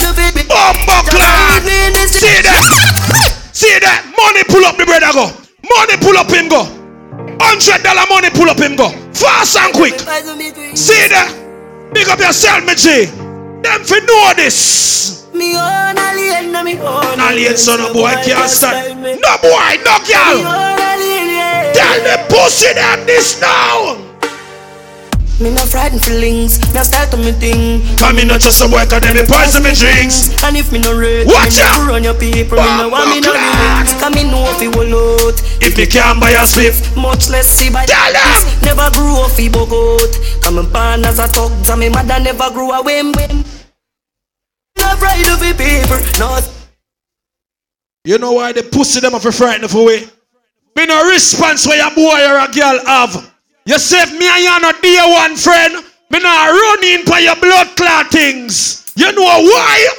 [0.00, 1.60] To be people Bumbo clan.
[2.08, 2.62] See that?
[3.52, 4.04] See that?
[4.16, 5.26] Money pull up the brother go.
[5.64, 6.75] Money pull up him go.
[7.40, 8.90] Hundred dollar money pull up him go.
[9.12, 9.98] Fast and quick.
[10.76, 11.32] See that?
[11.92, 13.06] Big up yourself, me G.
[13.62, 15.26] Them fi know this.
[15.34, 19.02] Me own alien, na me own Alien son of boy can't stand.
[19.02, 20.38] No boy, no girl.
[21.74, 24.05] Tell the pussy them this now.
[25.38, 27.84] Me no frightened feelings, me a start to me thing.
[27.98, 30.32] Come in not just a boy, cause them be poison me drinks.
[30.42, 31.76] And if me no rate, Watch me out!
[31.76, 32.56] no run your people.
[32.56, 33.92] Me no want me no links.
[34.00, 35.36] Cause me know if you will out.
[35.60, 38.16] If me can't buy a spliff, Much less see by Tell!
[38.64, 40.40] Never grew up fi bogot.
[40.40, 43.44] Come and pan as a talk, and me mother never grew a whim whim.
[44.80, 46.40] No pride of the people, no.
[48.04, 50.08] You know why the pussy them have a frightened for way?
[50.76, 53.35] Me no response where your boy or a girl have.
[53.66, 57.34] You say me and you not dear one friend, me not run in for your
[57.34, 58.86] blood clot things.
[58.94, 59.90] You know why?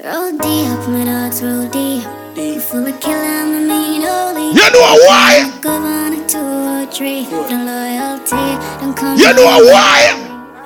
[0.00, 2.00] Roll deep, my dogs roll deep.
[2.32, 4.56] Deep full of killer, I'm a mean holy.
[4.56, 5.52] You know why?
[5.60, 7.28] Governor two or three.
[7.28, 9.18] No loyalty, don't come.
[9.20, 10.16] You know why?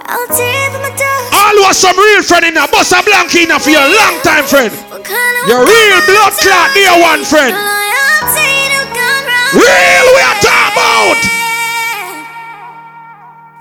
[0.07, 1.35] I'll take my dogs.
[1.35, 4.23] All was some real friend in there, bust a blank in there for your long
[4.23, 4.71] time friend.
[5.51, 7.51] Your real blood clot dear one friend.
[7.51, 9.59] loyalty, don't come round.
[9.59, 10.39] Real we are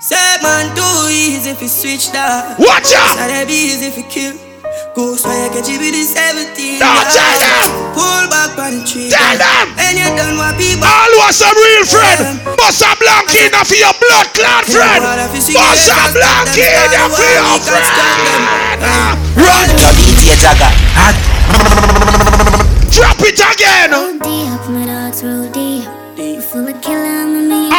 [0.04, 2.60] Say man too easy if you switch that.
[2.60, 3.16] Watch out!
[3.16, 4.36] Say they be easy if you kill.
[4.92, 6.76] Ghost fire catch you with the 17.
[6.76, 7.96] No, tell them!
[7.96, 9.08] Pull back on the tree.
[9.08, 9.72] Tell them!
[9.80, 10.84] And you done what people.
[10.84, 12.36] All was some real friend.
[12.52, 15.00] Bust a blank in there for your blood clot friend.
[15.00, 17.88] Bust a blank in there for your friend.
[19.40, 19.68] Run.
[19.72, 20.68] Yo, DJ Jagga.
[22.92, 24.20] Drop it again.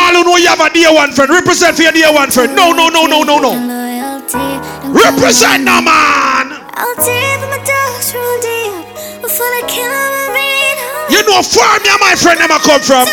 [0.05, 2.53] All who know you have a dear one friend, represent for your dear one friend.
[2.55, 3.57] No, no, no, no, no, no.
[3.57, 4.45] loyalty.
[4.93, 6.61] Represent now, man.
[6.77, 8.85] I'll take my dogs roll deep.
[9.25, 10.77] Full of I'm mean.
[11.09, 13.09] You know far me and my friend a come from.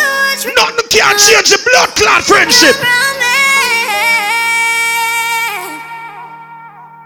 [0.52, 2.77] Nothing can change the blood clot friendship.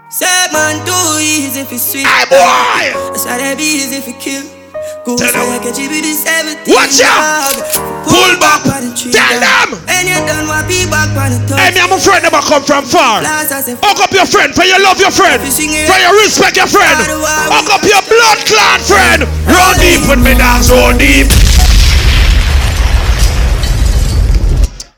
[0.09, 2.03] Say man too easy if you switch.
[2.03, 3.11] Hey, boy.
[3.15, 4.56] That's why they be easy if you kill.
[5.07, 5.63] Ghost Tell them.
[5.63, 6.67] catch you with the 17.
[6.67, 7.55] Watch out.
[8.03, 8.59] Pull back.
[8.67, 9.15] on the tree.
[9.15, 9.79] Tell them.
[9.87, 11.63] And you done what be back on the top.
[11.63, 13.23] Hey, me and my friend never come from far.
[13.23, 16.99] Hug up your friend, for you love your friend, for you respect your friend.
[16.99, 19.23] Hug up your blood clot friend.
[19.47, 21.31] Run deep with me dance, run deep.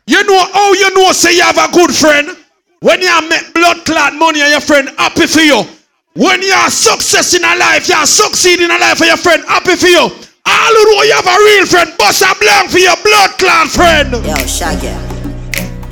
[0.09, 2.33] You know how you know say you have a good friend?
[2.81, 5.69] When you make blood clot money and your friend happy for you.
[6.15, 9.17] When you are success in a life, you are succeeding in a life for your
[9.17, 10.09] friend happy for you.
[10.09, 13.69] All who know you have a real friend, bust a blank for your blood clot
[13.69, 14.11] friend.
[14.25, 14.89] Yo, Shaggy.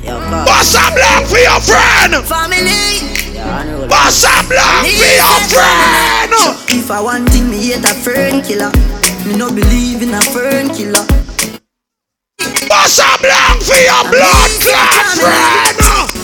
[0.02, 0.42] Yo, God.
[0.42, 2.18] Bust a blank for your friend.
[2.26, 3.06] Family.
[3.30, 3.86] Yo, Honorable.
[3.86, 6.34] Bust a blank for your friend.
[6.66, 8.74] If I want thing, me hate a friend killer.
[9.24, 11.06] Me no believe in a friend killer.
[12.66, 16.17] Bust a blank for your blood clot friend.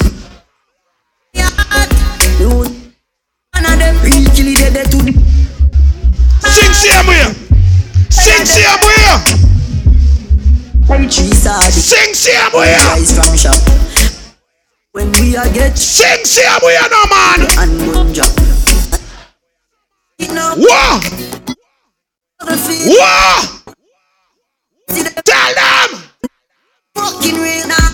[3.55, 5.12] One of them real kill it dead to the
[6.44, 7.24] Sing same way.
[8.10, 9.05] Sing same way.
[11.09, 11.32] tree.
[11.32, 12.74] Sing same way.
[12.74, 13.56] Rise from shop.
[14.93, 17.40] When we are get Sing same way, no man.
[17.59, 18.26] and gunja.
[20.18, 21.01] You know, Whoa.
[22.40, 23.60] Whoa.
[25.24, 25.90] Tell them.
[26.94, 27.93] fucking real now.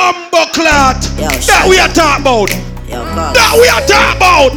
[0.00, 0.96] Bumbo clot.
[1.20, 2.48] That we are talking about.
[2.88, 3.04] Yo,
[3.36, 4.56] That we are talking about.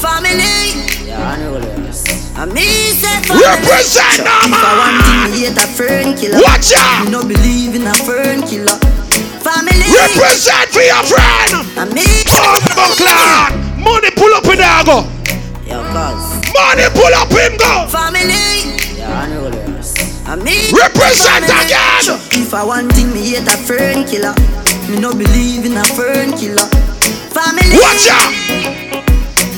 [0.00, 0.80] Family.
[1.12, 3.44] I me say family.
[3.44, 4.96] Represent now, If I want
[5.28, 6.40] me hate a fern killer.
[6.40, 7.04] Watch out.
[7.04, 8.80] Me no believe in a fern killer.
[9.44, 9.84] Family.
[9.92, 11.68] Represent for your friend.
[11.76, 12.08] I me.
[12.24, 13.52] Bumbo clot.
[13.76, 15.04] Money pull up in there go.
[15.68, 16.48] Yo, cuz.
[16.56, 17.84] Money pull up him go.
[17.92, 18.72] Family.
[19.04, 19.52] Honorable.
[20.24, 20.72] I me.
[20.72, 21.76] Represent family.
[21.76, 22.40] again.
[22.40, 24.32] If I want thing, me hate a fern killer.
[24.88, 26.64] Me no believe in a fern killer.
[27.28, 27.76] Family.
[27.76, 28.32] Watch out.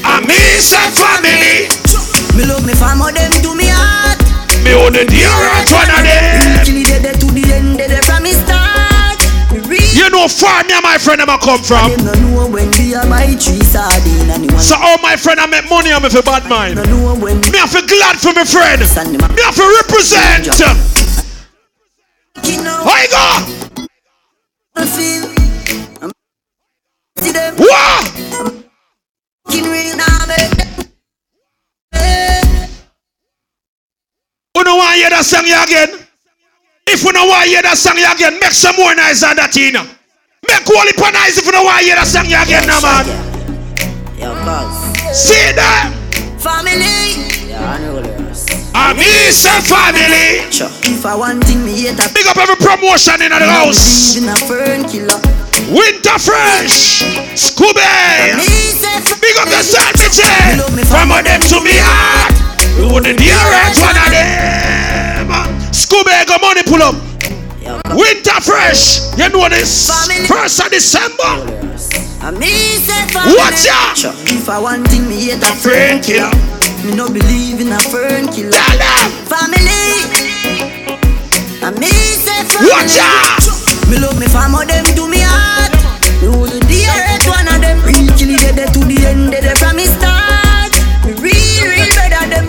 [0.02, 1.70] A And me say family.
[2.34, 4.18] Me love me family, them do me heart.
[4.66, 6.66] Me own the dearest one of them.
[6.66, 9.22] Till dead dead to the end, dead from me start.
[9.94, 11.94] You know far me and my friend them a come from.
[12.02, 14.50] No know when we are buy three sardine and.
[14.58, 16.74] So all my friend I make money on me for bad mind.
[16.74, 18.82] No know when Me have to glad for my friend.
[18.82, 20.50] Me have to represent.
[22.42, 23.59] How you go?
[24.74, 25.26] I feel.
[26.02, 26.12] I'm
[27.18, 27.54] see them.
[27.56, 28.06] What?
[29.46, 30.50] Fucking real now, them.
[34.56, 36.06] You know why you hear that song again?
[36.86, 39.54] If you know why you hear that song again, make some more noise than that,
[39.72, 39.86] know.
[40.48, 43.06] Make all the nice if you know why you hear that song again, now, man.
[44.18, 45.16] Yo, cuz.
[45.16, 45.92] See that?
[46.38, 47.19] Family.
[48.72, 49.44] Yeah, I know this.
[49.44, 50.94] I me say family.
[50.94, 54.16] If I want thing, me hate a Big up every promotion in the house.
[54.16, 55.20] in a fern killer.
[55.70, 57.02] Winter Fresh,
[57.38, 57.86] Scooby.
[59.20, 60.18] Big up yourself, bitch.
[60.86, 62.34] From them to me heart.
[62.78, 65.30] You the dearest one of them.
[65.70, 66.94] Scooby, go money pull up.
[67.94, 69.90] Winter Fresh, you know this.
[70.26, 71.46] First of December.
[72.22, 73.98] Watch out.
[74.26, 76.49] If I want thing, me hate a Fern fern killer.
[76.84, 78.56] Me no believe in a fern killer.
[79.28, 79.84] Family.
[81.60, 82.72] I me say family.
[82.72, 83.44] Watch out.
[83.92, 85.76] Me love me family, them do me heart.
[86.24, 87.84] Me was the dearest one of them.
[87.84, 90.72] Real kill dead to the end, dead from me start.
[91.04, 92.48] Me real, real better them.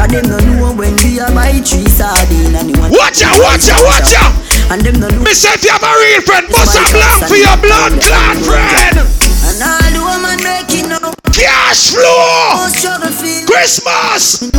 [0.00, 2.88] Cause them no know when we are buy three sardine and one.
[2.88, 4.32] Watch out, watch out, watch out.
[4.72, 5.20] And them no know.
[5.20, 8.36] Me say if you have a real friend, bust a blank for your blood clot
[8.48, 9.21] friend.
[9.62, 11.14] And all the woman making up.
[11.30, 12.58] Cash flow.
[12.58, 13.46] No struggle feel.
[13.46, 14.50] Christmas.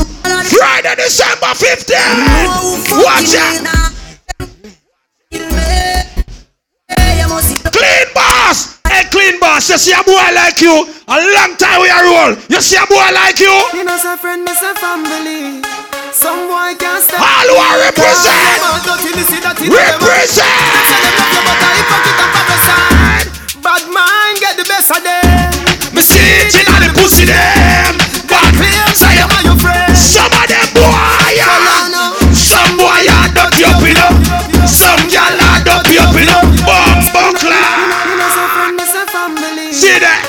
[0.48, 2.88] Friday, December 15th.
[3.04, 3.60] Watch out.
[7.74, 8.80] Clean boss.
[8.88, 9.70] Hey, clean boss.
[9.70, 10.88] You see a boy like you.
[11.08, 12.38] A long time we are roll.
[12.48, 13.52] You see a boy like you.
[13.74, 15.62] Me no say friend, me say family.
[16.14, 17.20] Some boy can't step.
[17.20, 18.62] All who are represent.
[19.68, 20.54] Represent.
[23.64, 24.23] Bad mind
[24.92, 25.48] of them.
[25.96, 27.96] Me see it in the pussy them.
[28.28, 29.96] Bad Claim say them are your friends.
[29.96, 31.88] Some of them boy, yeah.
[32.36, 34.12] Some boy are dirty up, know.
[34.68, 36.42] Some gal are dirty up, you know.
[36.68, 39.72] Bumbo Me no say friend, me say family.
[39.72, 40.20] See that?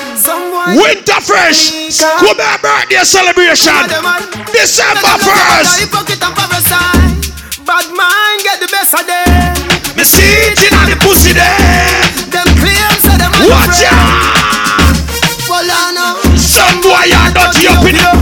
[0.71, 1.91] Winter Fresh.
[1.99, 3.91] Come here, birthday celebration.
[4.55, 5.83] December 1st.
[5.83, 7.33] Hypocrite and parasite.
[7.67, 9.51] Bad mind get the best of them.
[9.97, 12.07] Me see it in the pussy there.
[12.31, 14.44] Them claim say them are your Watch out.
[17.93, 18.17] Up.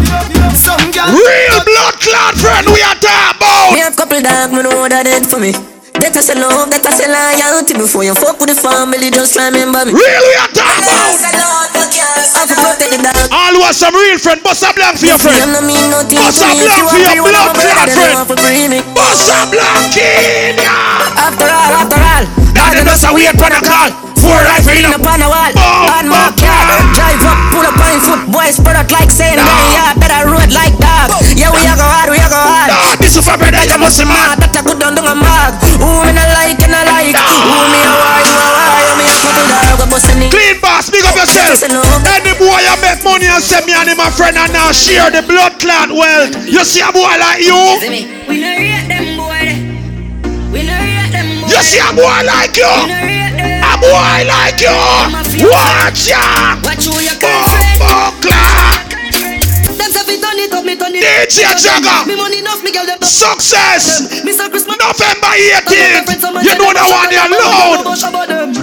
[0.58, 0.80] Some.
[0.92, 3.72] Real blood clot friend we are talking about.
[3.72, 5.56] We have couple dog, me know that dead for me.
[6.02, 9.38] That I say love, that I say loyalty Before you fuck with the family, just
[9.38, 11.22] remember me Real we are talking about.
[11.22, 15.06] I have to protect the dog All are some real friend, bust a blank for
[15.06, 15.38] your friend.
[15.38, 17.46] Them no mean nothing Bust to a me If blank for your me, one of
[17.54, 18.10] blood clot friend.
[18.10, 20.76] you want to bring me Bust a blank in ya.
[21.14, 23.92] After all, after all Now them just a wait for the call.
[24.24, 25.52] Four rifle in a up on the wall
[26.00, 26.64] On my car.
[26.96, 29.52] Drive up, pull up on foot Boys spread out like saying Dog.
[29.52, 32.72] Man, yeah, better road like dog Yeah, we a go hard, we a go hard
[32.72, 34.40] Nah, this is for brother, you must be mad.
[34.40, 37.60] That I could down down a mag Who me not like and I like Who
[37.68, 40.88] me a why, you a why me a couple dog, a bust a Clean boss,
[40.88, 41.60] big up yourself.
[41.68, 45.12] Any boy you make money and send me and him a friend and now share
[45.12, 46.48] the blood clot wealth.
[46.48, 47.60] You see a boy like you?
[51.54, 52.66] You see a boy like you?
[52.66, 53.62] We no rate them.
[53.62, 54.74] A boy like you?
[55.46, 56.58] Watch ya!
[56.58, 58.90] You Bumbo clot!
[59.78, 62.10] Them say fi turn it up, me turn it DJ Jagga.
[62.10, 64.02] Me money enough, me girl them Success!
[64.26, 66.10] November 18th!
[66.42, 67.86] You know the one they loud!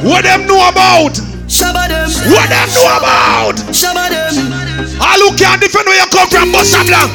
[0.02, 1.14] What them know about?
[1.14, 3.54] What them know about?
[4.98, 7.14] All who can defend where you come from, Bossa Blanc!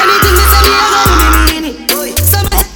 [0.00, 1.81] Anything me say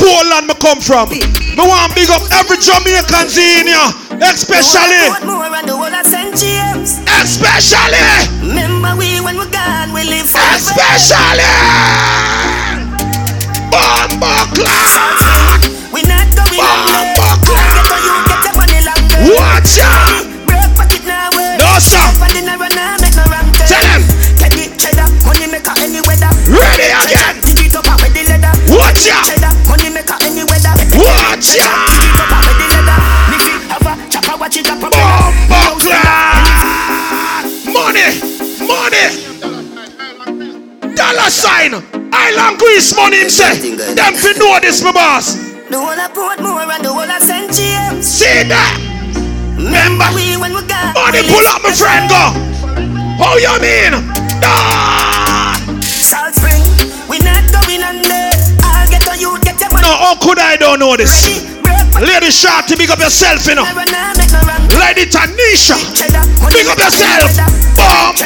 [0.06, 0.46] me a go mean it.
[0.46, 1.08] Some Poland me come from.
[1.10, 3.90] Me want big up every Jamaicans in here,
[4.22, 6.06] especially, What more and the whole of
[7.22, 7.98] especially,
[8.40, 10.56] Remember we when we gone, we live forever.
[10.56, 11.44] especially.
[13.70, 15.62] Bomba clock,
[15.92, 17.74] We not going bomba clock.
[17.74, 18.46] Get on you, get
[28.96, 29.28] Watch!
[29.28, 30.72] Cheddar, money maker any weather.
[30.96, 31.84] Watch it out!
[31.84, 32.96] up with the leather.
[33.28, 34.80] Mix it, have a chopper, watch it up.
[34.80, 35.76] up, Bomba up.
[35.84, 37.44] clock.
[37.76, 38.08] Money,
[38.64, 39.04] money.
[40.96, 41.74] Dollar sign.
[42.10, 43.76] Island Grease money him say.
[43.76, 45.36] Them fi know this, my boss.
[45.68, 47.52] The whole of Portmore and the whole of St.
[47.52, 48.06] James.
[48.06, 48.80] See that?
[49.58, 50.08] Remember?
[50.16, 50.94] We when we gone.
[50.96, 52.32] Money pull up, my friend, go.
[53.20, 53.92] How you mean?
[54.42, 55.52] Ah.
[55.82, 56.64] Salt Spring,
[57.10, 58.25] we not going under.
[59.86, 59.94] I'll get on you, get your money.
[59.94, 61.30] No, how could I don't know this?
[62.02, 63.64] Lady Short, big up yourself, you know.
[64.74, 65.78] Lady Tanisha,
[66.52, 67.30] big up yourself.
[67.76, 68.16] Bomb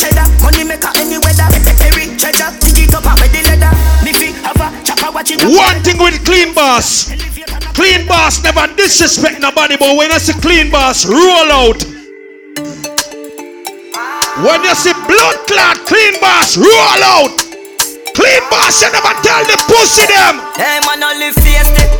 [0.00, 1.46] Cheddar, money maker any weather.
[1.84, 3.70] Every treasure, dig it up and the leather.
[4.02, 5.44] Me fi have a chopper watch it.
[5.44, 7.12] One thing with clean boss.
[7.74, 11.84] Clean boss never disrespect nobody, but when I see clean boss, roll out.
[14.42, 17.43] When you see blood clot, clean boss, roll out.
[18.14, 20.38] Clean boss, you never tell the pussy them.
[20.54, 21.90] Hey man, only face it.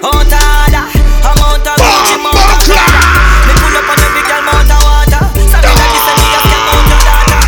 [0.00, 0.84] Out of order,
[1.28, 3.00] I'm out of Gucci, I'm out of Prada.
[3.46, 5.22] Me pull up on every girl, I'm out of water.
[5.52, 7.40] Sorry that this a me a scam out your daughter.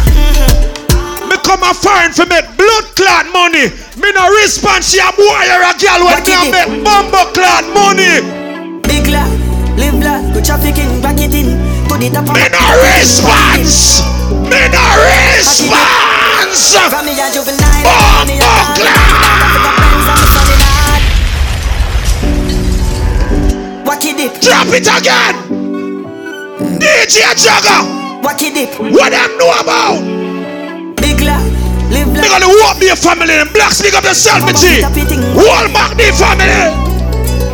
[1.28, 3.72] Me come a foreign for make blood clot money.
[3.97, 7.64] Me no response to a boy or a girl when me a make bumbo clot
[7.72, 8.20] money.
[8.85, 9.24] Big la,
[9.81, 11.56] live la, go trafficking, back it in.
[11.89, 14.05] To the top of Me no response.
[14.55, 16.78] Me response.
[17.02, 17.90] Me a juvenile,
[18.22, 18.78] money a hard.
[23.85, 24.40] Wacky dip.
[24.40, 25.35] Drop it again.
[26.78, 27.82] DJ Jagga.
[28.22, 28.78] Wacky dip.
[28.78, 29.98] What them know about?
[31.02, 31.36] Big la,
[31.90, 32.22] live la.
[32.22, 34.82] They gonna walk be a family and blacks up yourself, me G.
[35.35, 36.70] Walmart the family.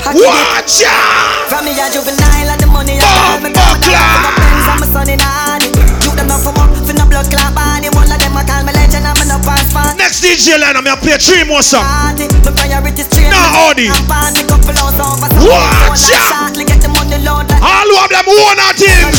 [0.05, 1.48] Watch out.
[1.48, 3.43] From me a juvenile and the money a hard.
[3.43, 5.70] Me come down with my friends and my son in honey.
[6.05, 7.89] You them not for work, no blood clot body.
[7.93, 9.97] One of them a call me legend and me no pass fan.
[9.97, 11.87] Next DJ line, I'm gonna play three more songs.
[11.87, 13.31] My priority straight.
[13.31, 13.91] Now, Audi.
[13.91, 14.07] I'm
[14.49, 15.29] couple hours over.
[15.47, 16.55] Watch out.
[16.57, 17.51] Get the money load.
[17.62, 19.19] All of them one of things.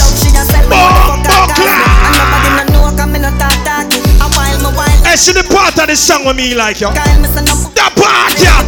[0.69, 1.41] Bumbo
[5.03, 6.91] Hey, see the part of the song with me like yo.
[6.91, 8.64] The part, yeah.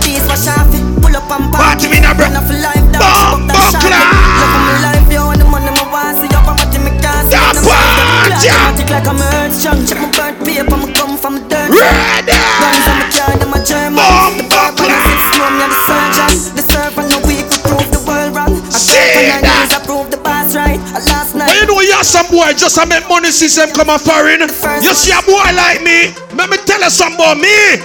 [1.52, 2.00] Party me.
[2.02, 2.44] Bumbo
[2.92, 3.43] The
[8.34, 8.90] part, yeah.
[8.90, 9.86] like I'm strong.
[9.86, 11.70] Check my birth paper, me come from the dirt.
[11.70, 12.34] Ready.
[12.34, 14.02] Guns on my car, them a German.
[14.38, 16.34] The bar the six, know me, I'm the surgeon.
[16.58, 18.54] The servant, no weak, we prove the world wrong.
[18.54, 18.78] I
[19.14, 20.80] on my knees, I prove the boss right.
[20.94, 21.48] I last night.
[21.48, 23.98] But you know, you have some boy just to make money since them come a
[24.00, 24.42] foreign.
[24.42, 27.82] You see a boy like me, let me tell you something about me.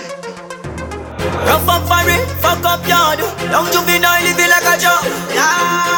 [1.45, 3.21] Rough up for it, fuck up yard.
[3.49, 5.05] Young juvenile living like a job.
[5.33, 5.89] Yeah.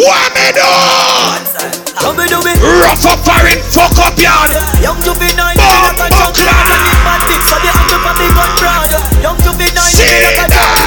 [0.00, 1.77] What me do?
[1.98, 2.58] How me do it?
[2.62, 4.54] Rough up foreign, fuck up yard.
[4.78, 6.30] Young juvenile living like a job.
[6.34, 8.90] Big man fix for the hundred for big one broad.
[9.18, 10.78] Young juvenile living like a job.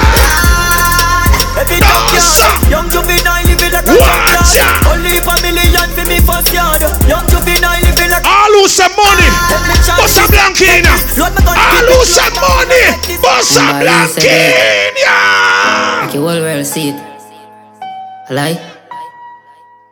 [1.59, 2.55] Every dog yard.
[2.71, 4.87] Young juvenile living like a job.
[4.87, 6.79] Only for million for me first yard.
[7.05, 9.27] Young juvenile living like I lose some money.
[9.99, 10.95] Bust a blanket in ya.
[10.95, 12.87] I lose some money.
[13.19, 16.07] Bust a blanket in ya.
[16.07, 16.97] Make the whole world see it.
[18.29, 18.80] I lie.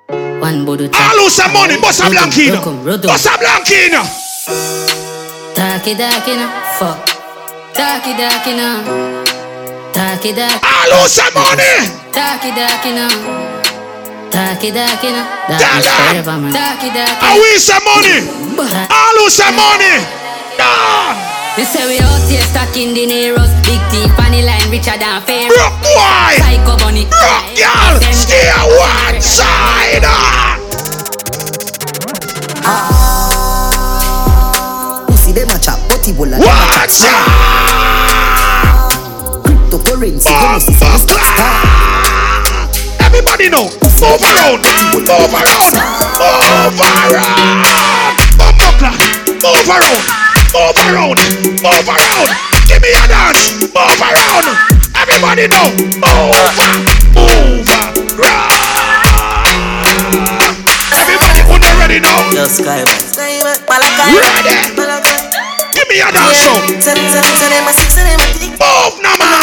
[0.10, 1.80] One bodo I lose some money.
[1.80, 2.98] Bust a blanket in ya.
[2.98, 4.04] Bust a blanket in ya.
[5.54, 6.48] Taki na,
[6.80, 6.98] fuck.
[7.74, 8.82] Taki na.
[9.94, 10.60] Taki daki.
[10.64, 11.94] I lose some money.
[12.12, 13.08] Taki daki na.
[14.32, 15.24] Taki daki na.
[15.46, 16.52] Tell That is forever, man.
[16.54, 17.22] Taki daki.
[17.22, 18.18] I win some money.
[18.90, 19.96] I lose some money.
[20.58, 21.29] Nah.
[21.58, 25.56] We say we out here stacking dineros Big teeth on the line richer than Pharaoh
[25.58, 26.38] Rock boy.
[26.38, 28.00] Psycho bunny Rock girl.
[28.14, 30.06] Stay one side.
[35.08, 37.28] Pussy dem a chop, but he will a dem a Watch chop.
[39.44, 41.66] Cryptocurrency, you know, see some stock star.
[43.02, 43.70] Everybody know.
[44.00, 44.64] Move around.
[44.94, 45.74] Move around.
[46.18, 47.66] Move around.
[48.38, 48.96] Bumbo clock.
[49.28, 50.19] Move around.
[50.50, 51.20] Move around.
[51.62, 52.30] Move around.
[52.66, 53.54] Give me a dance.
[53.62, 54.46] Move around.
[54.98, 55.70] Everybody know.
[56.02, 56.34] Move.
[57.14, 57.70] Move
[58.18, 58.50] around.
[60.90, 62.18] Everybody who not ready now.
[62.34, 62.82] Yo, Sky,
[64.18, 64.74] Ready.
[65.74, 68.29] Give me a dance show.
[68.40, 69.36] Move now, man.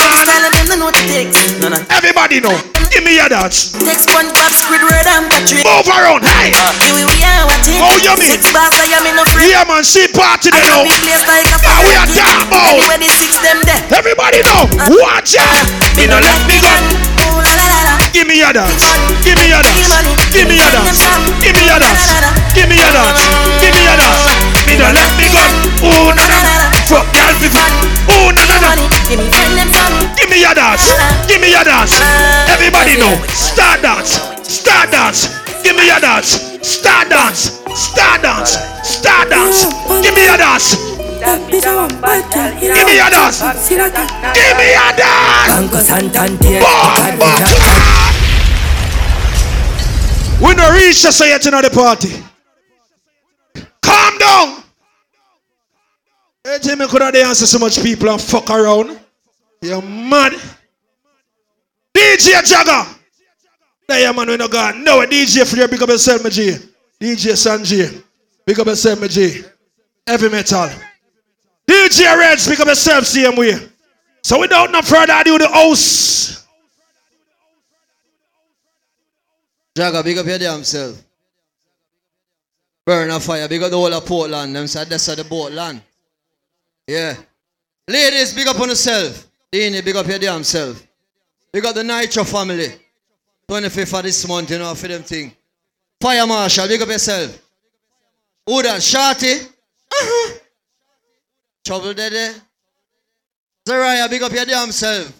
[1.91, 2.57] Everybody know.
[2.89, 3.77] Give me a dance.
[3.77, 5.67] Take SpongeBob, Squidward, and Patrick.
[5.67, 6.25] Move around.
[6.25, 6.55] Hey.
[6.81, 7.77] Here we are, what it?
[7.77, 8.31] How you mean?
[8.41, 9.53] Six bars, I am in a free.
[9.53, 9.85] Yeah, man.
[9.85, 10.87] See party there now.
[10.87, 12.73] Like a we are fire talking about.
[12.73, 13.83] Anywhere the six them there.
[13.93, 14.65] Everybody know.
[14.97, 15.67] Watch out.
[15.99, 16.85] Me no let me gun.
[18.17, 18.81] Give me your dance.
[19.21, 19.93] Give me your dance.
[20.33, 21.05] Give me your dance.
[21.45, 22.09] Give me your dance.
[22.55, 23.21] Give me your dance.
[23.61, 24.25] Give me your dance.
[24.65, 25.53] Me no let me gun.
[25.85, 26.66] Oh na na na.
[26.87, 27.73] Fuck girl fi fun.
[28.07, 28.71] Oh na na na.
[29.11, 29.99] Give me friend them some.
[30.15, 30.87] Give me your dance.
[30.87, 31.27] Uh-huh.
[31.27, 31.99] Give me your dance.
[31.99, 32.55] Uh-huh.
[32.55, 33.15] Everybody know.
[33.35, 34.23] Start dance.
[34.47, 35.35] Start dance.
[35.67, 36.39] Give me your dance.
[36.63, 37.59] Start dance.
[37.75, 38.55] Start dance.
[38.87, 39.67] Start dance.
[39.99, 40.79] Give me your dance.
[41.19, 43.43] Give me your dance.
[43.43, 45.51] Give me your dance.
[45.51, 46.63] Banco Santander.
[50.39, 52.23] We no reach yet in the party.
[53.83, 54.66] Calm down.
[56.47, 59.01] Hey, Jimmy could have answer so much people and fuck around.
[59.61, 60.33] You're mad.
[61.93, 62.97] DJ Jagga.
[63.89, 65.67] There, yeah, man, we no got no DJ you.
[65.67, 66.53] Big up yourself, my G.
[67.01, 68.01] DJ Sanjay.
[68.45, 69.43] Big up yourself, my G.
[70.07, 70.71] Heavy metal.
[71.67, 73.59] DJ Reds, big up yourself, same way.
[74.23, 76.47] So without no further ado, the house.
[79.75, 81.03] Jagga, big up your damn self.
[82.85, 84.55] Burn a fire, big up the whole of Portland.
[84.55, 85.83] Them said that's the boat land.
[86.87, 87.17] Yeah.
[87.89, 89.27] Ladies, big up on yourself.
[89.53, 90.87] Dini, big up your damn self.
[91.53, 92.69] Big up the Nitro family.
[93.49, 95.33] 25th of this month, you know, for them thing.
[96.01, 97.39] Fire Marshal, big up yourself.
[98.47, 98.83] Who that?
[98.83, 99.47] Shorty?
[99.93, 100.39] Uh-huh.
[101.65, 102.39] Trouble Daddy?
[103.67, 105.13] Zariah, big up your damn self.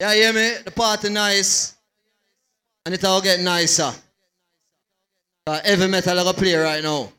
[0.00, 0.62] Yeah, hear me?
[0.64, 1.74] The party nice.
[2.84, 3.92] And it all get nicer.
[5.46, 7.12] Uh, heavy metal I go play right now.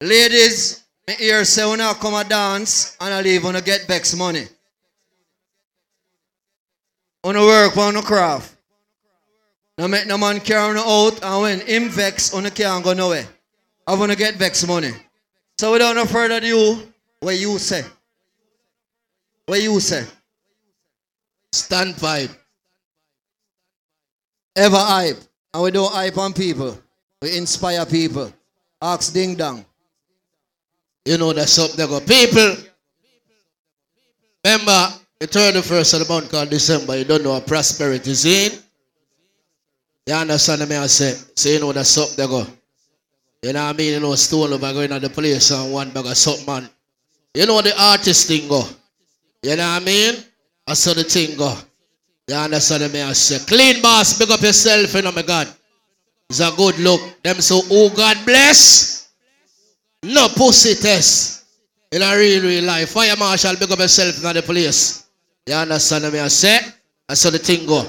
[0.00, 3.88] Ladies, me hear say when I come a dance and I leave when I get
[3.88, 4.46] Bex money.
[7.24, 8.56] On work, on the craft.
[9.78, 12.92] Now make no man carry on out and when him vex on the can't go
[12.92, 13.26] nowhere.
[13.86, 14.90] I wanna get vex money.
[15.58, 16.82] So without no further ado,
[17.20, 17.84] what you say?
[19.46, 20.04] What you say?
[21.52, 22.30] Stand pipe.
[24.56, 25.18] Ever hype.
[25.54, 26.78] And we don't hype on people.
[27.20, 28.32] We inspire people.
[28.80, 29.64] Ask ding dong.
[31.04, 32.00] You know that's up there go.
[32.00, 32.56] People,
[34.44, 38.52] remember the 31st of the month called December, you don't know what prosperity is in.
[40.06, 41.14] You understand me I say?
[41.36, 42.46] So you know that's up there go.
[43.42, 43.94] You know what I mean?
[43.94, 46.68] You know, stone over going at the place and one bag of something, man.
[47.34, 48.62] You know the artist thing go.
[49.42, 50.14] You know what I mean?
[50.66, 51.56] I saw the thing go.
[52.28, 53.44] You understand me I say?
[53.44, 55.48] Clean boss, big up yourself, you know my God.
[56.30, 57.00] It's a good look.
[57.22, 58.91] Them so, oh God bless.
[60.04, 61.44] No pussy test.
[61.92, 62.90] In a real, real life.
[62.90, 65.06] Fire marshal, big up yourself in the place.
[65.46, 66.58] You understand me I say?
[67.08, 67.84] I saw the thing go.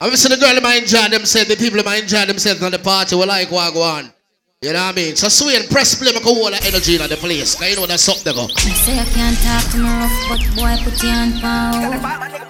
[0.00, 3.16] I'm see the girl might enjoy themselves, the people might enjoy themselves on the party,
[3.16, 4.12] will like what go on.
[4.60, 5.16] You know what I mean?
[5.16, 7.54] So swing, press play, make a whole of energy in the place.
[7.54, 8.42] Cause you know that's up there go.
[8.48, 11.96] You say I can't talk to me rough, but boy put your hand power.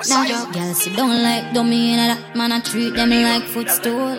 [0.09, 4.19] Now your girls sit down like dummy and that man I treat them like footstool.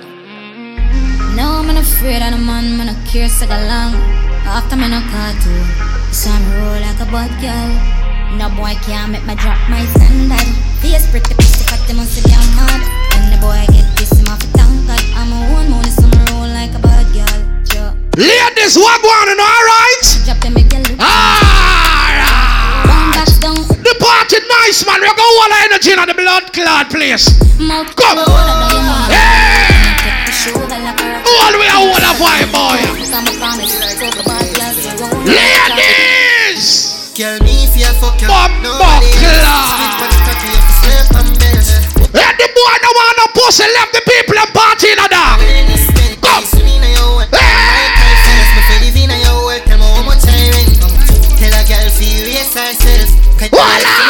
[1.36, 4.25] No, I'm not afraid of the man, man I care so long.
[4.46, 5.66] After me no cartoon,
[6.14, 7.74] so I'm roll like a bad girl.
[8.38, 10.46] No boy can't make me drop my standard.
[10.80, 12.82] Face pretty pretty fat, they must be damn mad.
[13.18, 14.86] When the boy get this, him off a tank.
[15.18, 17.38] I'm a one money, so I'm roll like a bad girl.
[17.66, 17.92] Joe.
[18.16, 20.06] Ladies, what going on, alright?
[20.24, 21.02] Drop them, make you look.
[21.02, 21.26] Down,
[23.42, 23.60] down.
[23.82, 25.02] The party nice, man.
[25.02, 27.34] We got all the energy in the blood clot place.
[27.60, 28.22] Mouth Come.
[28.22, 29.18] cold, I know you want it.
[29.18, 29.65] Hey!
[31.36, 31.44] Take the sugar like a rock.
[31.44, 32.80] All the way I want a boy.
[33.12, 37.12] Come and promise, take a bad girl, so you won't Ladies!
[37.16, 39.72] Girl, me if you fuck you Bumbo Nobody clock.
[39.76, 41.64] Sleep on the cocky if you sleep on bed
[42.12, 45.40] Let the boy no want no pussy left the people and party in a dog.
[46.20, 46.44] Come.
[53.52, 54.05] When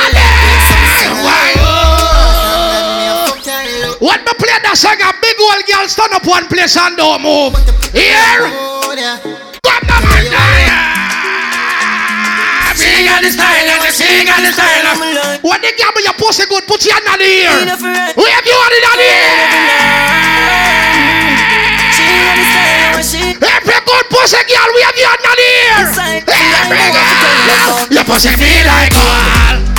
[4.76, 7.56] me play that song, a big old girl stand up one place and don't move.
[7.96, 8.44] Here,
[9.64, 10.28] come now, man.
[12.76, 15.40] Sing on the style, and sing on the style.
[15.40, 17.56] When the girl with your pussy good, put your hand on the ear.
[18.20, 19.32] Wave your hand in the ear.
[23.40, 25.88] Every good pussy girl, wave your hand on the ear.
[26.28, 29.72] Every girl, your pussy feel like gold.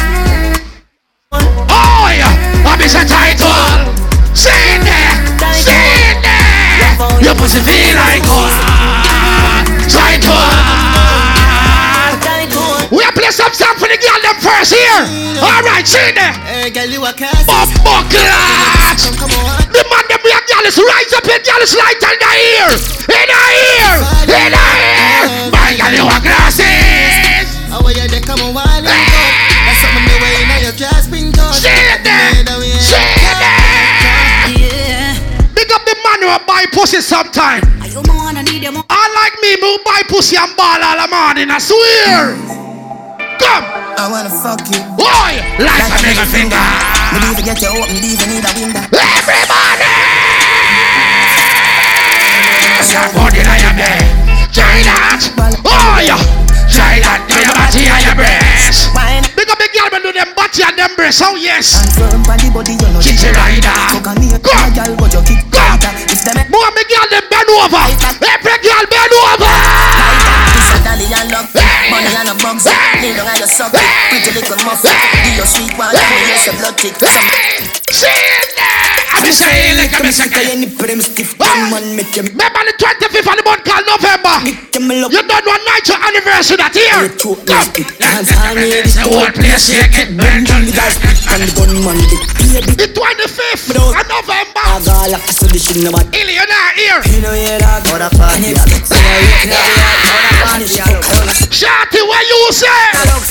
[1.69, 2.33] Oh yeah,
[2.65, 4.06] I'm a title.
[4.37, 5.17] Sing there,
[5.57, 7.25] sing there.
[7.25, 8.53] Your pussy feel like gold.
[9.89, 10.37] Title.
[12.93, 15.41] We are play some song for the girl them first here.
[15.41, 16.37] All right, sing there.
[16.45, 17.49] Hey, girl, you a class.
[17.49, 19.01] Bumbo clat.
[19.73, 20.77] The man them we are jealous.
[20.77, 22.69] Rise up in jealous light in the ear.
[23.09, 24.05] In the ear.
[24.37, 25.49] In the ear.
[25.49, 27.57] My girl, you are glasses.
[27.73, 28.05] Are you?
[28.05, 28.53] They come on
[36.37, 37.63] up the man who buy pussy sometime.
[37.81, 41.51] I like me who buy pussy and ball all the morning.
[41.51, 42.37] I swear.
[43.39, 43.65] Come.
[43.97, 44.81] I wanna fuck you.
[44.97, 46.61] Boy, like a nigga finger.
[47.13, 48.85] Me need to get you open, these need a window.
[48.93, 49.89] Everybody.
[52.83, 54.03] Somebody in your bed.
[54.53, 55.21] Try that.
[55.65, 56.46] Oh yeah.
[56.97, 57.29] Try that.
[57.29, 58.89] Do your body and your breast.
[59.37, 61.21] Big up the girl do them body and them breast.
[61.21, 61.77] Oh yes.
[61.93, 62.89] Firm body body, you.
[63.05, 63.77] Kitty rider.
[63.93, 65.93] Fuck on me, a girl, but you kick tighter.
[66.09, 67.85] If them More me girl them bend over.
[68.25, 69.53] Every girl bend over.
[71.91, 72.67] Dolly and love Money and a bugs
[73.01, 73.73] Kneel down and you suck
[74.11, 74.91] Pretty little muffin
[75.25, 75.95] Give your sweet one.
[75.95, 76.95] Let me use your blood tick
[77.95, 78.51] See it.
[79.15, 80.11] I'm saying like I'm.
[82.27, 84.37] Remember the 25th of the month called November.
[85.09, 87.09] You done one night your anniversary that year.
[87.47, 87.71] Come.
[87.79, 90.51] The whole place here get burned.
[90.51, 90.75] On the
[92.75, 94.61] The 25th of November.
[96.13, 97.01] Illy, you're not here.
[101.77, 102.73] Shorty, what you say?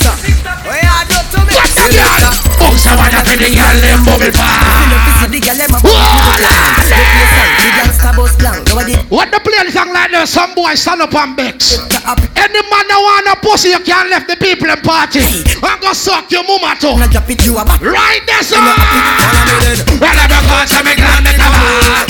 [0.06, 2.30] What the girl?
[2.62, 3.10] Bounce a for
[3.42, 4.30] the girl them bubble
[9.10, 10.30] What the play song like this?
[10.30, 11.80] Some boy stand up and bex.
[12.38, 15.26] Any man that want a pussy, you can't left the people in party.
[15.66, 16.94] I'm gonna suck your mama too.
[17.82, 18.62] Right there, sir.
[19.98, 22.06] Well, I'm gonna and the tower.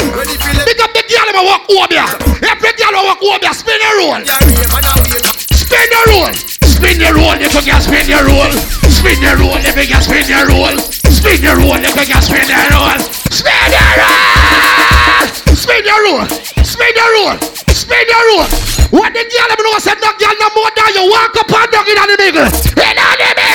[0.67, 2.11] Big up the girl that walk over there.
[2.43, 5.34] Every girl walk over there, spin the roll.
[5.65, 6.29] Spin the roll.
[6.61, 8.53] Spin the roll, if you can spin the roll.
[8.85, 10.77] Spin the roll, if you can spin the roll.
[11.09, 12.93] Spin the roll, if you can spin the roll.
[13.33, 15.25] Spin the roll.
[15.57, 16.21] Spin the roll.
[16.61, 17.33] Spin the roll.
[17.73, 18.45] Spin the roll.
[18.93, 21.69] What the girl them know said no girl no more than you walk up and
[21.73, 22.45] down in the middle.
[22.45, 23.49] In the middle.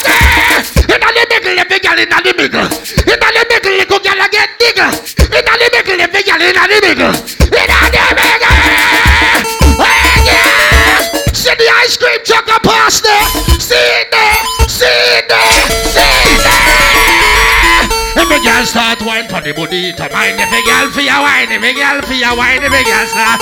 [0.90, 2.66] In the middle, the big girl in the middle.
[3.06, 4.90] In the middle, good girl get digger.
[5.30, 7.14] In the middle, the big girl in the middle.
[7.54, 9.09] In the middle.
[11.90, 13.26] Ice cream truck past there.
[13.58, 14.38] See it there.
[14.68, 15.66] See it there.
[15.90, 18.22] See it there.
[18.22, 20.38] Every girl start wine for the booty to mind.
[20.38, 21.50] Every girl for your wine.
[21.50, 22.62] Every girl for your wine.
[22.62, 23.40] Every girl start.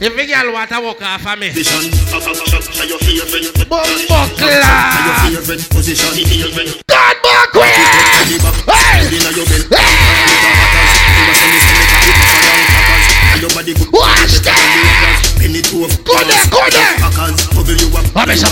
[0.00, 1.52] Every girl want to walk off of me.
[6.88, 7.84] God back way.
[14.24, 14.32] And
[18.10, 18.44] What the.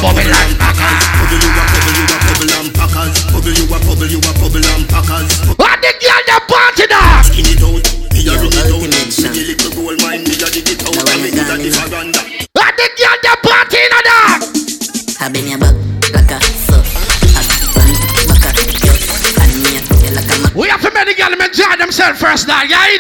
[20.54, 22.62] We have to make the girl enjoy themselves first now.
[22.62, 22.98] yeah, hear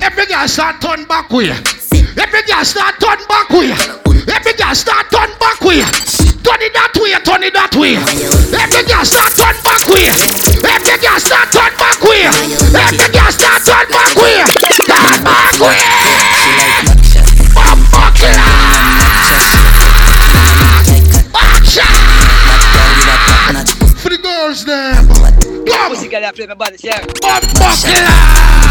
[0.00, 1.50] Every girl start turn back way.
[1.50, 3.72] Every start turn back way.
[4.30, 5.82] Every girl start turn back way.
[6.44, 7.96] Turn it that way, turn it that way.
[7.98, 10.06] Every start turn back way.
[10.62, 12.30] Every girl start turn back way.
[12.78, 13.10] Every
[26.36, 26.58] Come.
[26.58, 28.63] Pussy girl, I play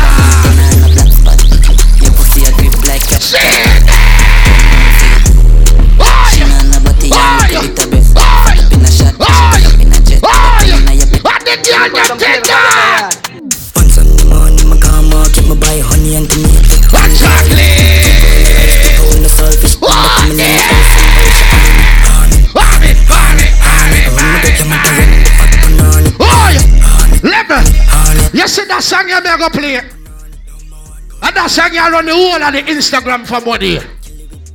[29.34, 29.78] you go play?
[29.78, 33.80] And that song you run the whole of the Instagram for money.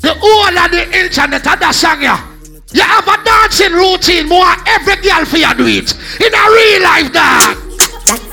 [0.01, 2.15] The whole of the internet and that song you.
[2.71, 5.91] You have a dancing routine more every girl for you do it.
[6.21, 7.57] In a real life dog.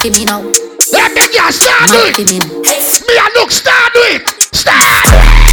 [0.02, 0.42] Give me now.
[0.42, 2.18] Every girl start do it.
[2.30, 2.40] Me.
[2.40, 4.28] Me and look start do it.
[4.54, 5.06] Start.
[5.06, 5.45] Killer,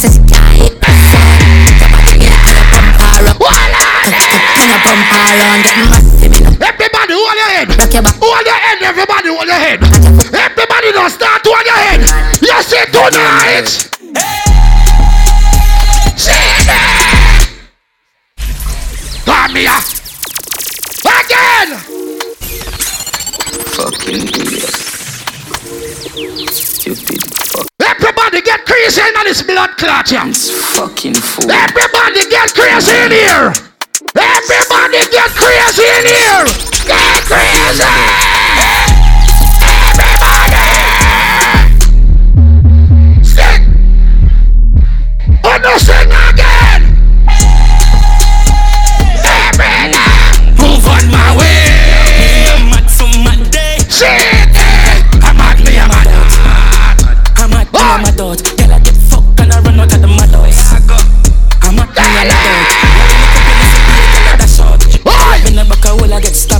[0.00, 1.22] says you can't hit the sun.
[1.78, 3.44] Somebody get to the bumper up.
[4.54, 7.68] Bring a bumper around, get massive in Everybody hold your head.
[7.78, 8.16] Rock your back.
[8.18, 9.78] Hold your head, everybody hold your head.
[10.34, 12.00] Everybody don't start to hold your head.
[12.42, 13.68] You see tonight.
[16.18, 17.48] See that?
[19.24, 19.78] Come here.
[21.04, 21.70] Again.
[23.74, 24.74] fucking idiot.
[26.50, 27.73] Stupid fuck.
[28.04, 30.20] Everybody get crazy in this blood clot here.
[30.30, 31.50] Fucking fool.
[31.50, 33.50] Everybody get crazy in here.
[34.12, 36.44] Everybody get crazy in here.
[36.84, 37.80] Get crazy.
[39.64, 40.68] Everybody.
[43.24, 43.72] Sing.
[45.42, 46.23] Oh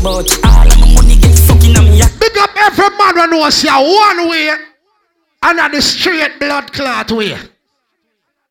[0.04, 0.28] about.
[0.44, 2.00] All of my money get fucking on me.
[2.20, 4.48] Big up every man when was you one way
[5.42, 7.32] and at the straight blood clot way.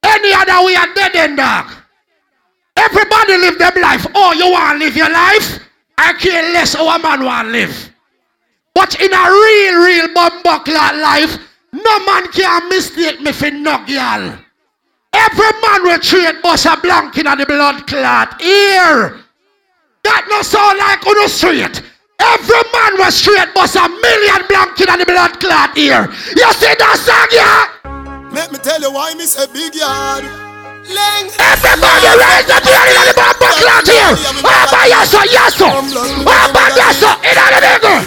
[0.03, 1.67] Any other way are dead end dark.
[2.75, 4.05] Everybody live their life.
[4.15, 5.59] Oh, you want to live your life?
[5.97, 7.89] I care less how a man want to live.
[8.73, 11.38] But in a real, real bumbuckler life,
[11.71, 14.39] no man can mistake me for no girl.
[15.13, 18.41] Every man will treat boss a blank in the blood clot.
[18.41, 19.22] Here.
[20.03, 21.80] That no sound like the street.
[22.19, 26.11] Every man was straight bust a million blank in the blood clot here.
[26.35, 27.71] You see that song, yeah?
[28.35, 30.27] Let me tell you why me say big yard.
[30.91, 31.31] Leng.
[31.39, 34.11] Everybody raise the blood in the bumper clot here.
[34.43, 35.71] Abba yaso yaso.
[35.71, 38.03] Abba yaso in the nigga.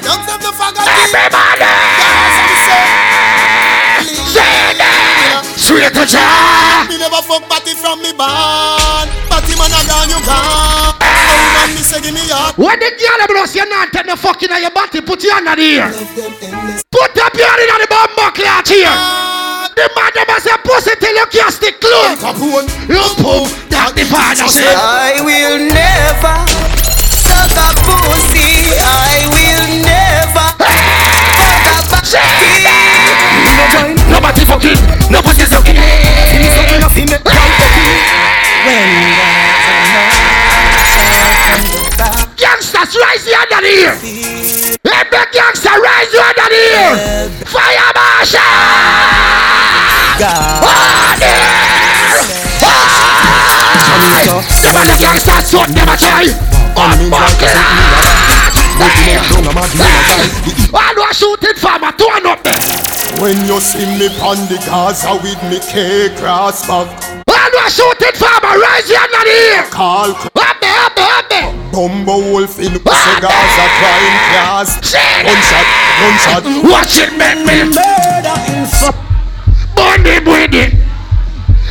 [0.84, 1.72] Everybody.
[4.36, 5.48] Say that.
[5.56, 6.04] Straight to.
[6.92, 9.08] Me never fuck batty from me barn.
[9.32, 10.85] Batty man a gone, you gone.
[11.74, 12.54] Me say give me yard.
[12.56, 15.48] When the girl blows you not take the fucking in your body, put your hand
[15.48, 15.82] on the.
[16.90, 18.94] Put up your hand in the bumper clot here.
[19.76, 22.16] The man them a say pussy till you can't stick close.
[22.88, 24.72] You poop, that the father said.
[24.72, 26.36] I will never
[27.12, 28.72] suck a pussy.
[28.80, 30.48] I will never
[32.00, 32.72] suck a pussy.
[34.08, 34.78] Nobody fucking,
[35.12, 35.76] nobody sucking.
[42.36, 43.94] Gangsters rise of the ear.
[44.84, 47.30] Every gangster rise of the ear.
[47.46, 48.40] Fire marshal.
[50.20, 50.66] Order.
[50.66, 51.36] Order.
[54.62, 54.90] The man ah.
[54.90, 56.26] the gangsters suit them a try.
[56.76, 58.35] Unbuckle.
[60.76, 62.60] All who are shooting farmer, turn up there.
[63.22, 66.88] When you see me on the Gaza with me K-cross back.
[67.28, 69.64] All who are shooting farmer, rise your hand of the ear.
[69.70, 71.52] Call Up there, up there, up there.
[71.72, 74.76] Bumbo Wolf in Pussy Gaza crime class.
[75.24, 75.66] Gunshot,
[76.00, 76.44] gunshot.
[76.70, 77.72] Watch it, man, man.
[79.74, 80.76] Bunny, bunny.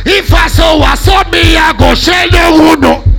[0.04, 3.15] If I saw a son, me, I go shell the uno.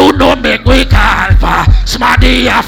[0.00, 2.62] Do not make we call for smarty a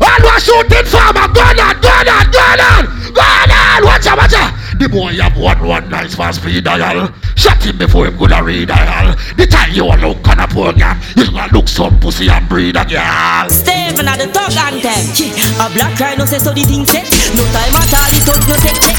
[0.00, 3.84] All was shooting farmer, gun on, gun on, gun on, gun on.
[3.84, 4.52] Watch out, watch out.
[4.80, 7.12] The boy have one one nice fast speed dial.
[7.36, 9.14] Shot him before him gonna read dial.
[9.36, 12.76] The time you look on a poor girl, you gonna look some pussy and breed
[12.80, 13.48] a girl.
[13.52, 14.96] Steven at the talk anthem.
[15.20, 15.36] Yeah.
[15.60, 17.04] A black guy no say so the thing set.
[17.36, 18.96] No time at all, it out no take check.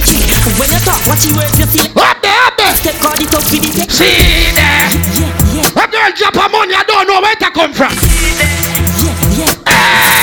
[0.62, 1.90] When you talk, watch you work, you see.
[1.98, 2.78] Up there, up there.
[2.78, 3.90] Step card it up with the tech.
[3.90, 4.86] See there.
[5.66, 7.90] A girl drop her money, I don't know where to come from.
[9.66, 10.21] Eh,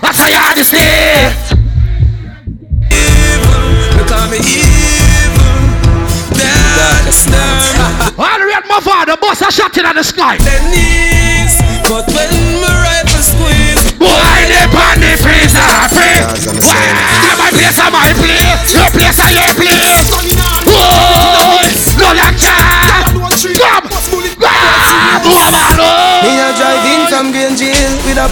[0.00, 1.54] That's how you had to say.
[8.16, 10.36] All the red my father, boss a shot in the sky.
[10.70, 11.54] knees.
[11.88, 12.30] But when
[12.62, 16.23] my rifle squeeze, Boy, they pan the freezer free.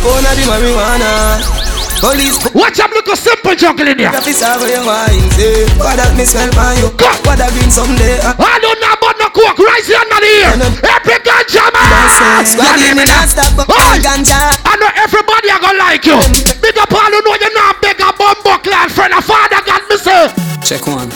[0.03, 1.63] Jail with a pound of the marijuana.
[2.03, 4.11] Police Watch I'm looking simple jungle in here.
[4.11, 6.91] Officer for your wine, say What that me smell by you
[7.23, 8.35] What that green someday uh.
[8.35, 10.51] I don't know about no coke, rise your hand here.
[10.83, 12.43] Every ganja man.
[12.43, 13.55] You in me not stop
[14.03, 16.19] ganja I know everybody are gonna like you.
[16.59, 19.15] Big up all who know you're not big a bumbo clan friend.
[19.15, 20.27] A father got me say.
[20.67, 21.07] Check one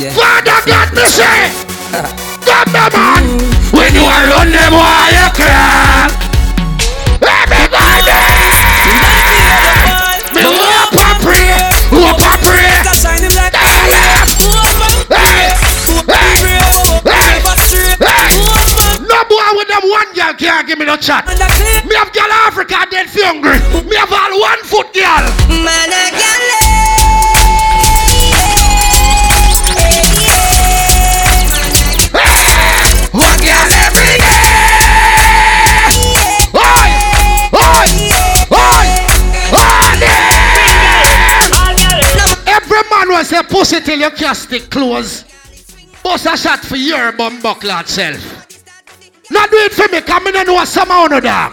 [0.00, 1.52] Yeah Father got me say.
[2.48, 3.44] Come the man.
[3.76, 6.29] When you are run them why you cry.
[20.38, 21.26] Girl can't give me no chat.
[21.26, 23.58] Me have girl Africa dead fi hungry.
[23.88, 25.24] Me have all one foot girl.
[25.64, 26.40] Man, I can
[33.12, 34.44] One girl every day.
[36.54, 36.90] Oi,
[37.54, 37.88] oi,
[38.52, 38.86] oi,
[39.52, 39.98] oi.
[42.46, 45.24] Every man will say pussy till you can't stick close.
[46.02, 48.49] Bust a shot for your bum buckler self.
[49.30, 51.52] Not do it for me, come in and know some of you dog.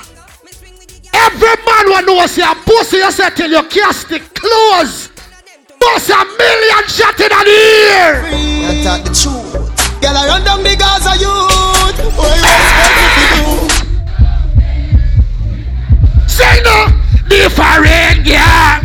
[1.14, 5.10] Every man will know say a pussy you say till you can't stick close.
[5.80, 8.28] Bust a million shot in the ear.
[8.34, 9.54] You talk the truth.
[10.02, 12.18] Girl, I run down the Gaza youth.
[12.18, 13.78] What you expect me to do?
[16.28, 16.78] Say no,
[17.30, 18.82] different girl.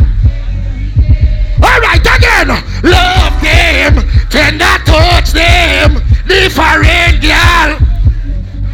[1.63, 2.49] Alright again,
[2.83, 3.93] love them,
[4.29, 7.82] tender touch them, different girl.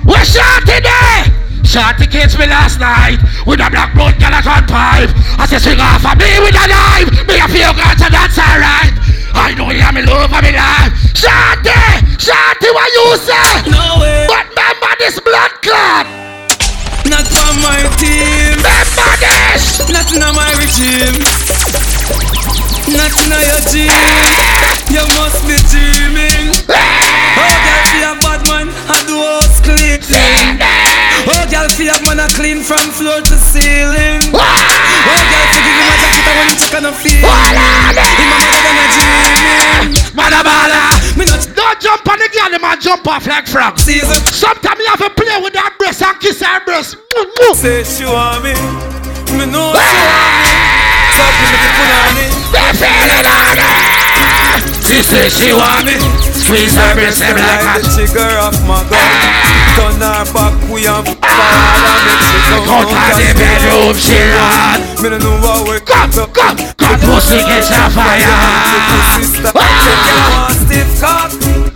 [0.05, 1.27] We shot today,
[1.63, 5.11] Shorty catch me last night with a black blood girl on pipe.
[5.37, 7.09] I say swing off of me with a knife.
[7.27, 8.95] Me a feel God, so that's alright.
[9.35, 10.93] I know you have me love of me life.
[11.13, 11.77] Shorty,
[12.17, 13.69] Shorty, what you say?
[13.69, 14.25] No way.
[14.25, 16.07] But remember this blood clot.
[17.05, 18.57] Not from my team.
[18.57, 19.83] Remember this.
[19.93, 21.21] Not in my regime.
[22.89, 23.93] Not in your team.
[24.89, 26.57] You must be dreaming.
[26.65, 27.68] Oh,
[29.77, 30.09] house.
[31.29, 34.23] Oh, girl, feel a man a clean from floor to ceiling.
[34.33, 37.21] Oh, girl, to give him a jacket and you check on a feeling.
[37.21, 39.93] Him a mother than a dreaming.
[40.15, 40.97] Mother bala.
[41.17, 43.77] Me not don't jump on the girl, them a jump off like frog.
[43.77, 44.17] Season.
[44.25, 46.97] Sometimes you have to play with that breast and kiss her breast.
[47.59, 48.53] Say she want me.
[49.37, 50.53] Me know she want me.
[51.13, 52.25] So give me the punani.
[54.87, 55.95] She say she want me.
[56.33, 59.58] Squeeze her breast like Like the trigger of my gun.
[59.79, 64.19] Turn her back, we am forward and make she come Out of the bedroom, she
[64.27, 64.75] run.
[64.99, 68.27] Me no know what we Come, come, come, pussy gets a fire.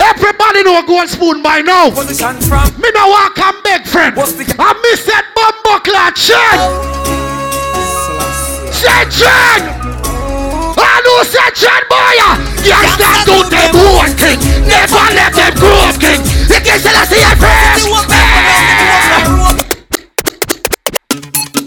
[0.04, 1.96] Everybody know a gold spoon by now.
[1.96, 4.20] Me no walk and beg friend.
[4.20, 6.60] I miss that bumbo clot shit.
[8.76, 9.64] Say John.
[10.76, 12.20] I know say John boy.
[13.00, 14.40] That do them one thing.
[14.68, 16.33] Never let them grow up king.
[16.50, 17.84] You can say I see your friends.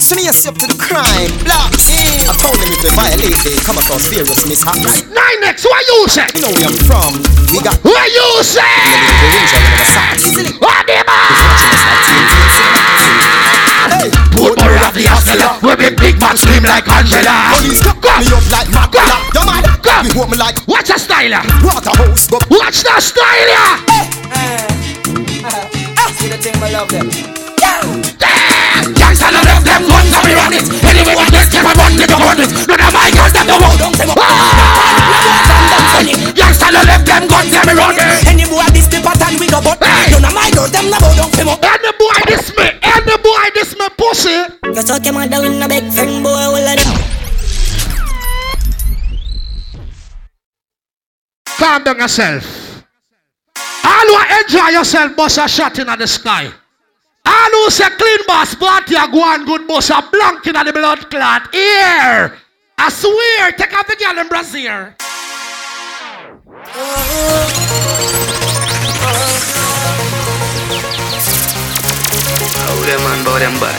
[0.07, 1.89] Send up to the crime, blocks.
[1.91, 5.03] I found them if they violate, they come across serious mishaps.
[5.11, 6.27] Nine next, what you say?
[6.35, 7.19] You know where I'm from.
[7.51, 8.61] We got What you say?
[10.31, 10.45] The
[13.87, 14.11] Hey,
[14.97, 15.61] the Astella.
[15.61, 17.53] We be big man slim like Angela.
[17.61, 19.17] Police come me up like Macula.
[19.37, 19.65] You mad?
[19.85, 20.09] Come.
[20.09, 21.33] Me hold me like Watch the style.
[21.37, 21.45] Ah.
[21.45, 21.61] ya.
[21.61, 22.27] Waterhouse.
[22.33, 23.49] Go Watch the style.
[23.53, 23.65] ya.
[26.17, 27.13] See the thing, I love them.
[28.97, 30.65] Gangsta no left them guns and we run it.
[30.81, 32.51] Anyway, we get them a run it, we run it.
[32.65, 34.09] None of my guns them no hold on them.
[36.33, 38.27] Gangsta no left them guns and we run it.
[38.33, 38.86] Any boy this
[39.27, 39.81] the pattern we go but
[40.11, 41.65] None of my girls them no bow down them up.
[41.65, 44.37] Any boy this me, any boy this me pussy.
[44.65, 46.79] You suck him down in a big friend boy, of them.
[51.59, 52.85] Calm down yourself.
[53.85, 56.51] All who enjoy yourself, bust a shot in the sky.
[57.25, 60.73] All who say clean boss, party a go on good bust a blank in the
[60.73, 61.53] blood clot.
[61.53, 62.39] Here.
[62.79, 64.93] I swear, take off the girl in Brazil.
[66.69, 67.86] How
[72.87, 73.75] them man bow them bad.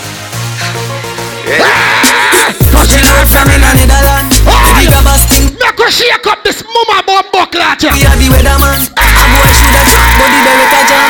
[2.75, 4.43] Touching her from in the Netherlands.
[4.75, 5.55] Big a Boston.
[5.55, 7.79] Make her shake up this mama bumbo clot.
[7.79, 8.83] We are the weatherman.
[8.99, 11.07] A boy shoulda shot, but the Beretta jam.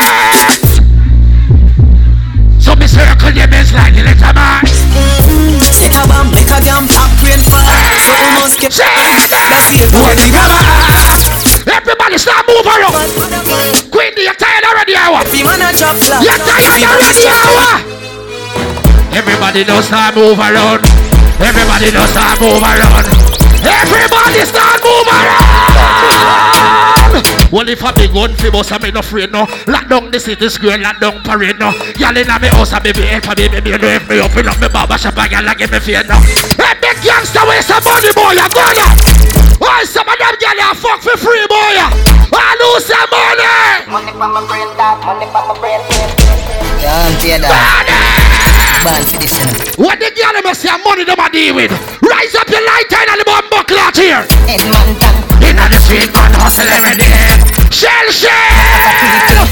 [2.62, 4.62] So me circle them is like the little man.
[5.74, 7.66] Take a bomb, make a jam, pop rain fall.
[7.98, 12.96] So we must get That's the What the Everybody start move around.
[13.92, 15.20] Queen, you tired already, hour?
[15.20, 17.84] If you wanna chop flop, You tired already, hour?
[19.12, 20.80] Everybody knows start move around.
[21.40, 23.04] Everybody knows start move around.
[23.60, 25.58] Everybody start move around.
[27.50, 29.46] Well, if a big gun fi bust, I'm not afraid no.
[29.66, 31.72] Lock down the city square, lock down parade no.
[31.96, 34.68] Y'all inna me house, and baby help me, baby no help me open up me
[34.68, 36.20] barber shop, and y'all give me fear no.
[36.60, 38.32] Hey, big youngster, where's some money, boy?
[38.36, 39.27] You go now.
[39.68, 41.76] Why some of them gyal you fuck for free, boy?
[42.32, 43.44] I lose some money.
[43.92, 45.04] Money from my brain, dog.
[45.04, 45.84] Money from my brain.
[46.80, 47.84] Yeah, pay that.
[48.80, 49.44] Bad for this, you.
[49.76, 51.68] What the gyal them say money them a deal with?
[52.00, 54.24] Rise up your light and the bumbo clot here.
[54.48, 57.28] Inna the street, man hustle every day.
[57.68, 59.44] Shell shell.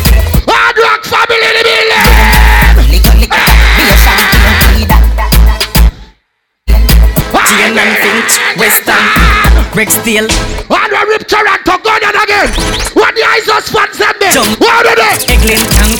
[0.48, 2.09] Hard rock family in the building.
[7.47, 9.05] Jane and Finch, Western,
[9.77, 10.24] Rex Steel.
[10.73, 12.48] Hard rock rip Toronto gun and again.
[12.97, 14.32] What the eyes fans and me?
[14.32, 14.57] Jump.
[14.57, 15.20] What are they?
[15.28, 15.93] Egglin can.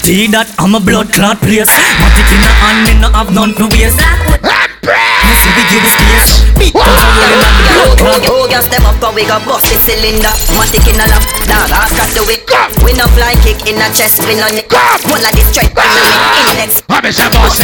[0.00, 1.68] See that I'm a blood clot place.
[1.68, 4.00] Matic in the hand, me no have none to waste.
[4.00, 6.32] You see we give it space.
[6.72, 8.20] Guns are rolling on the blood clot.
[8.24, 10.32] Oh, girl, step up, cause we got bust the cylinder.
[10.56, 12.48] Matic in a lap, dog, ask cut the wick.
[12.80, 14.72] We no fly kick in a chest, we no nick.
[15.12, 16.56] One of the straight, one of the ah.
[16.56, 16.80] index.
[16.88, 17.12] I'm a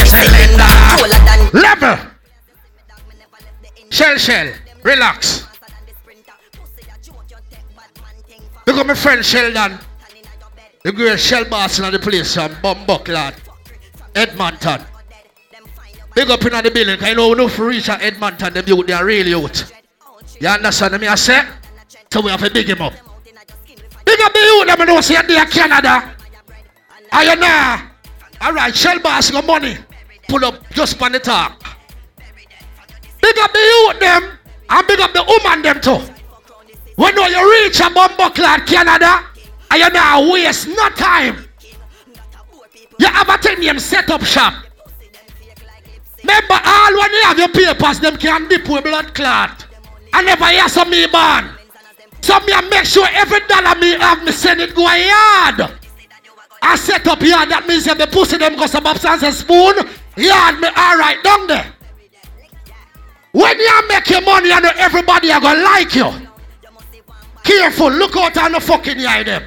[0.05, 0.69] cylinder.
[1.49, 1.97] Level.
[3.89, 4.53] Shell, shell.
[4.85, 5.47] Relax.
[8.67, 9.79] Look at my friend Sheldon.
[10.83, 13.33] The great shell boss in the place from Bumbuck lad.
[14.13, 14.81] Edmonton.
[16.13, 16.97] Big up in the building.
[17.01, 18.53] I know enough reach at Edmonton.
[18.53, 19.71] Them youth, they are real youth.
[20.41, 21.07] You understand me?
[21.07, 21.41] I say?
[22.11, 22.93] So we have to big him up.
[24.03, 26.13] Big up the youth, them know say they are Canada.
[27.13, 27.89] Are you now?
[28.41, 29.77] All right, Shell Boss got money.
[30.27, 31.63] Pull up just on the talk.
[33.21, 34.37] Big up the youth them
[34.69, 36.16] and big up the woman them too.
[36.97, 39.23] When you reach a bumbo Canada,
[39.69, 41.45] and you now waste no time.
[42.99, 44.65] You have a ten name set up shop.
[46.23, 49.67] Remember all when you have your papers, them can dip with blood clot.
[50.11, 51.51] I never hear some me born.
[52.21, 55.71] So me make sure every dollar me have me send it go a yard.
[56.63, 59.75] I set up yard, that means if the pussy them go some absence and spoon,
[60.17, 61.73] yard me alright down there.
[63.33, 66.26] When you make your money, I know everybody are gonna like you.
[67.47, 69.43] Careful, look out on the fucking yard them.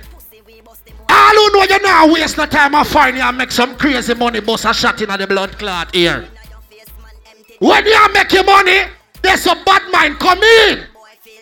[1.11, 4.15] All who know you now waste no time and find you and make some crazy
[4.15, 6.27] money bust a shot in the blood clot here.
[7.59, 8.85] When you make your money,
[9.21, 10.87] there's a bad mind come in.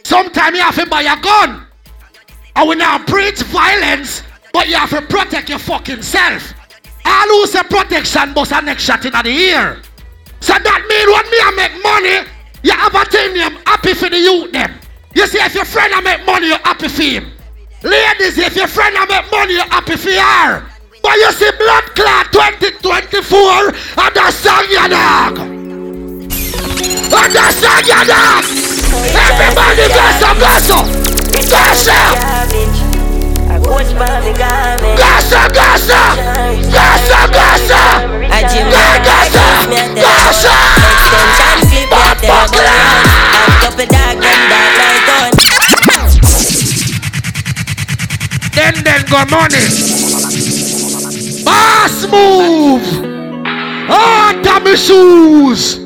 [0.03, 1.65] Sometimes you have to buy a gun.
[2.57, 6.55] And we now preach violence, but you have to protect your fucking self.
[7.05, 9.81] All who say protection bust a next shot in the ear.
[10.41, 12.29] So that mean when me I make money,
[12.65, 14.75] you have a them happy for the youth them.
[15.15, 17.33] You see if your friend I make money, you're happy for him.
[17.83, 20.67] Ladies, if your friend I make money, you're happy for her.
[21.03, 23.73] But you see blood clot 2024
[24.05, 25.39] and the song your dog.
[25.39, 26.29] And
[27.33, 28.45] the song dog.
[29.17, 30.85] Everybody get some gossip.
[31.49, 32.15] Gossip.
[34.99, 36.15] Gossip, gossip.
[36.73, 38.01] Gossip, gossip.
[38.31, 39.59] I Jim Gossip,
[40.05, 40.63] gossip.
[41.19, 42.49] Extension clip on.
[48.55, 49.63] Then then go money.
[51.45, 52.83] Boss move.
[53.91, 55.79] Ah, oh, Tommy shoes.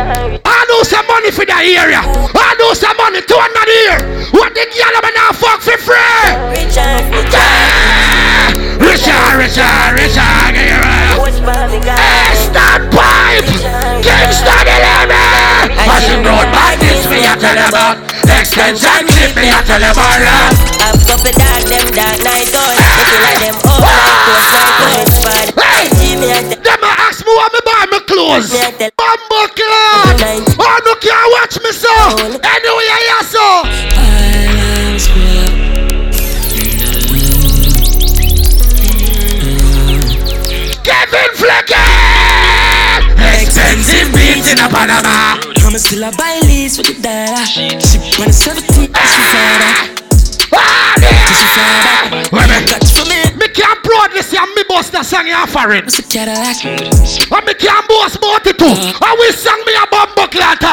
[0.00, 2.00] I know some money for that area.
[2.02, 3.98] I know some money to another year.
[4.32, 5.96] What girl am I now fuck for free?
[6.74, 6.98] Yeah.
[8.78, 10.97] Richard, Richard, Richard, Eston Pipe,
[14.02, 15.74] Kingston 11.
[15.82, 17.98] Passing road by this, me I tell them about.
[18.28, 20.22] Extension clip, me I tell about.
[20.78, 22.74] I've got a dog them that night on.
[22.78, 25.90] Looking like them all like those bad.
[26.62, 28.54] Them a ask me what me buy me clothes.
[28.94, 30.22] Bumbo cloth.
[30.58, 31.94] Oh, no can't watch me so.
[32.38, 34.07] Anyway, I so.
[44.48, 45.36] In a Panama.
[45.60, 47.44] I'm still a buy lease with the dollar.
[47.44, 47.68] She
[48.16, 49.72] wanna 17, she father.
[50.56, 51.46] Ah, she
[52.32, 52.58] father.
[52.64, 53.20] Catch for me.
[53.36, 55.84] Me can't proudly say me boss the song you offering.
[55.84, 56.64] It's a Cadillac.
[56.64, 58.72] And me can't boast about it too.
[58.72, 59.04] Uh-huh.
[59.04, 60.64] And we sang me a bumbo cloth.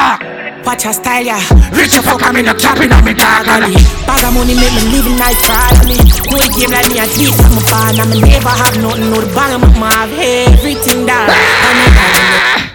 [0.64, 1.44] Watch her style, yeah.
[1.76, 3.76] Rich fuck I'm in the chopping on me dog alley.
[4.08, 5.12] Bag of money make me live
[5.44, 6.00] follow me.
[6.32, 8.00] Do a game like me a tweet I'm a fan.
[8.00, 11.28] I'm never have nothing, no the bang of my have everything down.
[11.30, 12.75] Ah.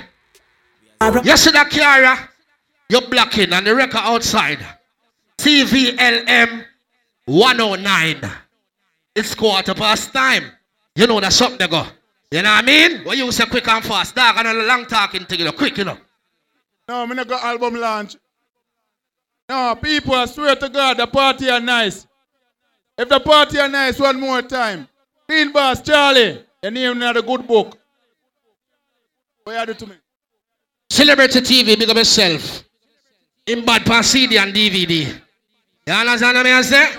[1.02, 2.28] You see that Kiara?
[2.88, 4.58] You're blocking and the record outside.
[5.38, 6.64] CVLM
[7.24, 8.30] 109.
[9.14, 10.44] It's quarter past time.
[10.94, 11.86] You know that's something they go.
[12.30, 13.04] You know what I mean?
[13.04, 15.78] What you say quick and fast, dog, and a long talking thing, you know, quick,
[15.78, 15.96] you know.
[16.88, 18.16] No, me not album launch.
[19.48, 22.06] No, people, I swear to God, the party are nice.
[22.96, 24.86] If the party are nice, one more time.
[25.26, 27.78] Clean Boss, Charlie, your name not a good book.
[29.44, 29.94] What you do to me?
[30.90, 32.64] Celebrity TV, big up yourself.
[33.46, 35.06] In bad pan CD and DVD.
[35.86, 36.90] You understand what I say?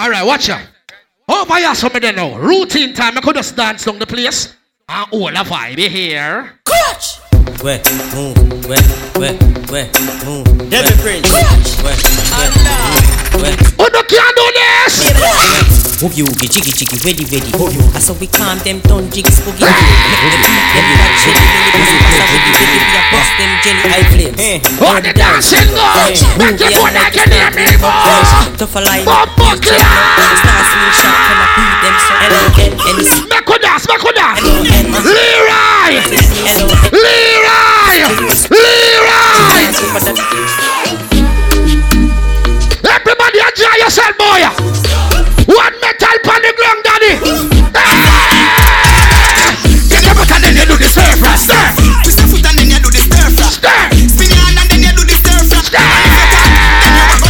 [0.00, 0.66] Alright, watch out.
[1.28, 2.38] Over here, somebody now.
[2.38, 4.56] Routine time, I could just dance down the place.
[4.88, 6.58] And all a vibe here.
[6.64, 7.20] Clutch!
[7.62, 7.82] Where,
[8.14, 8.82] move, where,
[9.18, 9.34] where,
[9.68, 9.90] where,
[10.24, 10.70] move.
[10.70, 11.28] Devil Prince.
[11.82, 11.96] Where,
[12.32, 12.50] where,
[13.42, 13.56] where.
[13.78, 15.17] Oh, no, can't do this!
[15.98, 17.50] Oogie oogie, chicky chicky, ready ready.
[17.90, 19.66] I saw we calm them down, jiggy spooky.
[19.66, 21.98] Make them beat them like jelly they pussy.
[21.98, 24.38] I saw we ready, we a bust them jelly eye flames.
[24.78, 26.22] Oh, the dancing goes.
[26.38, 28.30] Make the foot like you near me, boss.
[28.54, 30.38] Tough a line, Bumbo clock.
[30.38, 34.06] star swing shot, can I beat them so elegant and it's Make a dance, make
[34.06, 34.38] a dance.
[35.02, 35.98] Leroy!
[36.94, 38.06] Leroy!
[38.54, 39.66] Leroy!
[42.86, 45.17] Everybody enjoy yourself, boy.
[45.48, 47.12] One metal on the ground, daddy.
[49.88, 51.40] Get foot and then you do the stir fry.
[51.40, 51.56] Stir.
[52.04, 53.48] Twist your foot and then you do the stir fry.
[53.48, 53.80] Stir.
[54.12, 55.64] Spin your hand and then you do the stir fry.
[55.64, 55.80] Stir.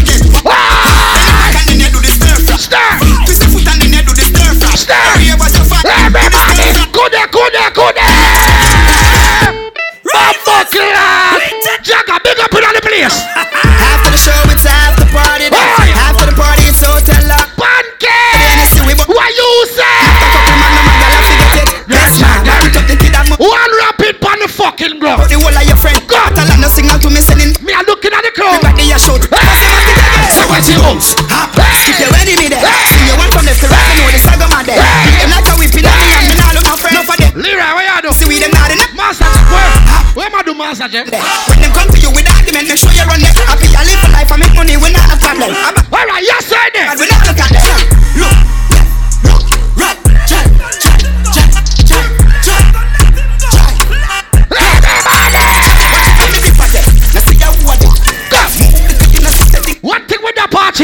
[0.02, 1.54] Then you walk.
[1.62, 2.58] And then you do the stir fry.
[3.22, 4.74] Twist your foot and then you do the stir fry.
[4.74, 4.98] Stir.
[5.14, 5.78] Every ever so far.
[5.86, 9.70] Everybody, good there, good there, good there.
[10.10, 11.38] Bumbo clock.
[11.86, 13.14] Jagga, big up in the place.
[13.78, 14.97] After the show, it's after
[24.78, 25.18] fucking bro.
[25.26, 25.98] The whole of your friend.
[26.06, 26.30] God.
[26.38, 28.62] Tell no signal to me Sending Me are looking at the crowd.
[28.62, 29.26] Everybody a shout.
[29.26, 30.30] Hey.
[30.30, 31.18] So watch your moves.
[31.18, 31.50] Ha.
[31.58, 31.90] Hey.
[31.90, 32.62] If your enemy there.
[32.62, 32.86] Hey.
[32.94, 33.98] See you one from left to right.
[33.98, 34.78] You know the saga man there.
[34.78, 35.26] Hey.
[35.26, 36.94] Them like a whipping on me and me not look no friend.
[36.94, 37.32] No for them.
[37.34, 38.10] Lira, where you do?
[38.14, 38.92] See we them not enough.
[38.94, 39.70] Master, where?
[40.14, 41.06] Where my do master them?
[41.10, 43.42] When them come to you with argument, make sure you run next.
[43.46, 44.30] I be a for life.
[44.30, 45.54] I make money We I have problem.
[45.90, 46.90] Alright, yes, right there.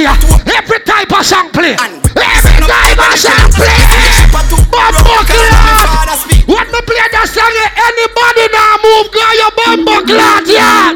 [0.04, 1.74] With the party, every type of song play.
[1.74, 3.72] Every type of song play.
[4.70, 5.88] Bumbo clot.
[6.46, 10.92] What me play that song, eh, anybody now move, girl, your bumbo clot, yeah.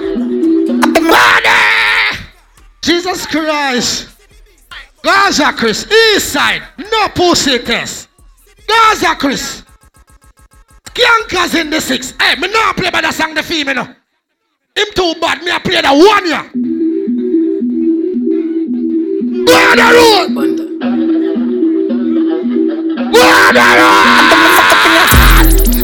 [1.00, 2.28] Money.
[2.82, 4.08] Jesus Christ.
[5.02, 8.08] Gaza Chris, east side, no pussy test.
[8.66, 9.62] Gaza Chris.
[10.86, 12.14] Skiankers in the six.
[12.20, 13.74] Hey, me not play by the song the female.
[13.76, 13.84] No.
[13.84, 16.48] Him too bad, me I play the one yeah.
[19.68, 20.32] On the road.
[20.32, 20.56] On
[23.52, 24.08] the road.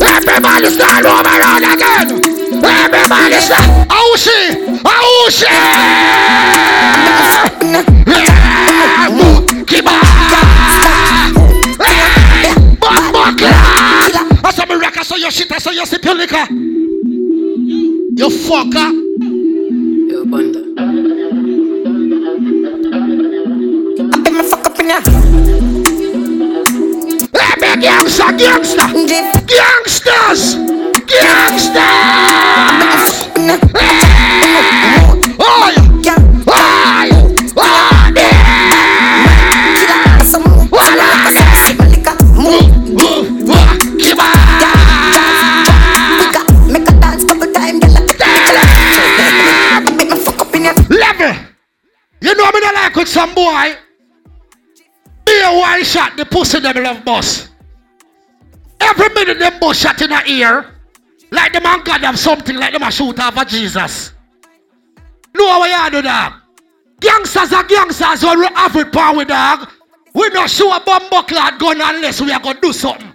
[0.00, 2.08] Everybody stand over road again.
[2.64, 3.36] Everybody
[3.90, 4.40] oh, she?
[4.86, 5.28] Oh,
[9.66, 10.00] Keep on.
[12.80, 14.16] Bumbo clock.
[14.44, 16.46] I saw me rock, I saw your shit, I saw your sip your liquor.
[18.16, 19.13] You fucker.
[24.94, 25.10] Let
[27.58, 28.86] me gangster, gangster,
[29.44, 30.54] gangsters,
[31.10, 31.74] gangsters.
[35.36, 35.84] Oh, oh,
[50.88, 51.34] Level.
[52.20, 53.83] You know not like with some boy.
[55.24, 57.48] Be a one shot, the pussy them love boss.
[58.80, 60.74] Every minute them boss shot in the ear.
[61.30, 64.12] Like the man God have something like them a shoot off of Jesus.
[65.34, 66.34] Know what you do dog?
[67.00, 69.68] Gangsters are gangsters when we have it power with dog.
[70.14, 73.12] We not show a bumbo clad gun unless we are gonna do something.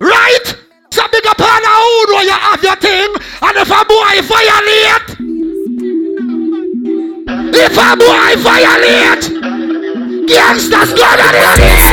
[0.00, 0.56] Right?
[0.90, 4.20] So big up on a hood where you have your thing and if a boy
[4.26, 5.20] violate
[7.54, 9.39] if a boy violate
[10.30, 11.84] Gangsters gonna do this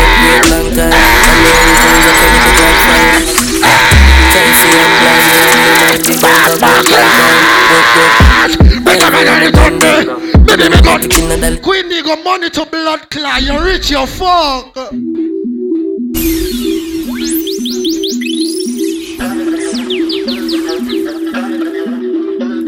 [11.64, 14.78] Queen you money to blood clot, you rich your fuck.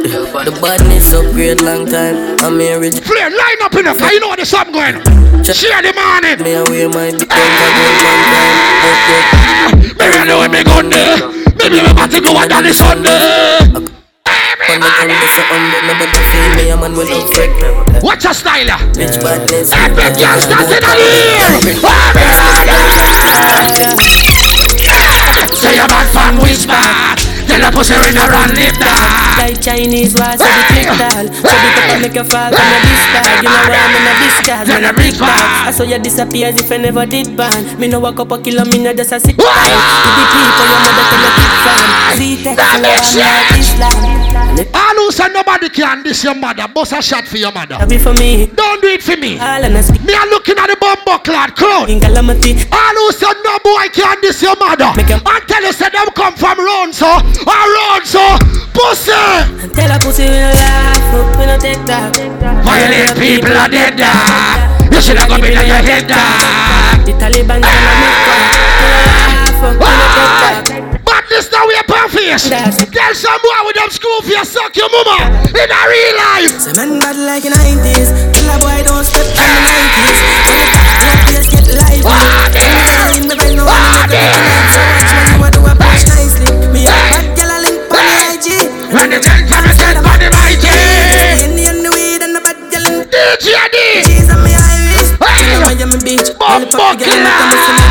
[0.10, 2.34] The badness upgrade long time.
[2.42, 2.98] I'm married.
[3.06, 5.06] Play line up enough, you know what the song going on.
[5.46, 6.34] Share the money.
[6.42, 7.46] Me away my big gun
[7.78, 8.26] one time.
[10.02, 11.30] Maybe I know what me gun there.
[11.62, 13.14] Maybe me about to go out on the Sunday.
[13.70, 16.74] When the gun is on, but nobody feel me.
[16.74, 17.54] A man will love freak.
[18.02, 18.66] What's your style?
[18.98, 19.70] Bitch badness.
[19.78, 20.90] Epic gangsters in the
[25.54, 26.66] Say your bad from which
[27.60, 27.60] part?
[27.60, 29.40] Tell a pussy in a run lip that.
[29.40, 31.26] Like Chinese was so the trick doll.
[31.32, 34.14] So the top make you fall from your discard You know why I'm in a
[34.20, 37.88] discard Tell a big I saw you disappear as if I never did ban Me
[37.88, 40.80] no walk up a kilo, me no just a sick fan To the people, your
[40.84, 41.78] mother tell you big fan
[42.20, 43.96] you know I'm like Islam
[44.74, 44.89] ah.
[45.00, 47.80] Who say nobody can diss your mother, bust a shot for your mother.
[47.88, 49.40] Be for me Don't do it for me.
[49.40, 49.74] All and
[50.06, 51.90] Me are looking at the bumbo clad crowd.
[51.90, 54.92] in calamity All who say no boy can diss your mother.
[55.00, 58.20] And tell you say them come from round so, or round so,
[58.76, 59.16] pussy.
[59.64, 62.12] And tell a pussy we no laugh we no take that
[62.68, 64.12] Violate people are dead dog.
[64.12, 64.92] Ah.
[64.92, 67.06] You should have got me in your head dog.
[67.08, 68.44] The Taliban gonna make one
[68.84, 70.36] We no laugh we no take
[70.68, 70.79] that
[71.20, 72.48] But this now we a face.
[72.48, 76.56] Tell some boy with them screw face suck your mama in a real life.
[76.64, 78.16] Say man bad like in the 90s.
[78.32, 80.16] Tell a boy don't step on the 90s.
[80.48, 82.08] When you talk, your face get lively.
[82.08, 84.32] When you bring me bring no one to the club.
[84.72, 86.48] So watch when you a do a push nicely.
[86.72, 88.48] Me a bad girl a link on the IG.
[88.96, 90.72] When the ten come set on the mighty.
[90.72, 94.08] Any and the weed and the bad girl in DJ D.
[94.08, 95.20] Cheese on me Irish.
[95.20, 96.32] Miami Beach.
[96.40, 97.89] Bumbo On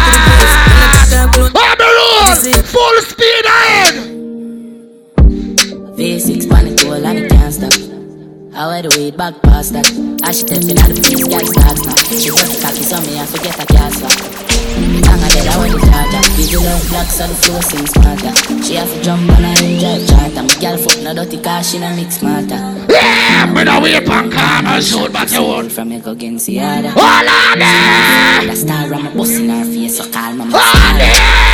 [17.20, 18.32] on the floor, sing smarter.
[18.62, 20.42] She have to jump on her drive charter.
[20.42, 22.60] My girl foot no dirty car, she no mix smarter.
[22.88, 25.72] Yeah, but I wait on karma soon, but you won't.
[25.72, 26.90] From me go against the other.
[26.90, 28.46] Hold on there.
[28.46, 31.48] The star on my bus in her face, so call my Hold there.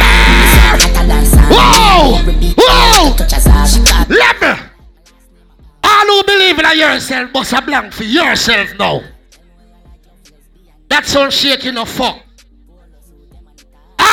[1.51, 2.19] Whoa!
[2.59, 3.17] Whoa!
[4.09, 4.53] Let me.
[5.85, 9.03] All who believe in yourself, bust a blank for yourself now.
[10.89, 12.24] That's all shaking the fuck.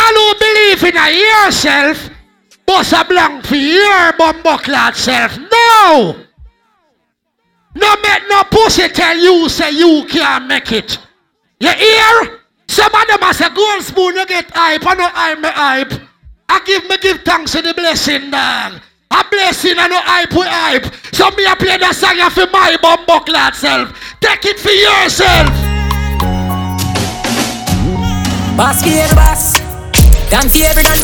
[0.02, 2.10] All who believe in yourself,
[2.66, 5.38] bust a blank for your bumbuckler self.
[5.38, 6.16] No!
[7.76, 10.98] No make no pussy tell you say you can't make it.
[11.60, 12.40] You hear?
[12.68, 15.94] Some of them has a gold spoon, you get hype, I know I'm hype.
[16.50, 18.82] I give me give thanks to the blessing, dog.
[19.12, 20.86] A blessing and no hype with hype.
[21.14, 23.94] So me I play the song for my bumbuckler self.
[24.20, 25.50] Take it for yourself.
[28.58, 29.61] Boss for
[30.32, 31.04] done for every done.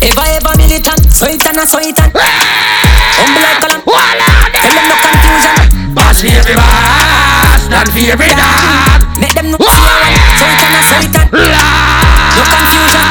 [0.00, 2.08] Ever ever militant, so it and a so it and.
[2.08, 4.48] Humble like a lamb.
[4.56, 5.92] Tell them no confusion.
[5.92, 9.04] Boss for every boss, done for every done.
[9.20, 11.28] Make them know see a one, so it and a so it and.
[11.36, 13.04] No confusion.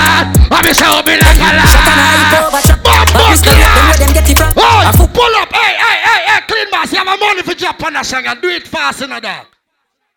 [0.50, 1.70] I'm so be like lamb.
[1.70, 2.62] Shut and hype over.
[2.82, 4.50] But we still them get it from.
[4.58, 4.82] Oh,
[5.14, 6.90] pull up, hey, hey, hey, hey, clean boss.
[6.90, 7.54] You have a money for
[7.86, 9.46] on a song and do it fast in a dog.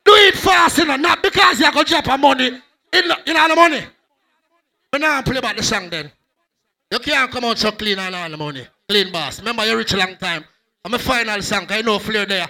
[0.05, 3.49] Do it fast in a not because you go drop a money in in all
[3.49, 3.85] the money.
[4.97, 6.11] Now play about the song then.
[6.91, 8.67] You can't come out so clean and all the money.
[8.89, 9.41] Clean boss.
[9.41, 10.45] Remember you rich long time.
[10.85, 11.67] I'm a final song.
[11.69, 12.49] I know Flare there.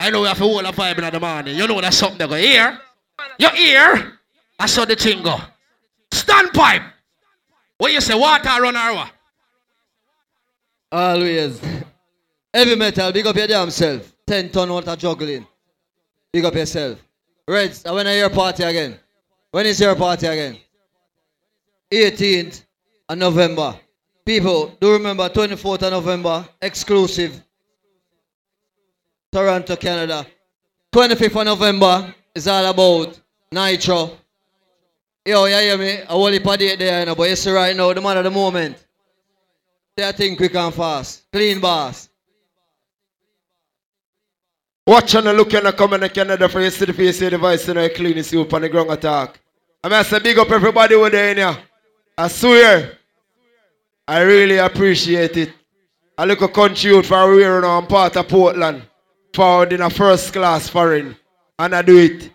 [0.00, 1.56] I know we have to a vibe in the morning.
[1.56, 2.78] You know that's something they go here.
[3.38, 4.18] You here?
[4.58, 5.38] I saw the thing go.
[6.10, 6.92] Standpipe.
[7.78, 8.14] What you say?
[8.14, 9.12] Water run or what?
[10.90, 11.60] Always.
[12.52, 14.12] Heavy metal, big up your damn self.
[14.26, 15.46] 10 ton water juggling.
[16.32, 16.98] Big up yourself.
[17.46, 18.98] Reds, uh, when are your party again?
[19.50, 20.58] When is your party again?
[22.02, 22.64] 18th
[23.08, 23.78] of November.
[24.24, 27.42] People, do remember 24th of November, exclusive.
[29.32, 30.26] Toronto, Canada.
[30.92, 33.20] 25th of November is all about
[33.52, 34.10] Nitro.
[35.24, 36.02] Yo, you hear me?
[36.08, 38.24] I heap of date there, you know, but you see right now, the man of
[38.24, 38.76] the moment.
[39.96, 41.24] They think quick and fast.
[41.32, 42.08] Clean boss.
[44.86, 47.66] Watch and look and come in Canada for you see the face of the voice
[47.68, 49.40] and I clean you up on the ground attack.
[49.82, 51.56] I mean, I say big up everybody over there in here.
[52.18, 52.96] I swear,
[54.08, 55.52] I really appreciate it.
[56.16, 57.78] I look a country out for wearing now.
[57.78, 58.82] I'm part of Portland.
[59.34, 61.14] Forward in a first class foreign.
[61.58, 62.30] And I do it.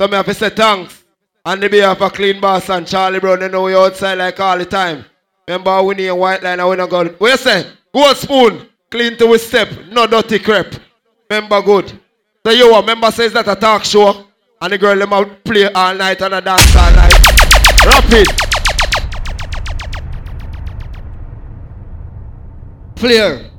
[0.00, 1.04] So me have to say thanks.
[1.44, 4.56] And the behalf of Clean Boss and Charlie Brown, they know we outside like all
[4.56, 5.04] the time.
[5.46, 7.04] Remember we need a white line and we not go.
[7.04, 7.70] What you say?
[7.92, 8.66] Gold spoon.
[8.90, 9.68] Clean to we step.
[9.90, 10.72] No dirty crap.
[11.28, 12.00] Remember good.
[12.46, 12.80] So you what?
[12.80, 14.24] Remember says that a talk show.
[14.62, 17.84] And the girl them out play all night and a dance all night.
[17.84, 18.45] Rapid.
[22.96, 23.50] Flare.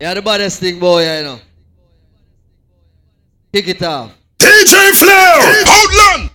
[0.00, 1.40] You're the baddest thing, boy, you know.
[3.52, 4.10] Kick it off.
[4.38, 6.30] DJ Flare, Outland.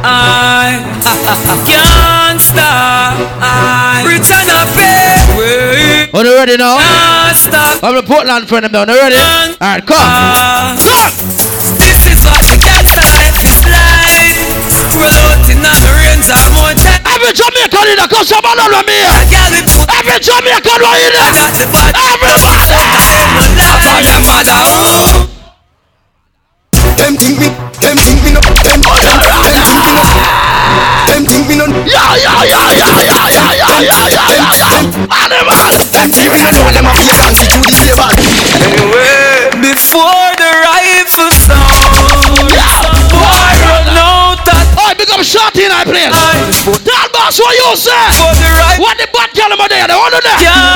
[0.00, 0.78] I
[1.66, 3.18] can't stop.
[3.42, 6.06] I return a pay.
[6.14, 6.78] Are you ready now?
[6.78, 7.82] Can't stop.
[7.82, 8.88] I'm the Portland friend of mine.
[8.88, 9.16] Are you ready?
[9.58, 10.78] Alright, come.
[10.78, 11.18] Come.
[11.82, 14.46] This is what the gangster life is like.
[14.94, 17.07] Roll out in the rains of more time.
[17.28, 19.04] Every Jamaican in the come some man over me.
[19.04, 21.28] Every Jamaican right in there.
[21.92, 22.72] Everybody.
[24.48, 25.28] Oh.
[26.96, 27.52] Them think me,
[27.84, 30.08] them think me no, them, them, them think me no,
[31.04, 31.68] them think me no.
[31.84, 34.88] Yeah, yeah, yeah, yeah, yeah, yeah, yeah, yeah, yeah, yeah, yeah.
[35.12, 35.84] Animal.
[35.84, 38.08] Them think me no know them a be fancy to the flavor.
[38.56, 41.92] Anyway, before the rifle sound,
[43.12, 43.47] boy run out
[44.98, 46.10] become short in our place.
[46.82, 47.94] That boss what you say.
[48.42, 48.78] The right.
[48.82, 49.86] What the bad girl am I there?
[49.86, 50.42] They want to there.
[50.42, 50.74] Yeah,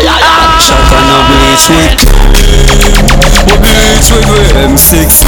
[0.00, 0.56] yeah, yeah.
[0.62, 1.98] Shot on a blaze with
[3.60, 5.26] Blaze with M16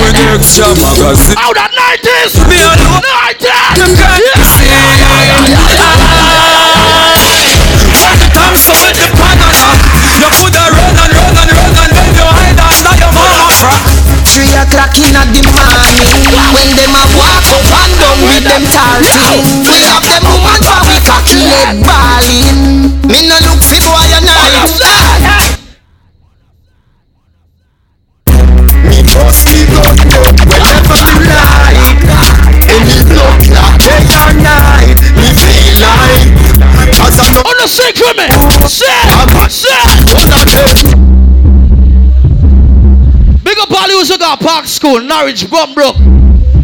[0.00, 5.68] With extra magazine Out of 90s Me alone 90s Them guys yeah, yeah, yeah, yeah,
[5.78, 5.99] yeah.
[14.70, 16.06] O'clock in the morning
[16.54, 20.62] When them a walk up and down with them tall thing We have them woman
[20.62, 22.94] for we cocky leg balling.
[23.10, 24.70] Me no look fi boy a night.
[28.86, 31.98] Me trust the gun gun whenever me like.
[32.70, 34.59] Any blood clot day or night,
[44.40, 45.96] Park School, Norwich, Bumbrook.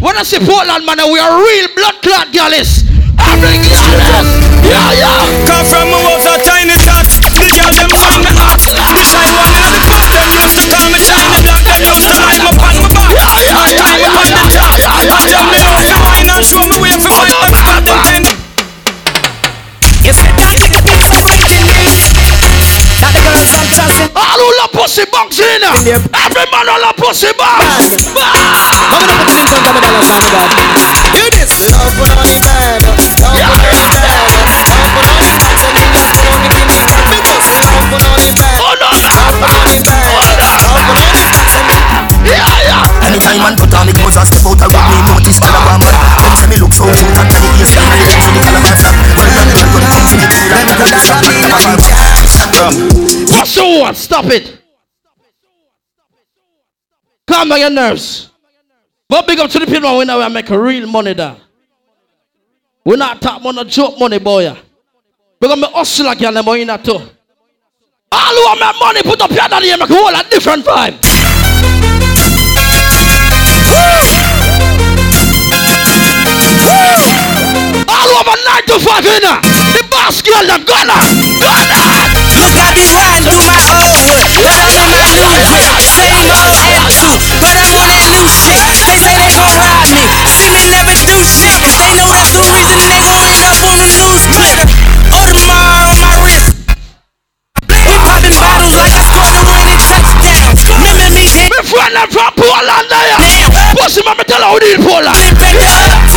[0.01, 2.85] When I say Portland, man, we are real blood clot girls.
[3.21, 4.47] Every girl.
[4.67, 5.47] Yeah, yeah.
[5.47, 9.31] Come from me was a tiny tot The girl them find me hot Me shine
[9.39, 12.43] one in the pot Them used to call me shiny dog Them used to line
[12.43, 15.97] me on my back And tie me on the top And jam me out to
[16.03, 17.46] wine And show me way for wine But stop them ten You said that you
[26.57, 27.61] man on a pussy bar.
[27.61, 27.69] I'm
[28.91, 30.51] gonna put it in front of my dollar sign, God.
[31.13, 31.53] Hear this.
[31.69, 32.81] Love put on the bed.
[32.81, 34.17] Love put on the bed.
[34.17, 35.45] Love put on the bed.
[35.61, 36.81] Tell me love put on the guinea.
[37.13, 37.47] Big boss.
[37.47, 38.49] On the bed.
[38.57, 38.89] Oh no.
[38.89, 40.09] Love put on the bed.
[40.41, 41.33] Love put on the bed.
[41.53, 41.77] Tell me.
[42.27, 43.07] Yeah, yeah.
[43.07, 45.61] Anytime man put on me clothes and step out I with me notice man a
[45.63, 48.19] one man Them say me look so cute and tell the ears and I reach
[48.19, 48.75] to the color my
[49.15, 51.63] Well I never got things in the middle like a good shot me now
[52.99, 53.06] I'm
[53.47, 53.95] The?
[53.95, 54.59] Stop it.
[57.27, 58.31] Calm down your nerves.
[59.09, 61.37] But big up to the people when we make real money there.
[62.85, 64.57] We're not talk money, joke money, boy.
[65.41, 66.93] Because me hustle like you and them in that too.
[68.13, 70.65] All who want make money, put up your hand and make a whole a different
[70.65, 70.97] vibe.
[77.89, 79.23] All over nine to five in.
[79.75, 82.06] The boss girl, them gonna.
[82.77, 85.81] Look, I've been riding through my old wood, but I'm in my new whip.
[85.81, 88.61] Same old attitude, but I'm on that new shit.
[88.85, 91.57] They say they gon' ride me, see me never do shit.
[91.57, 94.23] They know that's the reason they gon' end up on the news.
[95.09, 96.53] Audemars on my wrist.
[97.67, 100.53] We popping bottles like I winning touchdown.
[100.69, 103.17] Remember me, hit Me friend them from Poland there.
[103.81, 105.17] Pussy man, me tell her how deal Poland.
[105.41, 106.16] back to uptown.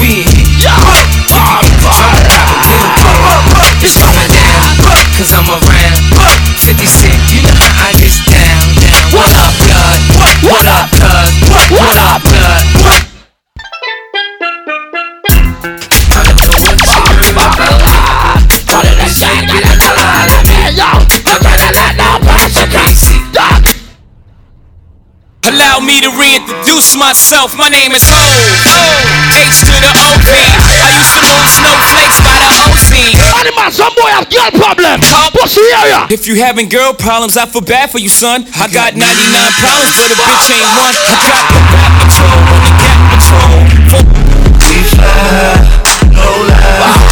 [0.00, 0.46] We in.
[1.34, 2.16] Oh, fuck.
[3.84, 4.64] It's going down.
[5.18, 6.00] Cause I'm around.
[6.56, 7.20] 50 Cent.
[7.34, 7.52] You know
[8.00, 8.64] get down.
[9.12, 10.00] What up, blood?
[10.48, 11.30] What up, cuz?
[11.68, 12.79] What up, blood?
[25.40, 27.56] Allow me to reintroduce myself.
[27.56, 28.12] My name is Ho.
[28.12, 28.76] Ho.
[29.40, 30.28] H to the OP.
[30.28, 33.08] I used to move snowflakes by the ocean.
[33.40, 35.00] Animal, some boy have girl problem.
[35.32, 36.04] Pussy area.
[36.12, 38.44] If you having girl problems, I feel bad for you, son.
[38.52, 39.08] I got 99
[39.64, 40.92] problems, but a bitch ain't one.
[41.08, 43.64] I got the rap patrol on the gap patrol.
[44.60, 45.56] We fly,
[46.12, 47.09] no lie,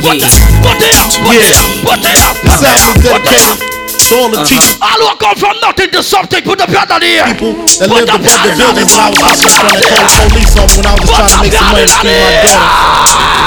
[0.00, 3.44] put put put put put it up, This put it album up, is put it
[3.44, 3.58] up.
[3.58, 3.58] dedicated
[4.00, 6.90] to all the teachers All who come from nothing to something, put up your hand
[6.90, 7.30] on the air.
[7.30, 10.86] that lived above the buildings when I was when they called the police on when
[10.88, 12.64] I was just trying to make some money to my daughter.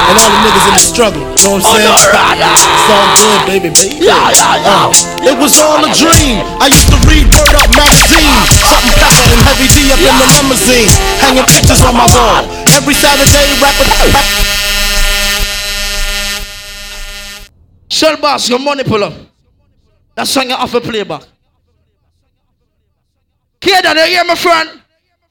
[0.03, 2.43] And all the niggas in the struggle, you know what I'm saying?
[2.53, 3.97] It's all good, baby, baby.
[4.63, 4.91] Uh,
[5.25, 6.43] it was all a dream.
[6.59, 8.27] I used to read Word Up magazine,
[8.67, 10.91] something pepper and heavy D up in the limousine,
[11.23, 12.43] hanging pictures on my wall.
[12.75, 14.72] Every Saturday, rapping.
[17.93, 19.13] Shell boss, your money pull up.
[20.15, 21.21] That song you off a playback.
[23.61, 24.81] Kid, you hear my friend?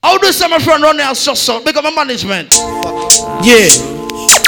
[0.01, 1.61] How do some my friend run there just so?
[1.65, 2.55] Because my management.
[3.43, 3.67] Yeah.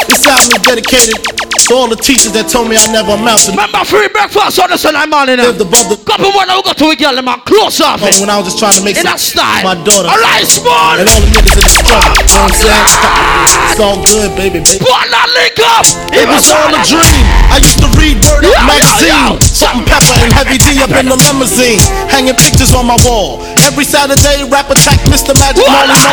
[0.07, 3.57] This album is dedicated to all the teachers that told me I never amounted.
[3.57, 5.41] Remember free breakfast on the Sunday morning.
[5.41, 7.41] Lived above the Couple more now we got to a girl, man.
[7.49, 8.20] Close off it.
[8.20, 9.65] when I was just trying to make In that style.
[9.65, 10.09] my daughter.
[10.10, 11.01] All right, small.
[11.01, 12.12] And all the niggas in the struggle.
[12.20, 12.89] You know what I'm saying?
[13.01, 14.83] Ah, it's all good, baby, baby.
[14.84, 15.86] Put that link up.
[16.12, 17.25] It was all a dream.
[17.49, 19.15] I used to read Word Up magazine.
[19.15, 19.39] yo.
[19.41, 21.81] Something pepper and heavy D up in the limousine.
[22.12, 23.41] Hanging pictures on my wall.
[23.65, 25.33] Every Saturday, rap attack Mr.
[25.41, 26.12] Magic Molly a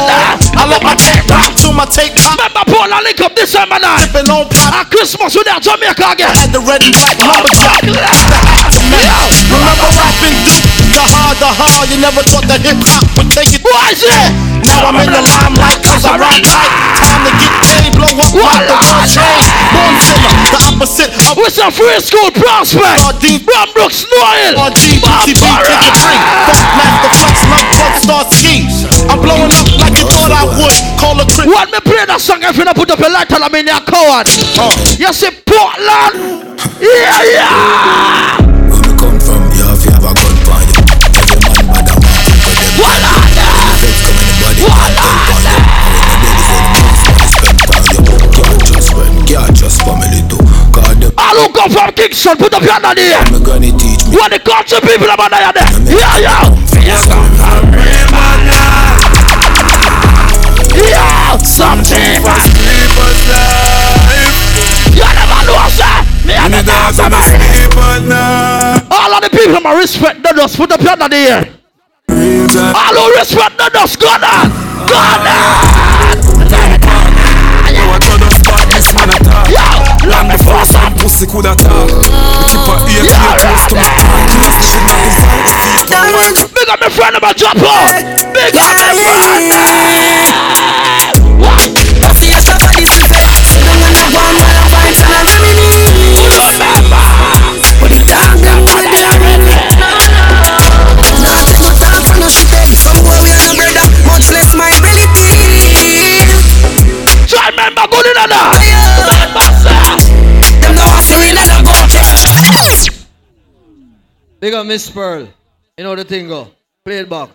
[0.56, 2.40] I let my tape rock till my tape pop.
[2.40, 4.08] Remember Paul and link up this summer night.
[4.08, 4.72] Sipping on pop.
[4.72, 6.32] At Christmas with that Jamaica I again.
[6.32, 7.20] had the red and black.
[7.20, 7.84] The hat,
[8.72, 9.28] the metal.
[9.52, 10.64] Remember rapping Duke?
[10.96, 11.92] The hard, the hard.
[11.92, 13.62] You never thought that hip hop would take it.
[13.68, 14.51] Why is it?
[14.72, 16.72] Now I'm in the limelight cause I rock tight.
[16.96, 19.44] Time to get paid, blow up like the world trade.
[19.76, 23.04] Born sinner, the opposite of some free school prospect.
[23.20, 24.72] Deep From Brooks Noel.
[24.72, 26.22] RG, PCB, kick a drink.
[26.48, 28.64] Funk master flex, my blood start ski.
[29.12, 30.76] I'm blowing up like you thought I would.
[30.96, 31.52] Call a crib.
[31.52, 33.68] When me play that song, if you don't put up your light and I'm in
[33.68, 34.32] your coward.
[34.96, 36.56] You see Portland?
[36.80, 38.61] Yeah, yeah.
[52.02, 53.22] Kingston, put up your hand on the air.
[53.46, 55.54] gonna teach me What the country people about there?
[55.86, 56.50] Yeah, yeah.
[60.82, 62.02] Yeah, something.
[64.98, 65.94] You never know, sir.
[66.26, 66.98] Me and the dance,
[68.90, 71.54] All of the people my respect, they just put up your hand in the air.
[72.74, 74.50] All who respect, they just go down.
[74.90, 75.91] Go down.
[81.22, 85.02] Pussy coulda talk We keep a ear to your close to my conscience She not
[85.06, 87.92] invite the feet to one Big up my friend about drop off
[88.34, 90.61] Big up my friend
[114.42, 115.30] Big up Miss Pearl.
[115.78, 116.50] You know the thing go.
[116.84, 117.30] Play it back.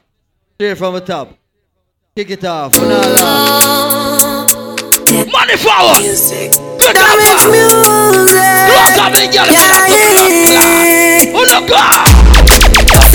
[0.59, 1.39] Straight from the top.
[2.17, 2.75] Kick it off.
[2.75, 2.91] Money
[5.55, 6.51] forward Music.
[6.51, 7.70] Good up music.
[8.26, 9.86] Close up the girl Yeah
[11.31, 12.10] Oh look up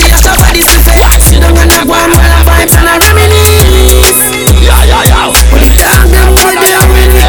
[0.00, 2.88] See us up at this effect Sit down and have one while I vibes and
[2.88, 4.24] I reminisce.
[4.64, 5.36] Yeah, yeah, yeah.
[5.52, 7.20] But the dog them boy they are ready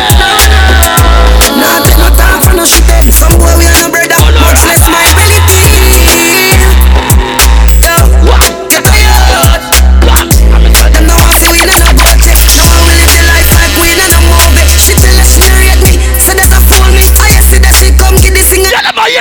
[1.59, 3.82] Nah take no time for no shit Some boy we are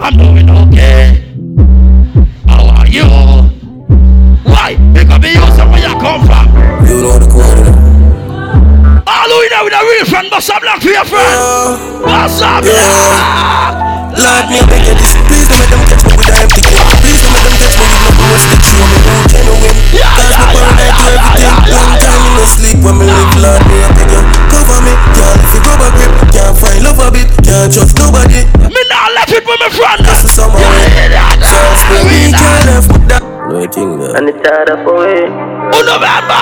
[0.00, 1.22] I'm doing okay
[2.46, 3.04] How are you?
[4.46, 4.78] Why?
[4.94, 6.46] Because me use where you come from.
[6.86, 7.72] You know the quarter.
[9.04, 11.34] All who in there with a real friend Bust up black for your friend.
[12.06, 12.62] Bust up
[14.18, 16.86] Lord, me beg you this Please don't let them catch me with a empty clip
[17.02, 19.76] Please don't let them catch me with no bullets Stick you on me won't genuine
[19.94, 23.76] Cause me paranoid to everything Long time you no sleep when me live Lord, me
[23.82, 24.22] I beg you.
[24.50, 28.40] Cover me, girl, if you rubber grip Can't find love a bit, can't trust nobody.
[28.72, 30.00] Me not left it with my friend.
[30.00, 30.56] Just the summer.
[30.56, 33.20] Just me, we can't left with that.
[33.20, 35.28] No, I think that And it's hard for it.
[35.28, 36.40] Oh November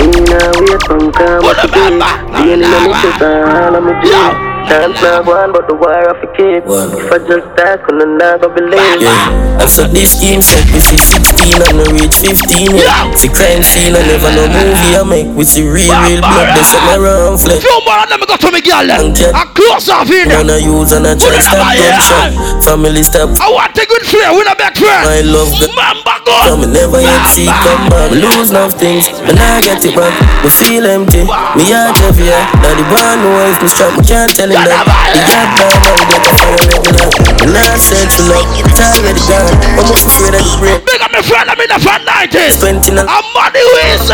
[0.00, 1.84] We now wait from come Oh up to be.
[1.84, 4.55] November Being in the mix all of me dream.
[4.66, 6.66] Chance not one, but the war of a keep.
[6.66, 6.90] One.
[6.98, 8.98] If I just die, couldn't not go believe.
[8.98, 13.06] Yeah, I've set this game set me fi 16 and I reach 15 yeah.
[13.14, 16.50] Fi crime scene I never no movie I make with the real real blood.
[16.58, 18.82] They set me around flex Few more and then me go to me girl.
[18.82, 20.26] Then I close off in.
[20.26, 22.34] There When I use and I try stop gunshot
[22.66, 23.38] Family stop.
[23.38, 25.06] I want a good friend with a back friend.
[25.06, 28.10] My love the Remember God Come me never yet see come back.
[28.10, 30.10] Lose enough things Me nah get it back.
[30.42, 31.22] Me feel empty.
[31.54, 32.50] Me heart heavy yeah.
[32.66, 35.76] Now the one who wife me strap Me can't tell him that The yard down
[35.76, 37.10] the fire regular
[37.44, 41.00] Me nah search for love It's already gone I'm up afraid of the break Big
[41.04, 44.08] up my friend I'm in the fan 90s Spent in a I'm money with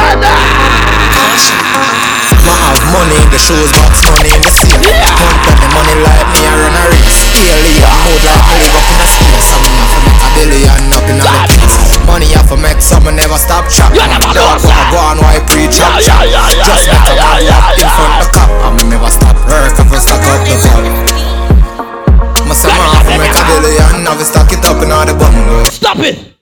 [2.42, 4.66] Ma have money, the shoes box money in the sea.
[4.66, 7.22] Up the money like me, I run a race.
[7.38, 9.50] Alien mode like me live up in a space.
[9.54, 11.76] I'm a billion up in a place.
[12.02, 13.94] Money have to make some, I never stop chop.
[13.94, 17.14] You never know, wanna go on why preach Yeah, yeah, yeah, Just yeah, make a
[17.14, 18.41] yeah, yeah, in front the cop.
[19.02, 19.34] Never stop.
[19.50, 20.54] Work, gonna stack up the.
[22.46, 23.34] My have to make
[24.04, 24.22] now we
[24.52, 25.72] it up in all the bungalows.
[25.72, 26.34] Stop it!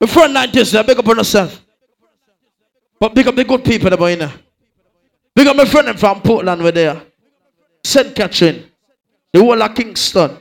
[0.00, 1.64] My friend 90s there Big up on yourself.
[3.00, 4.32] But big up the good people are in there
[5.34, 7.02] Big up my friend from Portland were there
[7.82, 8.14] St.
[8.14, 8.66] Catherine.
[9.32, 10.36] The whole of Kingston.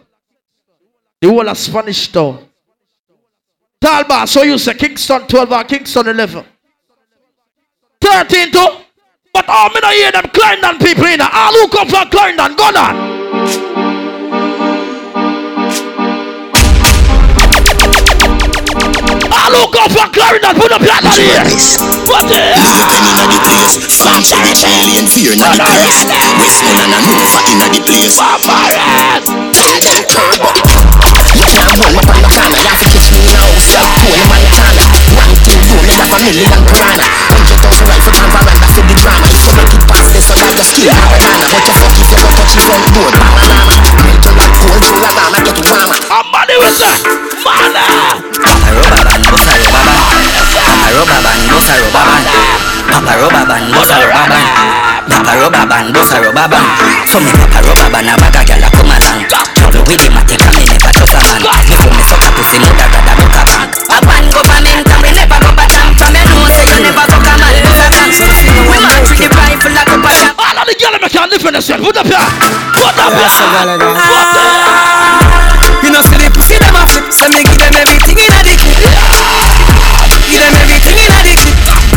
[1.21, 2.45] The whole of Spanish Town.
[3.81, 6.45] Talba, so you say Kingston 12 or Kingston 11
[8.01, 8.81] 13 to
[9.31, 12.09] But all me not hear them Clarendon people in there All ah, who come from
[12.09, 12.97] Clarendon, go ah, on
[19.29, 21.45] All who come from Clarendon, put up your hand here
[22.09, 26.09] What the Inna the place, farm cherry alien fear inna the place.
[26.41, 28.17] Westmound and a Nova inna the place.
[28.17, 30.49] Hey, turbo.
[31.37, 33.45] You can't hold me from the corner, you have to catch me now.
[33.61, 34.89] Stop pulling my corner.
[35.21, 37.38] One, two, you make a million piranha.
[37.59, 42.07] So right foot drama If make it past this, you'll have to scale Aragana What
[42.11, 43.11] you go touch the front door?
[43.11, 46.91] Mama, mama Built on that cold full of drama Get drama Abadi was a
[47.43, 47.83] Mana
[48.69, 49.81] Roba ban, bossa roba
[50.59, 52.15] Papa roba ban, bossa roba ban
[52.87, 54.45] Papa roba ban, bossa roba ban
[55.09, 56.65] Papa roba ban, bossa roba ban
[57.11, 60.15] So me papa roba ban, a bag a gal a come along Trouble with him,
[60.15, 61.58] I take a minute, but just a man
[71.51, 71.85] me can't defend themselves.
[71.85, 72.19] Put up here.
[72.73, 73.29] Put up here.
[73.29, 73.89] Put
[75.83, 78.41] You know see the pussy them a flip, so me give them everything in a
[78.43, 78.59] dick.
[80.29, 81.39] Give them everything in a dick.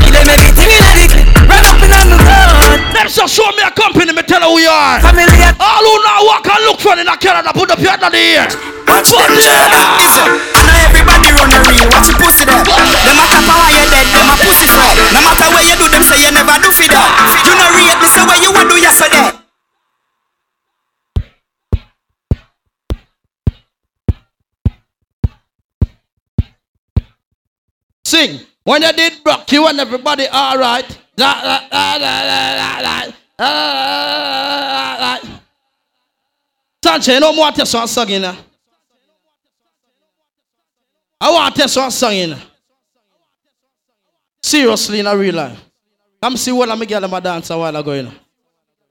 [0.01, 1.13] Give them everything in a dick.
[1.45, 2.81] Run up in on the road.
[2.95, 5.01] Them just show me a company, me tell her who you are.
[5.03, 5.27] Family.
[5.61, 8.13] All who now walk and look for in a Canada, put up your hand in
[8.13, 8.49] the air.
[8.89, 11.89] Watch them Listen, I know everybody run a real.
[11.89, 12.61] Watch your pussy there.
[12.61, 14.97] No matter how you dead, them a pussy friend.
[15.13, 17.09] No matter where you do, them say you never do for that.
[17.49, 18.53] You know rate me, say where you
[28.65, 30.89] When you did rock, you and everybody all right.
[37.07, 38.25] You know more test one song in.
[38.25, 38.37] I
[41.31, 42.35] want test one song.
[44.43, 45.59] Seriously, in a real life.
[46.23, 48.13] Come see what I'm girl my dance a while ago, you know.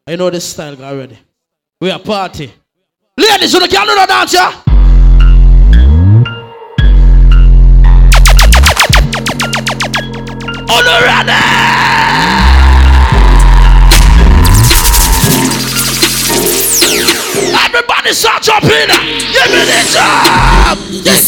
[0.08, 1.18] I know this style already.
[1.80, 2.52] We are party.
[3.18, 4.52] Ladies, you can't do the dance, yeah?
[10.72, 11.34] Honorable!
[17.66, 18.70] Everybody start jumping!
[18.70, 20.78] Give me the job!
[20.90, 21.28] Yes,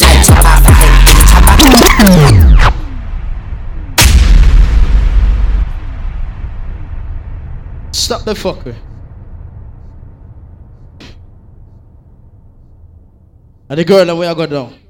[7.92, 8.76] Stop the fucker.
[13.70, 14.83] And the girl and we are go down.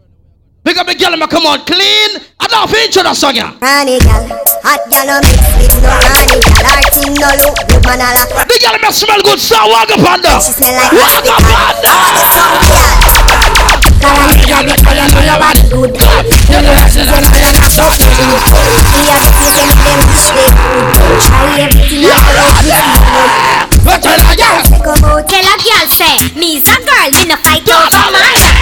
[0.64, 2.24] Pick up the girl and come on clean.
[2.40, 3.51] I don't feel intro that song yeah.
[3.59, 4.24] Honey gal,
[4.64, 6.64] hot gal no mix with no honey gal.
[6.64, 8.32] Her thing no look good, man a lock.
[8.32, 10.40] The girl me smell good, so walk up on there.
[10.40, 11.83] She smell like Walk up on
[14.00, 15.92] Girl, I need gal because you know your body good.
[16.00, 18.16] You know that she's a girl and a so good.
[18.88, 20.95] Me a get you make them wish they could.
[21.27, 22.88] Try everything I follow with you.
[24.00, 24.64] Tell a girl.
[24.80, 28.52] Come out, Tell a girl say, me's a girl, me no fight over man.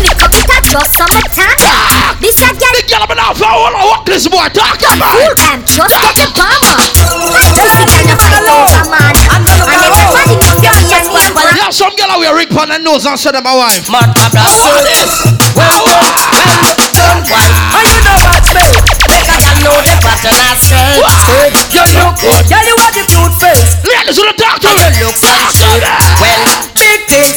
[0.00, 2.16] From when me come it a just summertime.
[2.20, 5.36] This a girl, The girl me now for all what this boy talk full about.
[5.36, 6.76] time, just get the bomber.
[6.80, 9.14] Pussy girl no fight over man.
[9.30, 12.84] And everybody come to me and me a Yeah, some girl wear ring pan and
[12.84, 13.88] nose and say them a wife.
[13.92, 15.10] Mad cabra How this?
[15.52, 17.50] Well, well, well, done well.
[17.76, 18.66] And you know what me?
[19.10, 20.96] Make a girl know the pattern I say.
[21.28, 22.44] Say, you look good.
[22.48, 23.68] Girl, you have the cute face.
[23.84, 25.00] Ladies, you talk to And me.
[25.00, 25.82] you look so ah, sweet.
[26.20, 26.40] Well,
[26.78, 27.36] big things.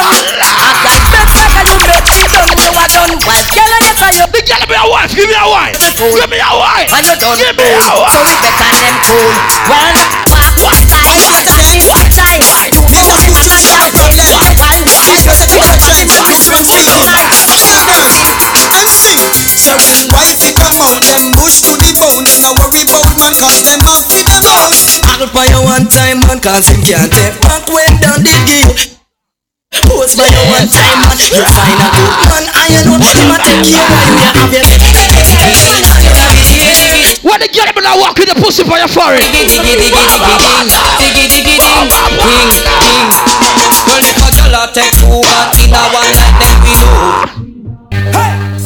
[0.00, 0.08] A
[4.14, 4.26] you.
[4.30, 5.10] The girl be a wife.
[5.14, 5.76] Give me a wife.
[5.78, 6.90] Give me a wife.
[6.90, 8.06] And you done Give me a cool.
[8.08, 9.30] So we better them cool.
[9.70, 9.94] Well,
[10.64, 11.20] what time?
[11.26, 11.80] What time?
[11.88, 12.40] What time?
[12.70, 14.26] Do you want to see my problem?
[14.86, 16.98] She said that you are trying to this one for you.
[18.70, 19.20] Them sing.
[19.60, 22.24] So when wifey come out, them bush to the bone.
[22.24, 24.72] Them no worry about man, cause them have with them out.
[25.04, 28.99] I'll buy you one time, man, cause him can't take back when down the give.
[29.70, 33.30] Post by you one time, man, you find a good man, and you know him
[33.30, 34.34] a take care of you, you
[35.86, 36.10] have your
[37.22, 39.22] When the girl be now walk with the pussy for your forehead.
[39.30, 42.50] Diggy, diggy, diggy, diggy, diggy, diggy, ding, ding,
[42.82, 43.14] ding.
[43.86, 47.30] Well, if a girl a take two back in a one night, then we know.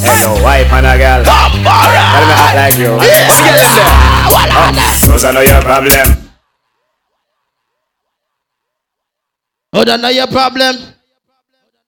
[0.09, 1.21] Hello, wife and a girl.
[1.21, 2.97] Tell me act like you.
[2.97, 3.05] Oh,
[5.05, 6.33] those are not your problem.
[9.75, 10.94] Oh, that not your problem.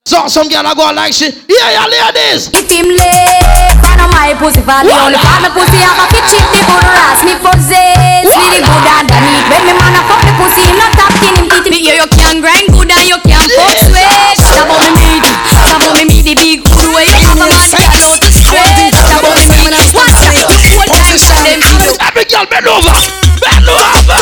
[0.06, 1.26] So some girl I go like she.
[1.50, 2.46] Yeah, yeah, ladies.
[2.54, 6.06] If him lay pan on my pussy for the only part my pussy have a
[6.14, 10.00] pitch it the good ass me possess me the good underneath when me man a
[10.06, 13.02] fuck the pussy him not talking him teeth me yeah you can grind good and
[13.10, 14.38] you can fuck sweat.
[14.38, 17.46] Stop on me meat Stop on me meat the big good way you have a
[17.50, 21.42] man can out to straight Stop on me meat one time you full time shot
[21.42, 22.94] them video Every girl bend over.
[23.42, 24.16] Bend over.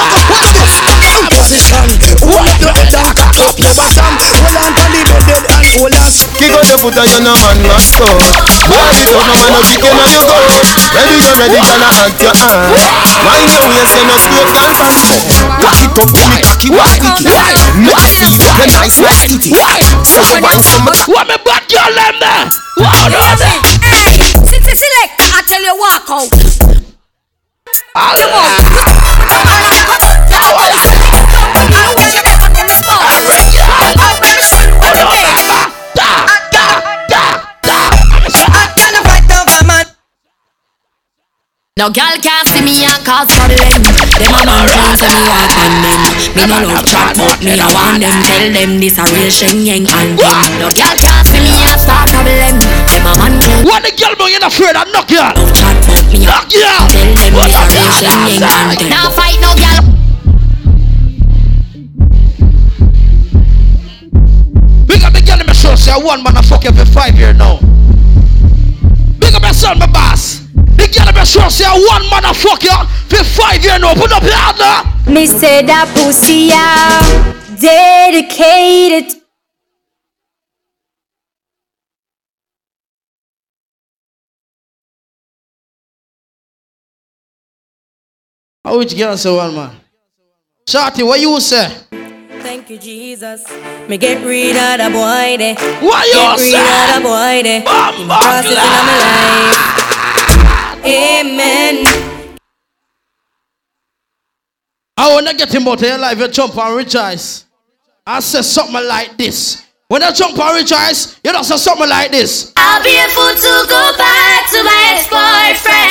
[1.30, 1.86] Position.
[2.24, 4.04] Hold up your head and cock up your bottom.
[4.20, 6.10] Hold on to the bed dead and hold on.
[6.38, 8.06] Kick out your foot and you no man must go.
[8.06, 10.38] Hold it up, no man no kick you no you go.
[10.94, 12.74] Ready, you ready, gonna hug your hand.
[13.24, 15.42] Mind your waist, you no straight girl pants.
[15.58, 17.16] Walk it up, me cocky, walk it.
[17.80, 19.50] Make you see you nice like titty.
[20.06, 22.46] So you want some What me bad girl them there?
[22.78, 23.58] What do they?
[23.82, 24.14] Hey,
[24.46, 26.30] since you select, I tell you walk out.
[27.94, 28.58] Come on.
[29.24, 30.16] Come on, come on.
[30.30, 31.02] Now what is it?
[31.54, 32.33] I want you to fucking spot.
[41.84, 43.58] No girl can't see me and cause problem.
[43.58, 46.00] Them a man can't say me walk on them.
[46.32, 48.14] Me no love chat but me a want them.
[48.24, 50.38] Tell them this a real Shen Yang and them.
[50.62, 52.56] No girl can't see me and start problem.
[52.88, 53.66] Them a man can't.
[53.66, 55.34] What the girl boy not afraid of knock ya?
[55.36, 58.00] Love chat but me a tell them this a real ya?
[58.00, 58.88] Shen Yang and them.
[58.88, 59.93] Now fight no girl.
[65.74, 67.58] Girl in my show, say one man a fuck you five years now.
[69.18, 70.40] Big up your son, my boss.
[70.54, 72.70] The girl my show, say one man a fuck you
[73.08, 73.94] for five years now.
[73.94, 75.12] Put up your hand now.
[75.12, 79.20] Me say that pussy out dedicated.
[88.64, 89.70] How which girl say one man?
[90.66, 91.70] Shorty, what you say?
[92.54, 93.42] Thank you, Jesus.
[93.88, 95.56] Me get rid of the boy there.
[95.82, 96.60] What you get rid say?
[96.62, 97.58] of the boy there.
[97.58, 99.58] Him process in my life.
[100.86, 101.74] Amen.
[104.96, 107.44] I wanna get him out of your life, you jump on rich eyes.
[108.06, 109.64] I say something like this.
[109.88, 112.52] When I jump on rich eyes, you don't say something like this.
[112.54, 115.90] I'll be a fool to go back to my ex-boyfriend.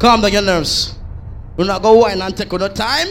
[0.00, 0.94] Calm down your nerves.
[1.56, 3.08] Do not go wine and take no time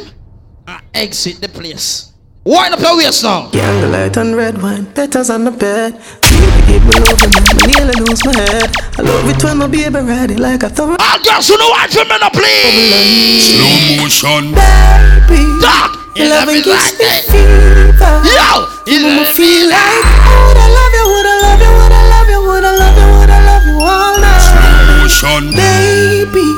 [0.68, 2.12] and exit the place.
[2.44, 3.50] Wind up your waist now.
[3.54, 5.94] light and red wine, petals on the bed.
[5.94, 8.70] Baby, give me love and I nearly lose my head.
[8.98, 10.98] I love it when my baby ride it like a thorough.
[11.00, 13.46] All girls who know what for me now, please.
[13.46, 14.44] Slow motion.
[14.58, 16.18] Baby, Talk.
[16.18, 17.22] your loving me gives like me that.
[17.30, 18.16] fever.
[18.26, 18.50] Yo,
[18.90, 22.42] You make me feel like I woulda love you, woulda love you, woulda love you,
[22.42, 24.50] woulda love you, woulda love you all night.
[24.98, 25.54] Motion.
[25.54, 26.50] Baby,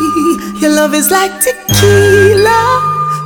[0.64, 2.56] your love is like tequila,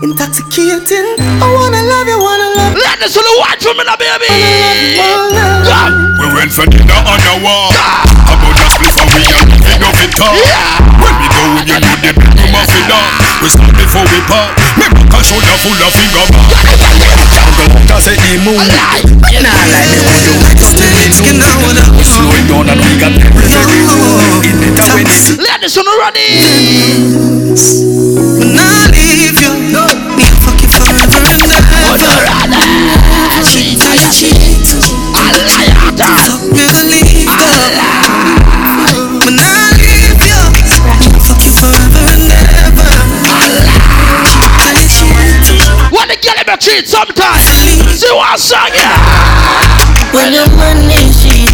[0.01, 1.06] intoxicating.
[1.38, 4.25] I wanna love you, wanna love you, Let who know watch for me now, baby.
[4.98, 5.69] all night.
[5.69, 6.17] Come.
[6.17, 7.69] We went for dinner on the wall.
[7.69, 10.33] About that before we and we go fit talk.
[10.98, 13.26] When we go, you know the big room of it up.
[13.41, 14.57] We stop before we part.
[14.82, 16.49] Me back a shoulder full of finger bar.
[17.33, 18.66] Jungle hunter say the moon.
[19.30, 21.14] You know like me when you wake up to it.
[21.22, 23.85] You know what I'm slowing down and we got everything.
[24.41, 26.41] In the when this Ladies who know ready.
[28.41, 29.53] When I leave you,
[30.17, 32.09] me a fuck you forever and ever.
[33.45, 34.66] Cheat, I cheat.
[35.14, 35.69] Fuck me,
[36.01, 36.97] I leave you.
[46.17, 47.45] What the girl in my treat sometimes.
[47.45, 48.89] See what song yeah.
[50.09, 51.53] When your money cheated,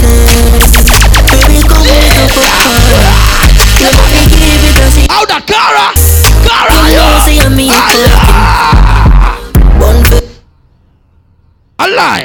[1.27, 2.71] baby, come with the fuck
[3.83, 5.07] Let me give it a see.
[5.11, 5.91] How the Cara?
[6.47, 7.27] Cara, You know, yo.
[7.27, 7.83] see me a
[9.83, 10.23] One for
[11.83, 12.23] A lie.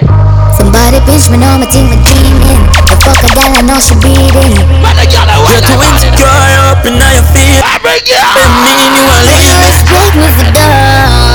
[0.54, 2.62] Somebody pinch me, know my team are dreaming.
[2.86, 4.54] The fuck a gal, I know she beating.
[4.78, 6.38] But the girl I You're want too insecure
[6.70, 7.66] up in your feet.
[7.66, 8.30] Every girl.
[8.62, 9.74] Me and you are leaving.
[9.90, 10.70] Break me for dust.
[10.70, 11.27] When the girl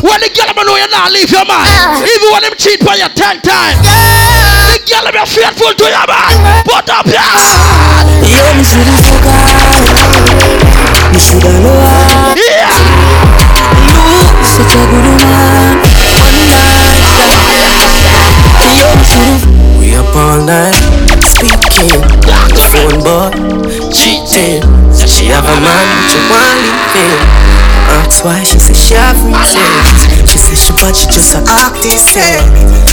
[0.00, 1.64] I know you not leave your man.
[2.04, 3.80] Even when him cheat for you ten times.
[3.80, 6.64] The girl I be faithful to your man.
[6.64, 8.08] Put up your hand.
[8.24, 9.40] Yo, me shoulda fuck her.
[11.12, 12.36] Me shoulda know her.
[12.36, 12.72] Yeah.
[13.88, 15.80] You such a good woman.
[16.20, 17.00] One night.
[18.76, 19.48] Yo, me shoulda.
[19.80, 20.76] We up all night
[21.24, 22.00] speaking.
[22.52, 23.32] The phone boy
[23.92, 24.60] cheating.
[24.92, 27.69] So she have a man, she want leave him.
[27.90, 30.30] Ask why she say she have reasons.
[30.30, 32.46] She say she but she just a act decent.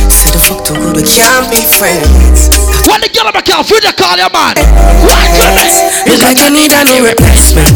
[0.09, 2.49] Say the fuck too good we can't be friends.
[2.89, 4.57] When the girl I can't feel the call your man.
[5.05, 5.67] Right to me.
[6.07, 7.69] It's like you need a knee replacement.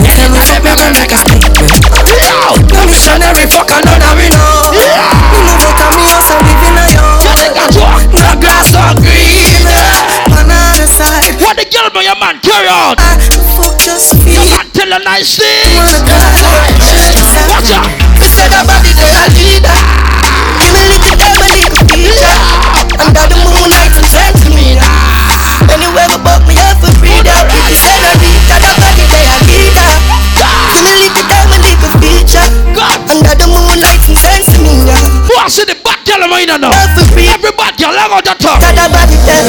[0.00, 1.84] You tell me fuck me when make a statement.
[2.22, 2.56] Yo.
[2.72, 4.72] No missionary fuck and none of me know.
[4.72, 7.04] Me move out of me house live in a yo.
[8.14, 9.66] No glass no green.
[10.32, 11.34] On the side.
[11.42, 12.94] When the girl know your man carry on.
[12.96, 13.17] I
[14.88, 14.96] feel.
[14.96, 15.76] Your man tell her nice things.
[15.76, 17.44] Wanna die.
[17.52, 17.84] Watch out.
[18.16, 19.76] Me say the body they a leader.
[20.58, 22.38] Me me live it every little feature.
[23.04, 24.80] Under the moonlight and send to me.
[25.68, 27.44] Anywhere we buck me up for freedom.
[27.52, 29.90] Me say the leader, the body they a leader.
[30.72, 32.48] Me me live it every little feature.
[33.08, 34.88] Under the moonlight send to me.
[35.28, 36.72] What's in the back girl I'm in now?
[36.72, 38.60] Every back girl I'm on the top.
[38.64, 39.44] Got the body there.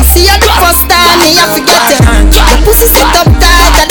[0.00, 2.00] See you the first time, me I forget it.
[2.34, 3.89] Your pussy sit up tight,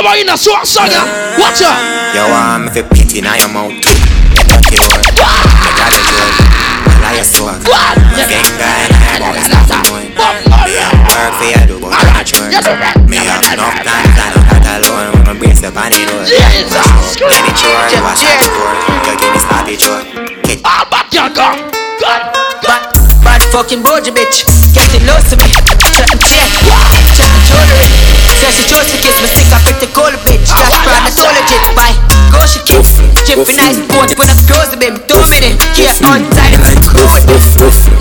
[0.00, 0.88] girl I'm in a song song.
[1.36, 1.76] Watch out.
[2.16, 3.72] Yo, I'm if you pity now your mouth.
[4.72, 5.04] You word.
[5.04, 6.36] You got a joke.
[6.88, 7.60] Well, I used to work.
[7.60, 10.08] Gang guy and I had to stop doing.
[10.08, 12.48] Me have work for you, do but I'm not sure.
[13.08, 15.12] Me have enough plans I'm not alone.
[15.12, 16.24] When my brace up on the door.
[16.24, 18.72] Jesus Any chore, you wash out door.
[19.04, 20.04] You give me sloppy chore.
[20.48, 21.46] Get All back girl go.
[22.00, 22.49] Go.
[23.60, 25.44] Fucking Boji bitch, getting lost to me.
[25.92, 26.48] Chatting chain,
[27.12, 27.92] chatting jewelry.
[28.40, 30.48] Says she chose to kiss me, sick of pretty cold bitch.
[30.48, 31.60] Prada, so legit.
[31.76, 31.92] Bye.
[32.32, 33.04] Go she kiss.
[33.28, 34.96] Jiffy nice boat, when I close the baby.
[35.04, 36.56] Two minutes, here on time.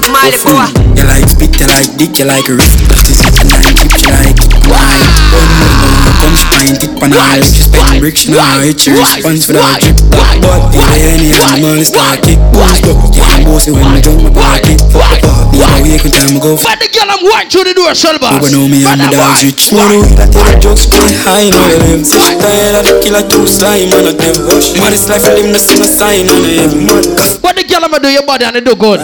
[0.07, 0.63] Miley boy.
[0.95, 2.79] You like spit, you like dick, you like wrist.
[3.03, 5.03] Sit and I tip, she like wine.
[5.35, 7.43] One more, come spine, tip on her.
[7.43, 9.99] She spend bricks, she know how hit your response for that drip.
[10.07, 12.39] But the any animal is start kick.
[12.55, 14.79] Boost up, yeah, I'm bossy when me jump my pocket.
[14.89, 16.55] Fuck the part, me a wake with time I go.
[16.57, 18.41] But the girl I'm going through the door, shut up.
[18.43, 19.73] You know me and my dogs rich.
[19.73, 22.07] One week I tell the jokes, pretty high, know you live.
[22.09, 24.47] Tired of the killer, too slime, man, I devil.
[24.79, 27.03] Man, it's life for them, no see no sign, on the heavy man.
[27.41, 28.99] What the girl I'ma do your body and they do good?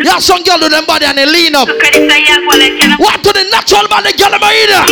[0.00, 1.68] Yeah, some girl do them body and they lean up.
[1.68, 4.84] What to the natural man, the girl I'ma eat her?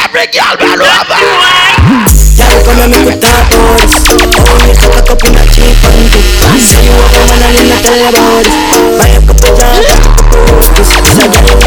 [0.00, 2.15] Every girl man over.
[2.36, 3.96] Y'all come and make me talk about this
[4.36, 6.20] Oh, you suck a cup in a cheap tip
[6.60, 8.52] Say you walk home and I didn't tell you about this
[9.00, 9.24] Buy a a
[11.32, 11.56] a